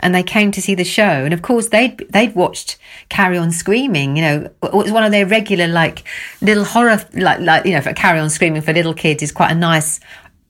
and 0.00 0.14
they 0.14 0.22
came 0.22 0.50
to 0.52 0.62
see 0.62 0.74
the 0.74 0.84
show. 0.84 1.02
And 1.02 1.32
of 1.32 1.42
course, 1.42 1.68
they'd 1.68 1.98
they'd 2.10 2.34
watched 2.34 2.78
Carry 3.08 3.38
On 3.38 3.50
Screaming. 3.50 4.16
You 4.16 4.22
know, 4.22 4.50
it 4.62 4.72
was 4.72 4.92
one 4.92 5.04
of 5.04 5.12
their 5.12 5.26
regular 5.26 5.68
like 5.68 6.04
little 6.40 6.64
horror 6.64 6.98
like 7.14 7.40
like 7.40 7.64
you 7.64 7.72
know 7.72 7.80
for 7.80 7.92
Carry 7.92 8.18
On 8.18 8.30
Screaming 8.30 8.62
for 8.62 8.72
little 8.72 8.94
kids 8.94 9.22
is 9.22 9.32
quite 9.32 9.52
a 9.52 9.56
nice 9.56 10.00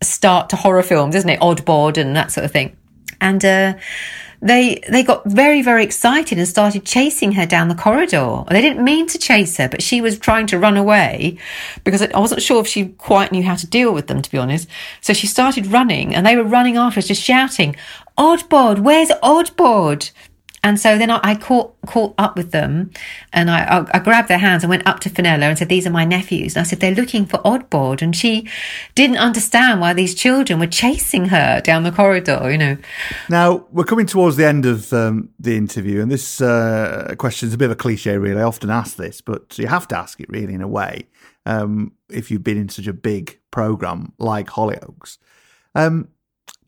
start 0.03 0.51
to 0.51 0.57
horror 0.57 0.83
films, 0.83 1.15
isn't 1.15 1.31
it? 1.31 1.41
Oddbod 1.41 1.99
and 1.99 2.17
that 2.17 2.33
sort 2.33 2.45
of 2.45 2.53
thing. 2.53 2.77
And 3.21 3.45
uh, 3.45 3.75
they 4.41 4.81
they 4.89 5.03
got 5.03 5.25
very 5.27 5.63
very 5.63 5.85
excited 5.85 6.39
and 6.39 6.47
started 6.47 6.85
chasing 6.85 7.33
her 7.33 7.47
down 7.47 7.69
the 7.69 7.75
corridor. 7.75 8.45
They 8.49 8.61
didn't 8.61 8.85
mean 8.85 9.07
to 9.09 9.19
chase 9.19 9.57
her, 9.57 9.69
but 9.69 9.83
she 9.83 10.01
was 10.01 10.19
trying 10.19 10.47
to 10.49 10.59
run 10.59 10.77
away 10.77 11.39
because 11.85 12.03
I 12.03 12.19
wasn't 12.19 12.43
sure 12.43 12.61
if 12.61 12.67
she 12.67 12.87
quite 12.87 13.33
knew 13.33 13.43
how 13.43 13.57
to 13.57 13.67
deal 13.67 13.93
with 13.93 14.07
them, 14.07 14.23
to 14.23 14.31
be 14.31 14.39
honest. 14.39 14.69
So 15.01 15.13
she 15.13 15.27
started 15.27 15.67
running, 15.67 16.15
and 16.15 16.27
they 16.27 16.37
were 16.37 16.45
running 16.45 16.77
after 16.77 16.99
us, 16.99 17.09
just 17.09 17.23
shouting, 17.23 17.77
"Oddbod, 18.19 18.81
where's 18.81 19.11
Oddbod?" 19.23 20.11
And 20.67 20.81
so 20.81 20.99
then 20.99 21.13
I, 21.13 21.21
I, 21.23 21.37
caught 21.37 21.81
caught 21.87 22.13
up 22.19 22.37
with 22.37 22.51
them, 22.51 22.91
and 23.33 23.53
I, 23.53 23.63
I, 23.63 23.87
I, 23.95 23.99
grabbed 24.01 24.27
their 24.27 24.39
hands 24.39 24.65
and 24.65 24.69
went 24.69 24.85
up 24.85 24.99
to 25.01 25.09
Fenella 25.09 25.47
and 25.47 25.57
said, 25.57 25.69
"These 25.69 25.87
are 25.87 25.91
my 25.91 26.05
nephews." 26.05 26.57
And 26.57 26.63
I 26.63 26.65
said, 26.65 26.81
"They're 26.81 26.93
looking 26.93 27.25
for 27.25 27.39
Oddbod," 27.39 28.03
and 28.03 28.17
she 28.17 28.49
didn't 28.97 29.19
understand 29.19 29.81
why 29.81 29.93
these 29.93 30.13
children 30.13 30.59
were 30.59 30.67
chasing 30.67 31.27
her 31.27 31.61
down 31.61 31.85
the 31.85 31.93
corridor. 31.93 32.51
You 32.51 32.59
know. 32.59 32.77
Now 33.31 33.65
we're 33.71 33.85
coming 33.85 34.07
towards 34.07 34.35
the 34.35 34.45
end 34.45 34.67
of 34.67 34.93
um, 34.93 35.29
the 35.39 35.57
interview, 35.57 36.03
and 36.03 36.11
this 36.11 36.41
uh, 36.41 37.15
question 37.17 37.47
is 37.47 37.55
a 37.55 37.59
bit 37.59 37.67
of 37.67 37.71
a 37.71 37.77
cliche. 37.77 38.19
Really, 38.19 38.41
I 38.41 38.45
often 38.45 38.69
ask 38.69 38.97
this, 38.97 39.21
but 39.21 39.57
you 39.57 39.69
have 39.69 39.87
to 39.89 39.97
ask 39.97 40.19
it 40.19 40.29
really 40.29 40.55
in 40.55 40.63
a 40.63 40.69
way. 40.69 41.07
Um, 41.45 41.93
if 42.11 42.29
you've 42.33 42.43
been 42.43 42.59
in 42.59 42.71
such 42.71 42.89
a 42.89 42.93
big 42.93 43.39
program 43.53 44.15
like 44.19 44.49
Hollyoaks, 44.49 45.19
um, 45.77 46.09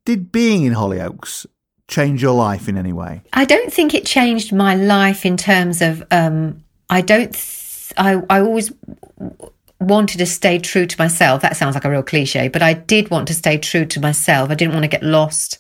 did 0.05 0.31
being 0.31 0.63
in 0.63 0.75
Hollyoaks 0.75 1.47
change 1.89 2.23
your 2.23 2.35
life 2.35 2.69
in 2.69 2.77
any 2.77 2.93
way? 2.93 3.23
I 3.33 3.45
don't 3.45 3.73
think 3.73 3.95
it 3.95 4.07
changed 4.07 4.53
my 4.53 4.75
life 4.75 5.27
in 5.27 5.37
terms 5.37 5.83
of. 5.83 6.05
Um, 6.11 6.63
I 6.89 7.01
don't. 7.01 7.33
Th- 7.33 7.93
I 7.97 8.23
I 8.31 8.41
always 8.41 8.73
wanted 9.81 10.19
to 10.19 10.27
stay 10.27 10.59
true 10.59 10.87
to 10.87 10.97
myself. 10.99 11.43
That 11.43 11.57
sounds 11.57 11.75
like 11.75 11.85
a 11.85 11.91
real 11.91 12.03
cliche, 12.03 12.49
but 12.49 12.63
I 12.63 12.75
did 12.75 13.11
want 13.11 13.29
to 13.29 13.35
stay 13.35 13.59
true 13.59 13.87
to 13.87 14.01
myself. 14.01 14.51
I 14.51 14.55
didn't 14.55 14.75
want 14.75 14.85
to 14.85 14.89
get 14.89 15.03
lost. 15.03 15.59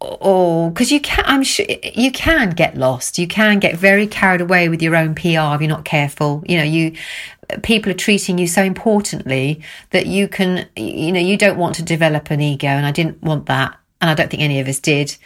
Or 0.00 0.70
because 0.70 0.92
you 0.92 1.00
can, 1.00 1.24
I'm 1.26 1.42
sure 1.42 1.66
you 1.82 2.12
can 2.12 2.50
get 2.50 2.76
lost. 2.76 3.18
You 3.18 3.26
can 3.26 3.58
get 3.58 3.76
very 3.76 4.06
carried 4.06 4.40
away 4.40 4.68
with 4.68 4.80
your 4.80 4.94
own 4.94 5.14
PR 5.16 5.54
if 5.54 5.60
you're 5.60 5.66
not 5.66 5.84
careful. 5.84 6.44
You 6.46 6.58
know, 6.58 6.64
you 6.64 6.92
people 7.62 7.90
are 7.90 7.96
treating 7.96 8.38
you 8.38 8.46
so 8.46 8.62
importantly 8.62 9.60
that 9.90 10.06
you 10.06 10.28
can, 10.28 10.68
you 10.76 11.10
know, 11.10 11.20
you 11.20 11.36
don't 11.36 11.58
want 11.58 11.74
to 11.76 11.82
develop 11.82 12.30
an 12.30 12.40
ego, 12.40 12.68
and 12.68 12.86
I 12.86 12.92
didn't 12.92 13.22
want 13.22 13.46
that 13.46 13.76
and 14.00 14.10
I 14.10 14.14
don't 14.14 14.30
think 14.30 14.42
any 14.42 14.60
of 14.60 14.68
us 14.68 14.80
did. 14.80 15.16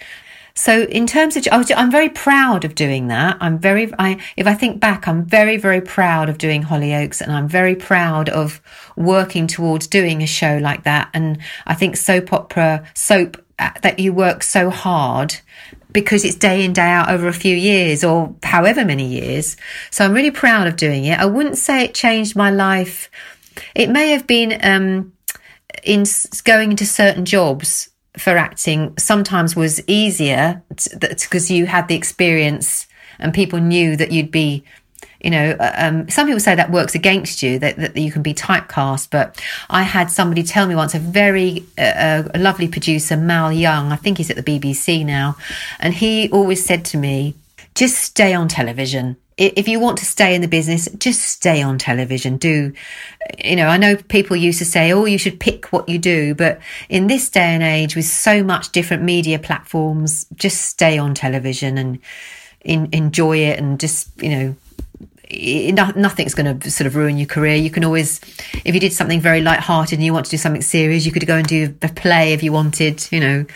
So 0.54 0.82
in 0.82 1.06
terms 1.06 1.36
of, 1.36 1.46
I'm 1.50 1.90
very 1.90 2.10
proud 2.10 2.64
of 2.64 2.74
doing 2.74 3.08
that. 3.08 3.38
I'm 3.40 3.58
very, 3.58 3.92
I, 3.98 4.20
if 4.36 4.46
I 4.46 4.54
think 4.54 4.80
back, 4.80 5.08
I'm 5.08 5.24
very, 5.24 5.56
very 5.56 5.80
proud 5.80 6.28
of 6.28 6.38
doing 6.38 6.62
Hollyoaks 6.62 7.20
and 7.20 7.32
I'm 7.32 7.48
very 7.48 7.74
proud 7.74 8.28
of 8.28 8.60
working 8.96 9.46
towards 9.46 9.86
doing 9.86 10.22
a 10.22 10.26
show 10.26 10.58
like 10.58 10.84
that. 10.84 11.08
And 11.14 11.38
I 11.66 11.74
think 11.74 11.96
soap 11.96 12.32
opera, 12.32 12.86
soap 12.94 13.42
uh, 13.58 13.70
that 13.82 13.98
you 13.98 14.12
work 14.12 14.42
so 14.42 14.68
hard 14.68 15.36
because 15.90 16.24
it's 16.24 16.36
day 16.36 16.64
in 16.64 16.72
day 16.72 16.82
out 16.82 17.10
over 17.10 17.28
a 17.28 17.34
few 17.34 17.56
years 17.56 18.04
or 18.04 18.34
however 18.42 18.84
many 18.84 19.06
years. 19.06 19.56
So 19.90 20.04
I'm 20.04 20.12
really 20.12 20.30
proud 20.30 20.66
of 20.66 20.76
doing 20.76 21.04
it. 21.04 21.18
I 21.18 21.26
wouldn't 21.26 21.58
say 21.58 21.84
it 21.84 21.94
changed 21.94 22.36
my 22.36 22.50
life. 22.50 23.10
It 23.74 23.88
may 23.88 24.10
have 24.10 24.26
been 24.26 24.58
um, 24.62 25.12
in 25.82 26.04
going 26.44 26.72
into 26.72 26.86
certain 26.86 27.24
jobs 27.24 27.91
for 28.16 28.36
acting. 28.36 28.94
Sometimes 28.98 29.56
was 29.56 29.82
easier 29.86 30.62
because 31.00 31.50
you 31.50 31.66
had 31.66 31.88
the 31.88 31.94
experience 31.94 32.86
and 33.18 33.32
people 33.32 33.58
knew 33.58 33.96
that 33.96 34.12
you'd 34.12 34.30
be 34.30 34.64
you 35.22 35.30
know, 35.30 35.56
uh, 35.58 35.72
um, 35.76 36.08
some 36.08 36.26
people 36.26 36.40
say 36.40 36.54
that 36.56 36.72
works 36.72 36.94
against 36.94 37.42
you, 37.42 37.58
that, 37.60 37.76
that 37.76 37.96
you 37.96 38.10
can 38.10 38.22
be 38.22 38.34
typecast. 38.34 39.08
But 39.10 39.40
I 39.70 39.82
had 39.82 40.10
somebody 40.10 40.42
tell 40.42 40.66
me 40.66 40.74
once, 40.74 40.94
a 40.94 40.98
very 40.98 41.64
uh, 41.78 42.24
a 42.34 42.38
lovely 42.38 42.68
producer, 42.68 43.16
Mal 43.16 43.52
Young, 43.52 43.92
I 43.92 43.96
think 43.96 44.18
he's 44.18 44.30
at 44.30 44.36
the 44.36 44.42
BBC 44.42 45.06
now, 45.06 45.36
and 45.78 45.94
he 45.94 46.28
always 46.30 46.64
said 46.64 46.84
to 46.86 46.96
me, 46.96 47.34
just 47.74 47.98
stay 47.98 48.34
on 48.34 48.48
television. 48.48 49.16
If 49.38 49.66
you 49.66 49.80
want 49.80 49.96
to 49.98 50.04
stay 50.04 50.34
in 50.34 50.42
the 50.42 50.48
business, 50.48 50.88
just 50.98 51.22
stay 51.22 51.62
on 51.62 51.78
television. 51.78 52.36
Do, 52.36 52.72
you 53.42 53.56
know, 53.56 53.66
I 53.66 53.78
know 53.78 53.96
people 53.96 54.36
used 54.36 54.58
to 54.58 54.64
say, 54.64 54.92
oh, 54.92 55.06
you 55.06 55.16
should 55.18 55.40
pick 55.40 55.72
what 55.72 55.88
you 55.88 55.98
do. 55.98 56.34
But 56.34 56.60
in 56.90 57.06
this 57.06 57.30
day 57.30 57.40
and 57.40 57.62
age, 57.62 57.96
with 57.96 58.04
so 58.04 58.44
much 58.44 58.72
different 58.72 59.02
media 59.02 59.38
platforms, 59.38 60.26
just 60.34 60.66
stay 60.66 60.98
on 60.98 61.14
television 61.14 61.78
and 61.78 61.98
in, 62.60 62.90
enjoy 62.92 63.38
it 63.38 63.58
and 63.58 63.80
just, 63.80 64.10
you 64.22 64.28
know, 64.28 64.54
nothing's 65.96 66.34
going 66.34 66.60
to 66.60 66.70
sort 66.70 66.86
of 66.86 66.94
ruin 66.94 67.16
your 67.16 67.26
career. 67.26 67.56
You 67.56 67.70
can 67.70 67.84
always, 67.84 68.20
if 68.64 68.74
you 68.74 68.80
did 68.80 68.92
something 68.92 69.20
very 69.20 69.40
light-hearted 69.40 69.98
and 69.98 70.04
you 70.04 70.12
want 70.12 70.26
to 70.26 70.30
do 70.30 70.36
something 70.36 70.62
serious, 70.62 71.06
you 71.06 71.10
could 71.10 71.26
go 71.26 71.36
and 71.36 71.46
do 71.46 71.74
a 71.80 71.88
play 71.88 72.34
if 72.34 72.42
you 72.42 72.52
wanted, 72.52 73.10
you 73.10 73.18
know. 73.18 73.46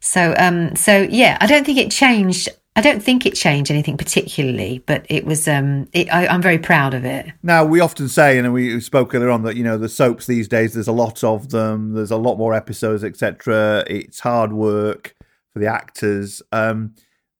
So, 0.00 0.34
um, 0.38 0.76
so 0.76 1.08
yeah, 1.10 1.38
I 1.40 1.46
don't 1.46 1.64
think 1.64 1.78
it 1.78 1.90
changed. 1.90 2.50
I 2.78 2.80
don't 2.80 3.02
think 3.02 3.26
it 3.26 3.34
changed 3.34 3.72
anything 3.72 3.96
particularly, 3.96 4.84
but 4.86 5.04
it 5.08 5.24
was. 5.24 5.48
Um, 5.48 5.88
it, 5.92 6.08
I, 6.14 6.28
I'm 6.28 6.40
very 6.40 6.58
proud 6.58 6.94
of 6.94 7.04
it. 7.04 7.26
Now 7.42 7.64
we 7.64 7.80
often 7.80 8.08
say, 8.08 8.38
and 8.38 8.52
we 8.52 8.78
spoke 8.78 9.16
earlier 9.16 9.30
on 9.30 9.42
that 9.42 9.56
you 9.56 9.64
know 9.64 9.76
the 9.76 9.88
soaps 9.88 10.26
these 10.28 10.46
days. 10.46 10.74
There's 10.74 10.86
a 10.86 10.92
lot 10.92 11.24
of 11.24 11.48
them. 11.48 11.94
There's 11.94 12.12
a 12.12 12.16
lot 12.16 12.36
more 12.36 12.54
episodes, 12.54 13.02
etc. 13.02 13.82
It's 13.88 14.20
hard 14.20 14.52
work 14.52 15.16
for 15.52 15.58
the 15.58 15.66
actors, 15.66 16.40
um, 16.52 16.94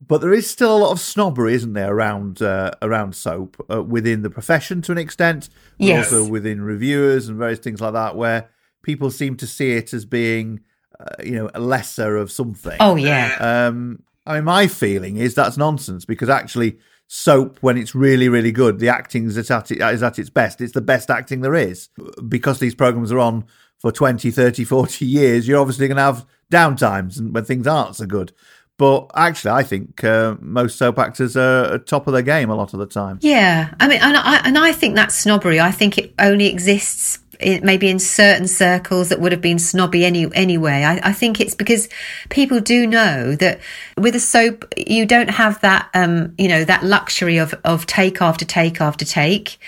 but 0.04 0.20
there 0.20 0.34
is 0.34 0.50
still 0.50 0.76
a 0.76 0.82
lot 0.82 0.90
of 0.90 0.98
snobbery, 0.98 1.54
isn't 1.54 1.72
there, 1.72 1.94
around 1.94 2.42
uh, 2.42 2.72
around 2.82 3.14
soap 3.14 3.64
uh, 3.70 3.80
within 3.80 4.22
the 4.22 4.30
profession 4.30 4.82
to 4.82 4.90
an 4.90 4.98
extent, 4.98 5.50
but 5.78 5.86
Yes. 5.86 6.12
also 6.12 6.28
within 6.28 6.62
reviewers 6.62 7.28
and 7.28 7.38
various 7.38 7.60
things 7.60 7.80
like 7.80 7.92
that, 7.92 8.16
where 8.16 8.50
people 8.82 9.08
seem 9.12 9.36
to 9.36 9.46
see 9.46 9.70
it 9.70 9.94
as 9.94 10.04
being, 10.04 10.62
uh, 10.98 11.22
you 11.22 11.36
know, 11.36 11.48
a 11.54 11.60
lesser 11.60 12.16
of 12.16 12.32
something. 12.32 12.76
Oh, 12.80 12.96
yeah. 12.96 13.36
Um, 13.38 14.02
I 14.28 14.34
mean, 14.34 14.44
my 14.44 14.66
feeling 14.66 15.16
is 15.16 15.34
that's 15.34 15.56
nonsense 15.56 16.04
because 16.04 16.28
actually, 16.28 16.78
soap 17.08 17.58
when 17.62 17.78
it's 17.78 17.94
really, 17.94 18.28
really 18.28 18.52
good, 18.52 18.78
the 18.78 18.90
acting 18.90 19.24
is 19.24 19.50
at, 19.50 19.70
it, 19.70 19.80
is 19.80 20.02
at 20.02 20.18
its 20.18 20.30
best. 20.30 20.60
It's 20.60 20.74
the 20.74 20.80
best 20.80 21.10
acting 21.10 21.40
there 21.40 21.54
is 21.54 21.88
because 22.28 22.58
these 22.58 22.74
programs 22.74 23.10
are 23.10 23.18
on 23.18 23.46
for 23.78 23.90
20, 23.90 24.30
30, 24.30 24.64
40 24.64 25.06
years. 25.06 25.48
You're 25.48 25.60
obviously 25.60 25.88
going 25.88 25.96
to 25.96 26.02
have 26.02 26.26
downtimes 26.52 27.18
and 27.18 27.34
when 27.34 27.44
things 27.44 27.66
aren't 27.66 27.96
so 27.96 28.06
good. 28.06 28.32
But 28.76 29.10
actually, 29.16 29.50
I 29.52 29.64
think 29.64 30.04
uh, 30.04 30.36
most 30.40 30.78
soap 30.78 31.00
actors 31.00 31.36
are 31.36 31.78
top 31.78 32.06
of 32.06 32.12
their 32.12 32.22
game 32.22 32.48
a 32.48 32.54
lot 32.54 32.74
of 32.74 32.78
the 32.78 32.86
time. 32.86 33.18
Yeah, 33.22 33.74
I 33.80 33.88
mean, 33.88 34.00
and 34.00 34.16
I 34.16 34.40
and 34.44 34.56
I 34.56 34.70
think 34.70 34.94
that's 34.94 35.16
snobbery. 35.16 35.58
I 35.58 35.72
think 35.72 35.98
it 35.98 36.14
only 36.20 36.46
exists 36.46 37.18
in, 37.40 37.64
maybe 37.64 37.88
in 37.88 37.98
certain 37.98 38.48
circles 38.48 39.08
that 39.08 39.20
would 39.20 39.32
have 39.32 39.40
been 39.40 39.58
snobby 39.58 40.04
any 40.04 40.26
anyway. 40.34 40.84
I, 40.84 41.10
I 41.10 41.12
think 41.12 41.40
it's 41.40 41.54
because 41.54 41.88
people 42.28 42.60
do 42.60 42.86
know 42.86 43.34
that 43.36 43.60
with 43.96 44.14
a 44.14 44.20
soap, 44.20 44.72
you 44.76 45.06
don't 45.06 45.30
have 45.30 45.60
that, 45.60 45.88
um, 45.94 46.34
you 46.38 46.48
know, 46.48 46.64
that 46.64 46.84
luxury 46.84 47.38
of 47.38 47.54
of 47.64 47.86
take 47.86 48.20
after 48.20 48.44
take 48.44 48.80
after 48.80 49.04
take. 49.04 49.58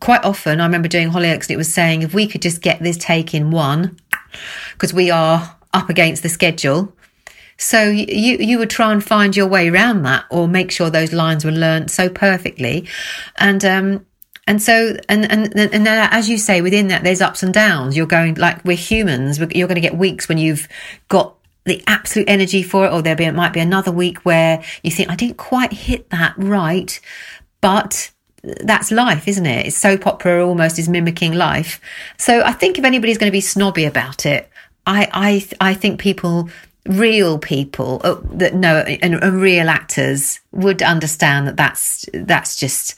Quite 0.00 0.24
often, 0.24 0.60
I 0.60 0.64
remember 0.64 0.88
doing 0.88 1.10
Hollyoaks, 1.10 1.42
and 1.42 1.50
it 1.50 1.58
was 1.58 1.72
saying 1.72 2.02
if 2.02 2.14
we 2.14 2.26
could 2.26 2.42
just 2.42 2.62
get 2.62 2.80
this 2.80 2.96
take 2.96 3.34
in 3.34 3.50
one, 3.50 3.98
because 4.72 4.94
we 4.94 5.10
are 5.10 5.56
up 5.74 5.90
against 5.90 6.22
the 6.22 6.28
schedule. 6.28 6.94
So 7.58 7.90
you 7.90 8.38
you 8.38 8.58
would 8.58 8.70
try 8.70 8.92
and 8.92 9.04
find 9.04 9.36
your 9.36 9.46
way 9.46 9.68
around 9.68 10.02
that, 10.04 10.24
or 10.30 10.48
make 10.48 10.70
sure 10.70 10.88
those 10.88 11.12
lines 11.12 11.44
were 11.44 11.50
learnt 11.50 11.90
so 11.90 12.08
perfectly, 12.08 12.88
and 13.36 13.62
um 13.62 14.06
and 14.46 14.62
so 14.62 14.96
and 15.08 15.30
and 15.30 15.54
and 15.56 15.86
then 15.86 16.08
as 16.10 16.28
you 16.28 16.38
say 16.38 16.60
within 16.60 16.88
that 16.88 17.04
there's 17.04 17.20
ups 17.20 17.42
and 17.42 17.52
downs. 17.52 17.96
You're 17.96 18.06
going 18.06 18.34
like 18.34 18.64
we're 18.64 18.76
humans. 18.76 19.38
You're 19.38 19.68
going 19.68 19.76
to 19.76 19.80
get 19.80 19.96
weeks 19.96 20.28
when 20.28 20.38
you've 20.38 20.68
got 21.08 21.34
the 21.64 21.82
absolute 21.86 22.28
energy 22.28 22.62
for 22.62 22.86
it, 22.86 22.92
or 22.92 23.02
there 23.02 23.14
be, 23.16 23.30
might 23.30 23.52
be 23.52 23.60
another 23.60 23.92
week 23.92 24.24
where 24.24 24.62
you 24.82 24.90
think 24.90 25.10
I 25.10 25.14
didn't 25.14 25.36
quite 25.36 25.72
hit 25.72 26.10
that 26.10 26.34
right, 26.36 26.98
but 27.60 28.10
that's 28.42 28.90
life, 28.90 29.28
isn't 29.28 29.44
it? 29.44 29.66
It's 29.66 29.76
soap 29.76 30.06
opera 30.06 30.46
almost 30.46 30.78
is 30.78 30.88
mimicking 30.88 31.34
life. 31.34 31.80
So 32.16 32.42
I 32.42 32.52
think 32.52 32.78
if 32.78 32.84
anybody's 32.84 33.18
going 33.18 33.30
to 33.30 33.32
be 33.32 33.42
snobby 33.42 33.84
about 33.84 34.24
it, 34.24 34.50
I 34.86 35.08
I 35.60 35.70
I 35.70 35.74
think 35.74 36.00
people, 36.00 36.48
real 36.86 37.38
people 37.38 38.00
uh, 38.02 38.16
that 38.32 38.54
know 38.54 38.78
and, 38.78 39.22
and 39.22 39.40
real 39.40 39.68
actors 39.68 40.40
would 40.52 40.82
understand 40.82 41.46
that 41.46 41.56
that's 41.56 42.06
that's 42.14 42.56
just 42.56 42.94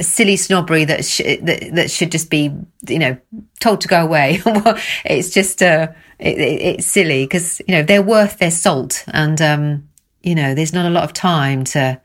silly 0.00 0.36
snobbery 0.36 0.84
that, 0.84 1.04
sh- 1.04 1.38
that 1.42 1.70
that 1.72 1.90
should 1.90 2.12
just 2.12 2.30
be 2.30 2.54
you 2.88 2.98
know 2.98 3.16
told 3.60 3.80
to 3.80 3.88
go 3.88 4.02
away. 4.02 4.40
it's 5.04 5.30
just 5.30 5.62
uh, 5.62 5.88
it, 6.18 6.38
it, 6.38 6.62
it's 6.62 6.86
silly 6.86 7.24
because 7.24 7.60
you 7.66 7.74
know 7.74 7.82
they're 7.82 8.02
worth 8.02 8.38
their 8.38 8.50
salt, 8.50 9.04
and 9.08 9.40
um, 9.40 9.88
you 10.22 10.34
know 10.34 10.54
there's 10.54 10.72
not 10.72 10.86
a 10.86 10.90
lot 10.90 11.04
of 11.04 11.12
time 11.12 11.64
to 11.64 12.00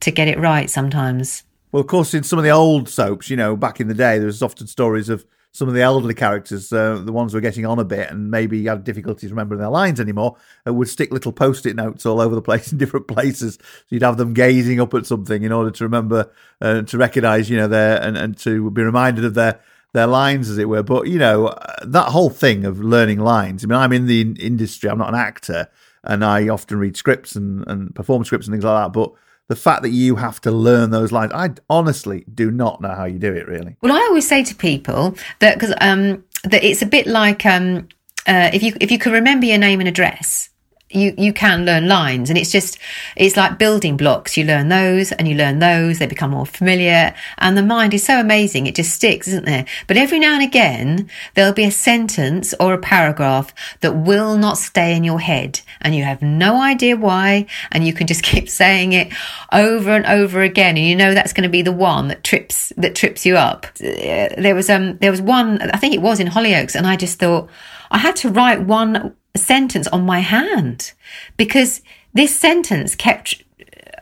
to 0.00 0.10
get 0.10 0.28
it 0.28 0.38
right 0.38 0.68
sometimes. 0.68 1.44
Well, 1.72 1.80
of 1.80 1.86
course, 1.86 2.14
in 2.14 2.22
some 2.22 2.38
of 2.38 2.44
the 2.44 2.50
old 2.50 2.88
soaps, 2.88 3.28
you 3.30 3.36
know, 3.36 3.56
back 3.56 3.80
in 3.80 3.88
the 3.88 3.94
day, 3.94 4.18
there 4.18 4.26
was 4.26 4.42
often 4.42 4.66
stories 4.66 5.08
of 5.08 5.24
some 5.54 5.68
of 5.68 5.74
the 5.74 5.80
elderly 5.80 6.14
characters, 6.14 6.72
uh, 6.72 6.96
the 6.96 7.12
ones 7.12 7.30
who 7.30 7.36
were 7.36 7.40
getting 7.40 7.64
on 7.64 7.78
a 7.78 7.84
bit 7.84 8.10
and 8.10 8.28
maybe 8.28 8.64
had 8.64 8.82
difficulties 8.82 9.30
remembering 9.30 9.60
their 9.60 9.70
lines 9.70 10.00
anymore, 10.00 10.36
uh, 10.66 10.74
would 10.74 10.88
stick 10.88 11.12
little 11.12 11.30
post-it 11.30 11.76
notes 11.76 12.04
all 12.04 12.20
over 12.20 12.34
the 12.34 12.42
place 12.42 12.72
in 12.72 12.78
different 12.78 13.06
places. 13.06 13.54
So 13.62 13.86
you'd 13.90 14.02
have 14.02 14.16
them 14.16 14.34
gazing 14.34 14.80
up 14.80 14.92
at 14.94 15.06
something 15.06 15.44
in 15.44 15.52
order 15.52 15.70
to 15.70 15.84
remember, 15.84 16.28
uh, 16.60 16.82
to 16.82 16.98
recognise, 16.98 17.48
you 17.48 17.56
know, 17.56 17.68
their 17.68 18.02
and, 18.02 18.18
and 18.18 18.36
to 18.38 18.68
be 18.72 18.82
reminded 18.82 19.24
of 19.24 19.34
their 19.34 19.60
their 19.92 20.08
lines, 20.08 20.50
as 20.50 20.58
it 20.58 20.68
were. 20.68 20.82
But 20.82 21.06
you 21.06 21.20
know, 21.20 21.46
uh, 21.46 21.76
that 21.84 22.08
whole 22.08 22.30
thing 22.30 22.64
of 22.64 22.80
learning 22.80 23.20
lines. 23.20 23.62
I 23.62 23.68
mean, 23.68 23.78
I'm 23.78 23.92
in 23.92 24.06
the 24.06 24.22
industry. 24.40 24.90
I'm 24.90 24.98
not 24.98 25.10
an 25.10 25.14
actor, 25.14 25.68
and 26.02 26.24
I 26.24 26.48
often 26.48 26.78
read 26.78 26.96
scripts 26.96 27.36
and, 27.36 27.64
and 27.68 27.94
perform 27.94 28.24
scripts 28.24 28.48
and 28.48 28.54
things 28.54 28.64
like 28.64 28.86
that. 28.86 28.92
But 28.92 29.12
the 29.48 29.56
fact 29.56 29.82
that 29.82 29.90
you 29.90 30.16
have 30.16 30.40
to 30.42 30.50
learn 30.50 30.90
those 30.90 31.12
lines, 31.12 31.32
I 31.32 31.50
honestly 31.68 32.24
do 32.32 32.50
not 32.50 32.80
know 32.80 32.94
how 32.94 33.04
you 33.04 33.18
do 33.18 33.32
it. 33.32 33.46
Really. 33.46 33.76
Well, 33.82 33.92
I 33.92 34.00
always 34.00 34.26
say 34.26 34.42
to 34.44 34.54
people 34.54 35.16
that 35.40 35.54
because 35.54 35.74
um, 35.80 36.24
that 36.44 36.64
it's 36.64 36.82
a 36.82 36.86
bit 36.86 37.06
like 37.06 37.44
um, 37.44 37.88
uh, 38.26 38.50
if 38.52 38.62
you 38.62 38.74
if 38.80 38.90
you 38.90 38.98
can 38.98 39.12
remember 39.12 39.46
your 39.46 39.58
name 39.58 39.80
and 39.80 39.88
address, 39.88 40.50
you 40.94 41.14
you 41.18 41.32
can 41.32 41.64
learn 41.64 41.88
lines, 41.88 42.30
and 42.30 42.38
it's 42.38 42.50
just 42.52 42.78
it's 43.16 43.36
like 43.36 43.58
building 43.58 43.96
blocks. 43.96 44.36
You 44.36 44.44
learn 44.44 44.68
those, 44.68 45.12
and 45.12 45.28
you 45.28 45.34
learn 45.34 45.58
those. 45.58 45.98
They 45.98 46.06
become 46.06 46.30
more 46.30 46.46
familiar, 46.46 47.14
and 47.38 47.56
the 47.56 47.62
mind 47.62 47.94
is 47.94 48.04
so 48.04 48.20
amazing. 48.20 48.66
It 48.66 48.74
just 48.74 48.94
sticks, 48.94 49.28
isn't 49.28 49.46
there? 49.46 49.66
But 49.86 49.96
every 49.96 50.18
now 50.18 50.34
and 50.34 50.42
again, 50.42 51.08
there'll 51.34 51.52
be 51.52 51.64
a 51.64 51.70
sentence 51.70 52.54
or 52.60 52.74
a 52.74 52.78
paragraph 52.78 53.54
that 53.80 53.96
will 53.96 54.36
not 54.36 54.58
stay 54.58 54.96
in 54.96 55.04
your 55.04 55.20
head, 55.20 55.60
and 55.80 55.94
you 55.94 56.04
have 56.04 56.22
no 56.22 56.60
idea 56.60 56.96
why, 56.96 57.46
and 57.72 57.86
you 57.86 57.92
can 57.92 58.06
just 58.06 58.22
keep 58.30 58.48
saying 58.48 58.92
it 58.92 59.12
over 59.52 59.90
and 59.90 60.06
over 60.06 60.42
again, 60.42 60.76
and 60.76 60.86
you 60.86 60.96
know 60.96 61.14
that's 61.14 61.32
going 61.32 61.42
to 61.42 61.48
be 61.48 61.62
the 61.62 61.72
one 61.72 62.08
that 62.08 62.24
trips 62.24 62.72
that 62.76 62.94
trips 62.94 63.26
you 63.26 63.36
up. 63.36 63.66
Uh, 63.82 64.28
There 64.38 64.54
was 64.54 64.70
um 64.70 64.98
there 64.98 65.10
was 65.10 65.20
one 65.20 65.60
I 65.72 65.78
think 65.78 65.94
it 65.94 66.02
was 66.02 66.20
in 66.20 66.28
Hollyoaks, 66.28 66.74
and 66.74 66.86
I 66.86 66.96
just 66.96 67.18
thought 67.18 67.48
I 67.94 67.98
had 67.98 68.16
to 68.16 68.28
write 68.28 68.62
one 68.62 69.14
sentence 69.36 69.86
on 69.86 70.04
my 70.04 70.18
hand 70.18 70.92
because 71.36 71.80
this 72.12 72.36
sentence 72.36 72.96
kept 72.96 73.42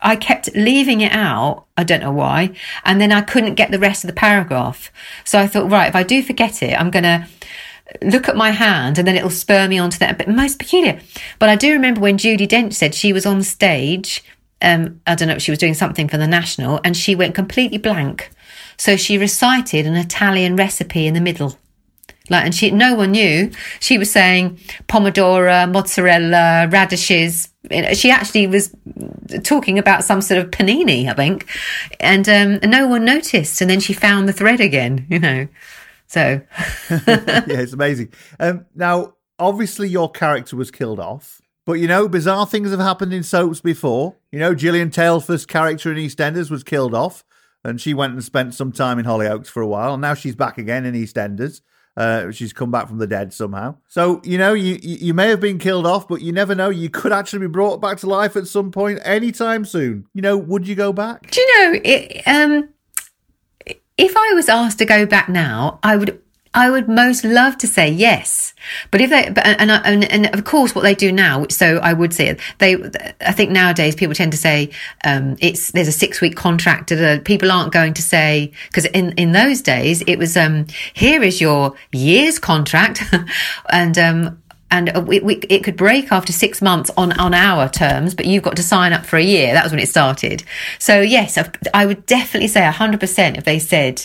I 0.00 0.16
kept 0.16 0.56
leaving 0.56 1.00
it 1.02 1.12
out. 1.12 1.66
I 1.76 1.84
don't 1.84 2.00
know 2.00 2.10
why. 2.10 2.54
And 2.84 3.00
then 3.00 3.12
I 3.12 3.20
couldn't 3.20 3.54
get 3.54 3.70
the 3.70 3.78
rest 3.78 4.02
of 4.02 4.08
the 4.08 4.14
paragraph. 4.14 4.90
So 5.24 5.38
I 5.38 5.46
thought, 5.46 5.70
right, 5.70 5.88
if 5.88 5.94
I 5.94 6.02
do 6.02 6.22
forget 6.24 6.60
it, 6.60 6.72
I'm 6.72 6.90
going 6.90 7.04
to 7.04 7.28
look 8.02 8.28
at 8.28 8.34
my 8.34 8.50
hand 8.50 8.98
and 8.98 9.06
then 9.06 9.14
it'll 9.14 9.30
spur 9.30 9.68
me 9.68 9.78
onto 9.78 9.98
that. 9.98 10.18
But 10.18 10.26
most 10.26 10.58
peculiar. 10.58 10.98
But 11.38 11.50
I 11.50 11.56
do 11.56 11.72
remember 11.72 12.00
when 12.00 12.18
Judi 12.18 12.48
Dench 12.48 12.72
said 12.72 12.96
she 12.96 13.12
was 13.12 13.26
on 13.26 13.44
stage. 13.44 14.24
Um, 14.60 15.00
I 15.06 15.14
don't 15.14 15.28
know, 15.28 15.34
if 15.34 15.42
she 15.42 15.52
was 15.52 15.58
doing 15.58 15.74
something 15.74 16.08
for 16.08 16.16
the 16.16 16.26
National 16.26 16.80
and 16.82 16.96
she 16.96 17.14
went 17.14 17.36
completely 17.36 17.78
blank. 17.78 18.30
So 18.76 18.96
she 18.96 19.18
recited 19.18 19.86
an 19.86 19.94
Italian 19.94 20.56
recipe 20.56 21.06
in 21.06 21.14
the 21.14 21.20
middle. 21.20 21.58
Like, 22.30 22.44
and 22.44 22.54
she, 22.54 22.70
no 22.70 22.94
one 22.94 23.12
knew. 23.12 23.50
She 23.80 23.98
was 23.98 24.10
saying 24.10 24.56
pomodoro, 24.88 25.70
mozzarella, 25.70 26.68
radishes. 26.70 27.48
She 27.94 28.10
actually 28.10 28.46
was 28.46 28.74
talking 29.44 29.78
about 29.78 30.04
some 30.04 30.20
sort 30.22 30.40
of 30.44 30.50
panini, 30.50 31.08
I 31.08 31.14
think, 31.14 31.46
and 32.00 32.28
um, 32.28 32.70
no 32.70 32.86
one 32.86 33.04
noticed. 33.04 33.60
And 33.60 33.70
then 33.70 33.80
she 33.80 33.92
found 33.92 34.28
the 34.28 34.32
thread 34.32 34.60
again. 34.60 35.06
You 35.08 35.18
know, 35.18 35.48
so 36.06 36.40
yeah, 36.90 37.44
it's 37.46 37.72
amazing. 37.72 38.12
Um, 38.38 38.66
now, 38.74 39.14
obviously, 39.38 39.88
your 39.88 40.10
character 40.10 40.56
was 40.56 40.70
killed 40.70 41.00
off. 41.00 41.42
But 41.64 41.74
you 41.74 41.86
know, 41.86 42.08
bizarre 42.08 42.46
things 42.46 42.70
have 42.70 42.80
happened 42.80 43.12
in 43.12 43.22
soaps 43.22 43.60
before. 43.60 44.16
You 44.32 44.38
know, 44.40 44.54
Gillian 44.54 44.90
Taylforth's 44.90 45.46
character 45.46 45.92
in 45.92 45.98
EastEnders 45.98 46.50
was 46.50 46.64
killed 46.64 46.94
off, 46.94 47.24
and 47.62 47.80
she 47.80 47.94
went 47.94 48.14
and 48.14 48.24
spent 48.24 48.54
some 48.54 48.72
time 48.72 48.98
in 48.98 49.04
Hollyoaks 49.04 49.46
for 49.46 49.62
a 49.62 49.66
while, 49.66 49.94
and 49.94 50.02
now 50.02 50.14
she's 50.14 50.34
back 50.34 50.58
again 50.58 50.84
in 50.84 50.94
EastEnders. 50.94 51.60
Uh, 51.96 52.30
she's 52.30 52.52
come 52.52 52.70
back 52.70 52.88
from 52.88 52.98
the 52.98 53.06
dead 53.06 53.34
somehow. 53.34 53.76
So 53.88 54.20
you 54.24 54.38
know, 54.38 54.54
you 54.54 54.78
you 54.80 55.12
may 55.12 55.28
have 55.28 55.40
been 55.40 55.58
killed 55.58 55.86
off, 55.86 56.08
but 56.08 56.22
you 56.22 56.32
never 56.32 56.54
know. 56.54 56.70
You 56.70 56.88
could 56.88 57.12
actually 57.12 57.40
be 57.40 57.48
brought 57.48 57.80
back 57.80 57.98
to 57.98 58.06
life 58.06 58.36
at 58.36 58.46
some 58.46 58.70
point, 58.70 59.00
anytime 59.04 59.64
soon. 59.64 60.06
You 60.14 60.22
know, 60.22 60.36
would 60.36 60.66
you 60.66 60.74
go 60.74 60.92
back? 60.92 61.30
Do 61.30 61.40
you 61.40 61.58
know, 61.60 61.80
it, 61.84 62.22
um, 62.26 62.68
if 63.98 64.16
I 64.16 64.32
was 64.34 64.48
asked 64.48 64.78
to 64.78 64.86
go 64.86 65.04
back 65.04 65.28
now, 65.28 65.80
I 65.82 65.96
would. 65.96 66.21
I 66.54 66.68
would 66.68 66.86
most 66.86 67.24
love 67.24 67.56
to 67.58 67.66
say 67.66 67.90
yes, 67.90 68.52
but 68.90 69.00
if 69.00 69.08
they 69.08 69.26
and, 69.26 69.70
and 69.70 70.04
and 70.04 70.34
of 70.34 70.44
course 70.44 70.74
what 70.74 70.82
they 70.82 70.94
do 70.94 71.10
now, 71.10 71.46
so 71.48 71.78
I 71.78 71.94
would 71.94 72.12
say 72.12 72.36
they. 72.58 72.76
I 73.20 73.32
think 73.32 73.50
nowadays 73.50 73.94
people 73.94 74.14
tend 74.14 74.32
to 74.32 74.38
say 74.38 74.70
um, 75.04 75.36
it's 75.40 75.70
there's 75.72 75.88
a 75.88 75.92
six 75.92 76.20
week 76.20 76.36
contract. 76.36 76.90
da, 76.90 76.96
da. 76.96 77.22
People 77.22 77.50
aren't 77.50 77.72
going 77.72 77.94
to 77.94 78.02
say 78.02 78.52
because 78.68 78.84
in 78.86 79.12
in 79.12 79.32
those 79.32 79.62
days 79.62 80.02
it 80.06 80.18
was 80.18 80.36
um, 80.36 80.66
here 80.92 81.22
is 81.22 81.40
your 81.40 81.74
year's 81.90 82.38
contract, 82.38 83.02
and 83.70 83.96
um, 83.96 84.41
and 84.72 85.06
we, 85.06 85.20
we, 85.20 85.36
it 85.48 85.62
could 85.62 85.76
break 85.76 86.10
after 86.10 86.32
six 86.32 86.62
months 86.62 86.90
on, 86.96 87.12
on 87.20 87.34
our 87.34 87.68
terms, 87.68 88.14
but 88.14 88.26
you've 88.26 88.42
got 88.42 88.56
to 88.56 88.62
sign 88.62 88.92
up 88.92 89.04
for 89.04 89.16
a 89.18 89.22
year. 89.22 89.52
That 89.52 89.62
was 89.62 89.70
when 89.70 89.80
it 89.80 89.88
started. 89.88 90.42
So 90.78 91.00
yes, 91.00 91.36
I, 91.36 91.50
I 91.74 91.86
would 91.86 92.06
definitely 92.06 92.48
say 92.48 92.64
hundred 92.64 93.00
percent 93.00 93.36
if 93.36 93.44
they 93.44 93.58
said, 93.58 94.04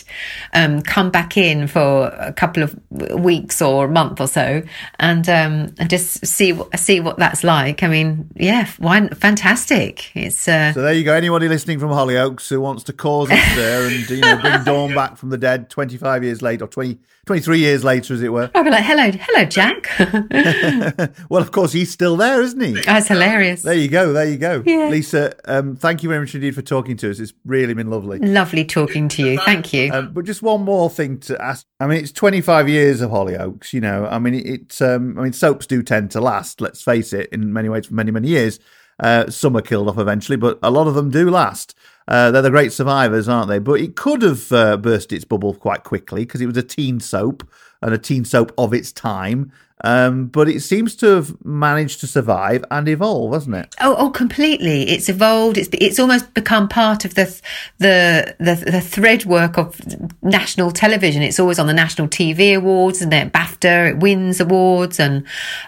um, 0.53 0.81
come 0.81 1.09
back 1.09 1.37
in 1.37 1.67
for 1.67 2.07
a 2.09 2.33
couple 2.33 2.63
of 2.63 2.77
weeks 2.91 3.61
or 3.61 3.85
a 3.85 3.89
month 3.89 4.19
or 4.19 4.27
so 4.27 4.61
and, 4.99 5.29
um, 5.29 5.73
and 5.79 5.89
just 5.89 6.25
see, 6.25 6.51
what 6.51 6.77
see 6.77 6.99
what 6.99 7.17
that's 7.17 7.43
like. 7.43 7.81
I 7.81 7.87
mean, 7.87 8.29
yeah, 8.35 8.67
why, 8.77 9.07
fantastic. 9.07 10.15
It's, 10.15 10.47
uh, 10.47 10.73
So 10.73 10.81
there 10.81 10.93
you 10.93 11.05
go. 11.05 11.13
Anybody 11.13 11.47
listening 11.47 11.79
from 11.79 11.91
Hollyoaks 11.91 12.49
who 12.49 12.59
wants 12.59 12.83
to 12.83 12.93
cause 12.93 13.31
us 13.31 13.55
there 13.55 13.87
and 13.87 14.09
you 14.09 14.21
know 14.21 14.37
bring 14.37 14.63
Dawn 14.65 14.93
back 14.93 15.17
from 15.17 15.29
the 15.29 15.37
dead 15.37 15.69
25 15.69 16.23
years 16.23 16.41
later, 16.41 16.65
or 16.65 16.67
20, 16.67 16.99
23 17.25 17.59
years 17.59 17.83
later, 17.83 18.13
as 18.13 18.21
it 18.21 18.29
were. 18.29 18.49
I'd 18.53 18.63
be 18.63 18.69
like, 18.69 18.83
hello, 18.83 19.11
hello, 19.11 19.45
Jack. 19.45 19.87
well, 21.29 21.41
of 21.41 21.51
course, 21.51 21.71
he's 21.71 21.91
still 21.91 22.17
there, 22.17 22.41
isn't 22.41 22.59
he? 22.59 22.81
That's 22.81 23.07
hilarious. 23.07 23.61
There 23.61 23.73
you 23.73 23.87
go. 23.87 24.13
There 24.13 24.27
you 24.27 24.37
go. 24.37 24.63
Yeah. 24.65 24.89
Lisa, 24.89 25.33
um, 25.45 25.75
thank 25.75 26.03
you 26.03 26.09
very 26.09 26.21
much 26.21 26.33
indeed 26.35 26.55
for 26.55 26.61
talking 26.61 26.97
to 26.97 27.09
us. 27.09 27.19
It's 27.19 27.33
really 27.45 27.73
been 27.73 27.89
lovely. 27.89 28.19
Lovely 28.19 28.65
talking 28.65 29.07
to 29.09 29.25
you. 29.25 29.39
Thank 29.39 29.73
you. 29.73 29.91
Um, 29.91 30.13
but 30.13 30.25
just 30.25 30.41
one 30.41 30.61
more 30.63 30.89
thing 30.89 31.19
to 31.21 31.41
ask. 31.41 31.65
I 31.79 31.87
mean, 31.87 31.99
it's 31.99 32.11
25 32.11 32.69
years 32.69 33.01
of 33.01 33.11
Hollyoaks, 33.11 33.73
you 33.73 33.81
know. 33.81 34.05
I 34.05 34.19
mean, 34.19 34.33
it's, 34.33 34.81
um, 34.81 35.17
I 35.17 35.23
mean, 35.23 35.33
soaps 35.33 35.67
do 35.67 35.83
tend 35.83 36.11
to 36.11 36.21
last, 36.21 36.61
let's 36.61 36.81
face 36.81 37.13
it, 37.13 37.29
in 37.31 37.53
many 37.53 37.69
ways 37.69 37.87
for 37.87 37.93
many, 37.93 38.11
many 38.11 38.29
years. 38.29 38.59
Uh, 38.99 39.29
some 39.29 39.55
are 39.55 39.61
killed 39.61 39.87
off 39.87 39.97
eventually, 39.97 40.37
but 40.37 40.57
a 40.63 40.71
lot 40.71 40.87
of 40.87 40.95
them 40.95 41.11
do 41.11 41.29
last. 41.29 41.75
Uh, 42.07 42.31
they're 42.31 42.41
the 42.41 42.49
great 42.49 42.71
survivors, 42.71 43.27
aren't 43.27 43.49
they? 43.49 43.59
But 43.59 43.81
it 43.81 43.95
could 43.95 44.21
have 44.21 44.51
uh, 44.51 44.77
burst 44.77 45.11
its 45.11 45.25
bubble 45.25 45.53
quite 45.53 45.83
quickly 45.83 46.25
because 46.25 46.41
it 46.41 46.47
was 46.47 46.57
a 46.57 46.63
teen 46.63 46.99
soap 46.99 47.47
and 47.81 47.93
a 47.93 47.97
teen 47.97 48.25
soap 48.25 48.53
of 48.57 48.73
its 48.73 48.91
time. 48.91 49.51
Um, 49.83 50.25
but 50.27 50.49
it 50.49 50.61
seems 50.61 50.95
to 50.97 51.05
have 51.07 51.45
managed 51.45 51.99
to 51.99 52.07
survive 52.07 52.65
and 52.71 52.87
evolve, 52.89 53.33
hasn't 53.33 53.55
it? 53.55 53.75
Oh, 53.79 53.95
oh, 53.97 54.09
completely. 54.09 54.89
It's 54.89 55.07
evolved. 55.07 55.57
It's 55.57 55.69
it's 55.73 55.99
almost 55.99 56.33
become 56.33 56.67
part 56.67 57.05
of 57.05 57.13
the 57.13 57.25
the 57.77 58.35
the, 58.39 58.55
the 58.55 58.81
thread 58.81 59.25
work 59.25 59.57
of 59.57 59.79
national 60.23 60.71
television. 60.71 61.21
It's 61.21 61.39
always 61.39 61.59
on 61.59 61.67
the 61.67 61.73
national 61.73 62.07
TV 62.07 62.55
awards, 62.55 63.01
and 63.01 63.11
then 63.11 63.29
BAFTA 63.29 63.91
it 63.91 63.97
wins 63.97 64.39
awards, 64.39 64.99
and 64.99 65.25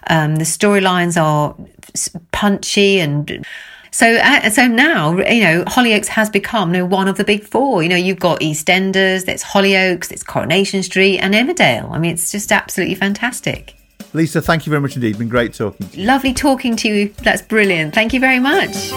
um, 0.08 0.38
the 0.38 0.46
storylines 0.46 1.22
are 1.22 1.56
punchy 2.32 3.00
and. 3.00 3.46
So, 3.92 4.18
uh, 4.18 4.52
so 4.52 4.68
now, 4.68 5.18
you 5.18 5.42
know, 5.42 5.64
Hollyoaks 5.66 6.06
has 6.10 6.30
become 6.30 6.76
you 6.76 6.82
know, 6.82 6.86
one 6.86 7.08
of 7.08 7.18
the 7.18 7.24
big 7.24 7.44
four. 7.44 7.82
You 7.82 7.90
know, 7.90 7.96
you've 7.96 8.20
got 8.20 8.40
EastEnders, 8.40 9.26
there's 9.26 9.44
Hollyoaks, 9.44 10.10
there's 10.10 10.22
Coronation 10.22 10.84
Street, 10.84 11.18
and 11.18 11.34
Emmerdale. 11.34 11.90
I 11.90 11.98
mean, 11.98 12.12
it's 12.12 12.32
just 12.32 12.52
absolutely 12.52 12.94
fantastic. 12.94 13.79
Lisa, 14.14 14.42
thank 14.42 14.66
you 14.66 14.72
very 14.72 14.82
much 14.82 14.96
indeed. 14.96 15.18
Been 15.20 15.30
great 15.30 15.54
talking 15.54 15.88
to 15.88 15.98
you. 16.00 16.08
Lovely 16.08 16.34
talking 16.34 16.76
to 16.78 16.88
you. 16.88 17.14
That's 17.24 17.42
brilliant. 17.44 17.94
Thank 17.94 18.14
you 18.14 18.20
very 18.20 18.40
much. 18.40 18.92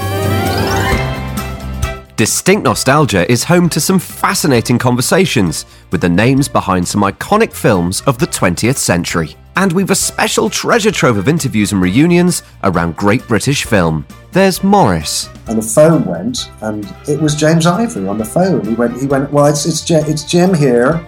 Distinct 2.17 2.65
Nostalgia 2.65 3.31
is 3.31 3.45
home 3.45 3.69
to 3.71 3.81
some 3.81 3.99
fascinating 3.99 4.79
conversations 4.79 5.65
with 5.91 6.01
the 6.01 6.09
names 6.09 6.49
behind 6.49 6.87
some 6.87 7.03
iconic 7.03 7.53
films 7.53 8.01
of 8.03 8.19
the 8.19 8.27
20th 8.27 8.77
century. 8.77 9.35
And 9.57 9.73
we've 9.73 9.91
a 9.91 9.95
special 9.95 10.49
treasure 10.49 10.91
trove 10.93 11.19
of 11.19 11.29
interviews 11.29 11.73
and 11.73 11.83
reunions 11.83 12.43
around 12.65 12.97
great 12.97 13.27
British 13.29 13.65
film. 13.67 14.07
There's 14.31 14.63
Maurice. 14.65 15.29
and 15.49 15.59
the 15.59 15.63
phone 15.63 16.05
went, 16.07 16.51
and 16.63 16.87
it 17.07 17.21
was 17.21 17.35
James 17.35 17.67
Ivory 17.67 18.09
on 18.09 18.17
the 18.17 18.25
phone. 18.25 18.65
He 18.65 18.73
went, 18.75 18.99
he 18.99 19.07
went. 19.07 19.31
Well, 19.31 19.47
it's 19.47 19.67
it's 19.67 19.85
Jim, 19.85 20.05
it's 20.07 20.25
Jim 20.25 20.55
here, 20.55 21.07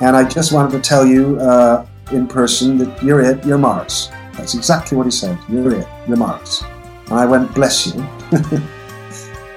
and 0.00 0.16
I 0.16 0.28
just 0.28 0.50
wanted 0.52 0.72
to 0.72 0.80
tell 0.80 1.06
you 1.06 1.38
uh, 1.38 1.86
in 2.12 2.26
person 2.26 2.78
that 2.78 3.02
you're 3.02 3.20
it, 3.20 3.44
you're 3.44 3.58
Maurice. 3.58 4.10
That's 4.34 4.54
exactly 4.54 4.96
what 4.96 5.06
he 5.06 5.10
said. 5.10 5.38
You're 5.48 5.80
it, 5.80 5.88
you're 6.06 6.16
Maurice. 6.16 6.62
And 7.06 7.14
I 7.14 7.26
went, 7.26 7.54
bless 7.54 7.86
you. 7.86 8.00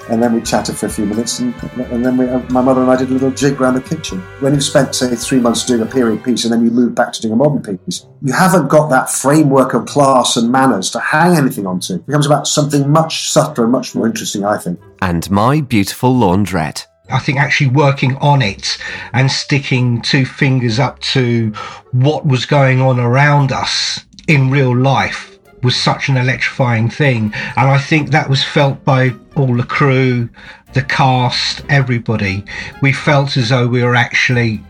and 0.10 0.22
then 0.22 0.34
we 0.34 0.42
chatted 0.42 0.78
for 0.78 0.86
a 0.86 0.90
few 0.90 1.06
minutes, 1.06 1.40
and, 1.40 1.54
and 1.92 2.06
then 2.06 2.18
we, 2.18 2.28
uh, 2.28 2.40
my 2.50 2.62
mother 2.62 2.82
and 2.82 2.90
I 2.90 2.96
did 2.96 3.10
a 3.10 3.14
little 3.14 3.32
jig 3.32 3.60
around 3.60 3.76
the 3.76 3.82
kitchen. 3.82 4.20
When 4.40 4.54
you've 4.54 4.64
spent, 4.64 4.96
say, 4.96 5.14
three 5.16 5.40
months 5.40 5.66
doing 5.66 5.82
a 5.82 5.86
period 5.86 6.24
piece, 6.24 6.46
and 6.46 6.54
then 6.54 6.64
you 6.64 6.72
move 6.72 6.96
back 6.96 7.14
to 7.14 7.22
doing 7.22 7.34
a 7.34 7.38
modern 7.38 7.62
piece, 7.62 8.06
you 8.22 8.34
haven't 8.34 8.68
got 8.68 8.90
that 8.90 9.10
framework 9.10 9.74
of 9.74 9.86
class 9.86 10.38
and 10.38 10.52
manners 10.52 10.92
to 10.92 11.00
hang 11.00 11.38
anything 11.38 11.66
onto. 11.66 11.96
It 11.96 12.06
becomes 12.06 12.26
about 12.26 12.48
something 12.48 12.90
much 12.90 13.30
subtler 13.30 13.66
and 13.66 13.72
much 13.72 13.96
more 13.96 14.08
interesting, 14.08 14.46
I 14.46 14.58
think. 14.58 14.80
And 15.02 15.30
My 15.30 15.62
Beautiful 15.62 16.14
Laundrette. 16.14 16.86
I 17.10 17.20
think 17.20 17.40
actually 17.40 17.70
working 17.70 18.16
on 18.18 18.42
it 18.42 18.78
and 19.14 19.32
sticking 19.32 20.02
two 20.02 20.26
fingers 20.26 20.80
up 20.80 21.00
to 21.00 21.52
what 21.92 22.26
was 22.26 22.46
going 22.46 22.82
on 22.82 23.00
around 23.00 23.52
us 23.52 24.06
in 24.28 24.50
real 24.50 24.76
life 24.76 25.40
was 25.64 25.76
such 25.76 26.10
an 26.10 26.18
electrifying 26.18 26.90
thing. 26.90 27.34
And 27.56 27.70
I 27.70 27.78
think 27.78 28.12
that 28.12 28.30
was 28.30 28.44
felt 28.44 28.84
by 28.84 29.14
all 29.36 29.56
the 29.56 29.64
crew, 29.64 30.30
the 30.74 30.84
cast, 30.84 31.64
everybody. 31.70 32.44
We 32.82 32.94
felt 32.94 33.38
as 33.38 33.50
though 33.50 33.68
we 33.68 33.84
were 33.84 33.96
actually 33.96 34.62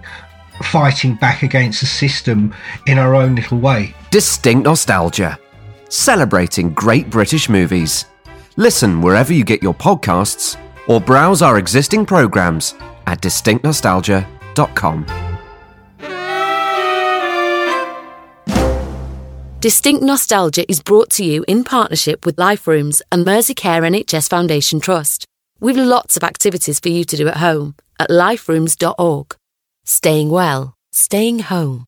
fighting 0.63 1.15
back 1.15 1.43
against 1.43 1.81
the 1.81 1.87
system 1.87 2.53
in 2.85 2.97
our 2.97 3.15
own 3.15 3.35
little 3.35 3.59
way. 3.59 3.95
Distinct 4.11 4.65
Nostalgia. 4.65 5.37
Celebrating 5.89 6.73
great 6.73 7.09
British 7.09 7.49
movies. 7.49 8.05
Listen 8.55 9.01
wherever 9.01 9.33
you 9.33 9.43
get 9.43 9.61
your 9.61 9.73
podcasts 9.73 10.57
or 10.87 10.99
browse 10.99 11.41
our 11.41 11.57
existing 11.57 12.05
programs 12.05 12.75
at 13.05 13.21
distinctnostalgia.com. 13.21 15.27
Distinct 19.59 20.03
Nostalgia 20.03 20.69
is 20.69 20.83
brought 20.83 21.09
to 21.11 21.25
you 21.25 21.43
in 21.47 21.63
partnership 21.63 22.27
with 22.27 22.37
Life 22.37 22.67
Rooms 22.67 23.01
and 23.11 23.25
Merseycare 23.25 23.81
NHS 23.81 24.29
Foundation 24.29 24.79
Trust. 24.79 25.25
We've 25.59 25.75
lots 25.75 26.15
of 26.15 26.23
activities 26.23 26.79
for 26.79 26.89
you 26.89 27.03
to 27.05 27.17
do 27.17 27.27
at 27.27 27.37
home 27.37 27.73
at 27.99 28.11
liferooms.org. 28.11 29.35
Staying 29.83 30.29
well, 30.29 30.75
staying 30.91 31.39
home. 31.39 31.85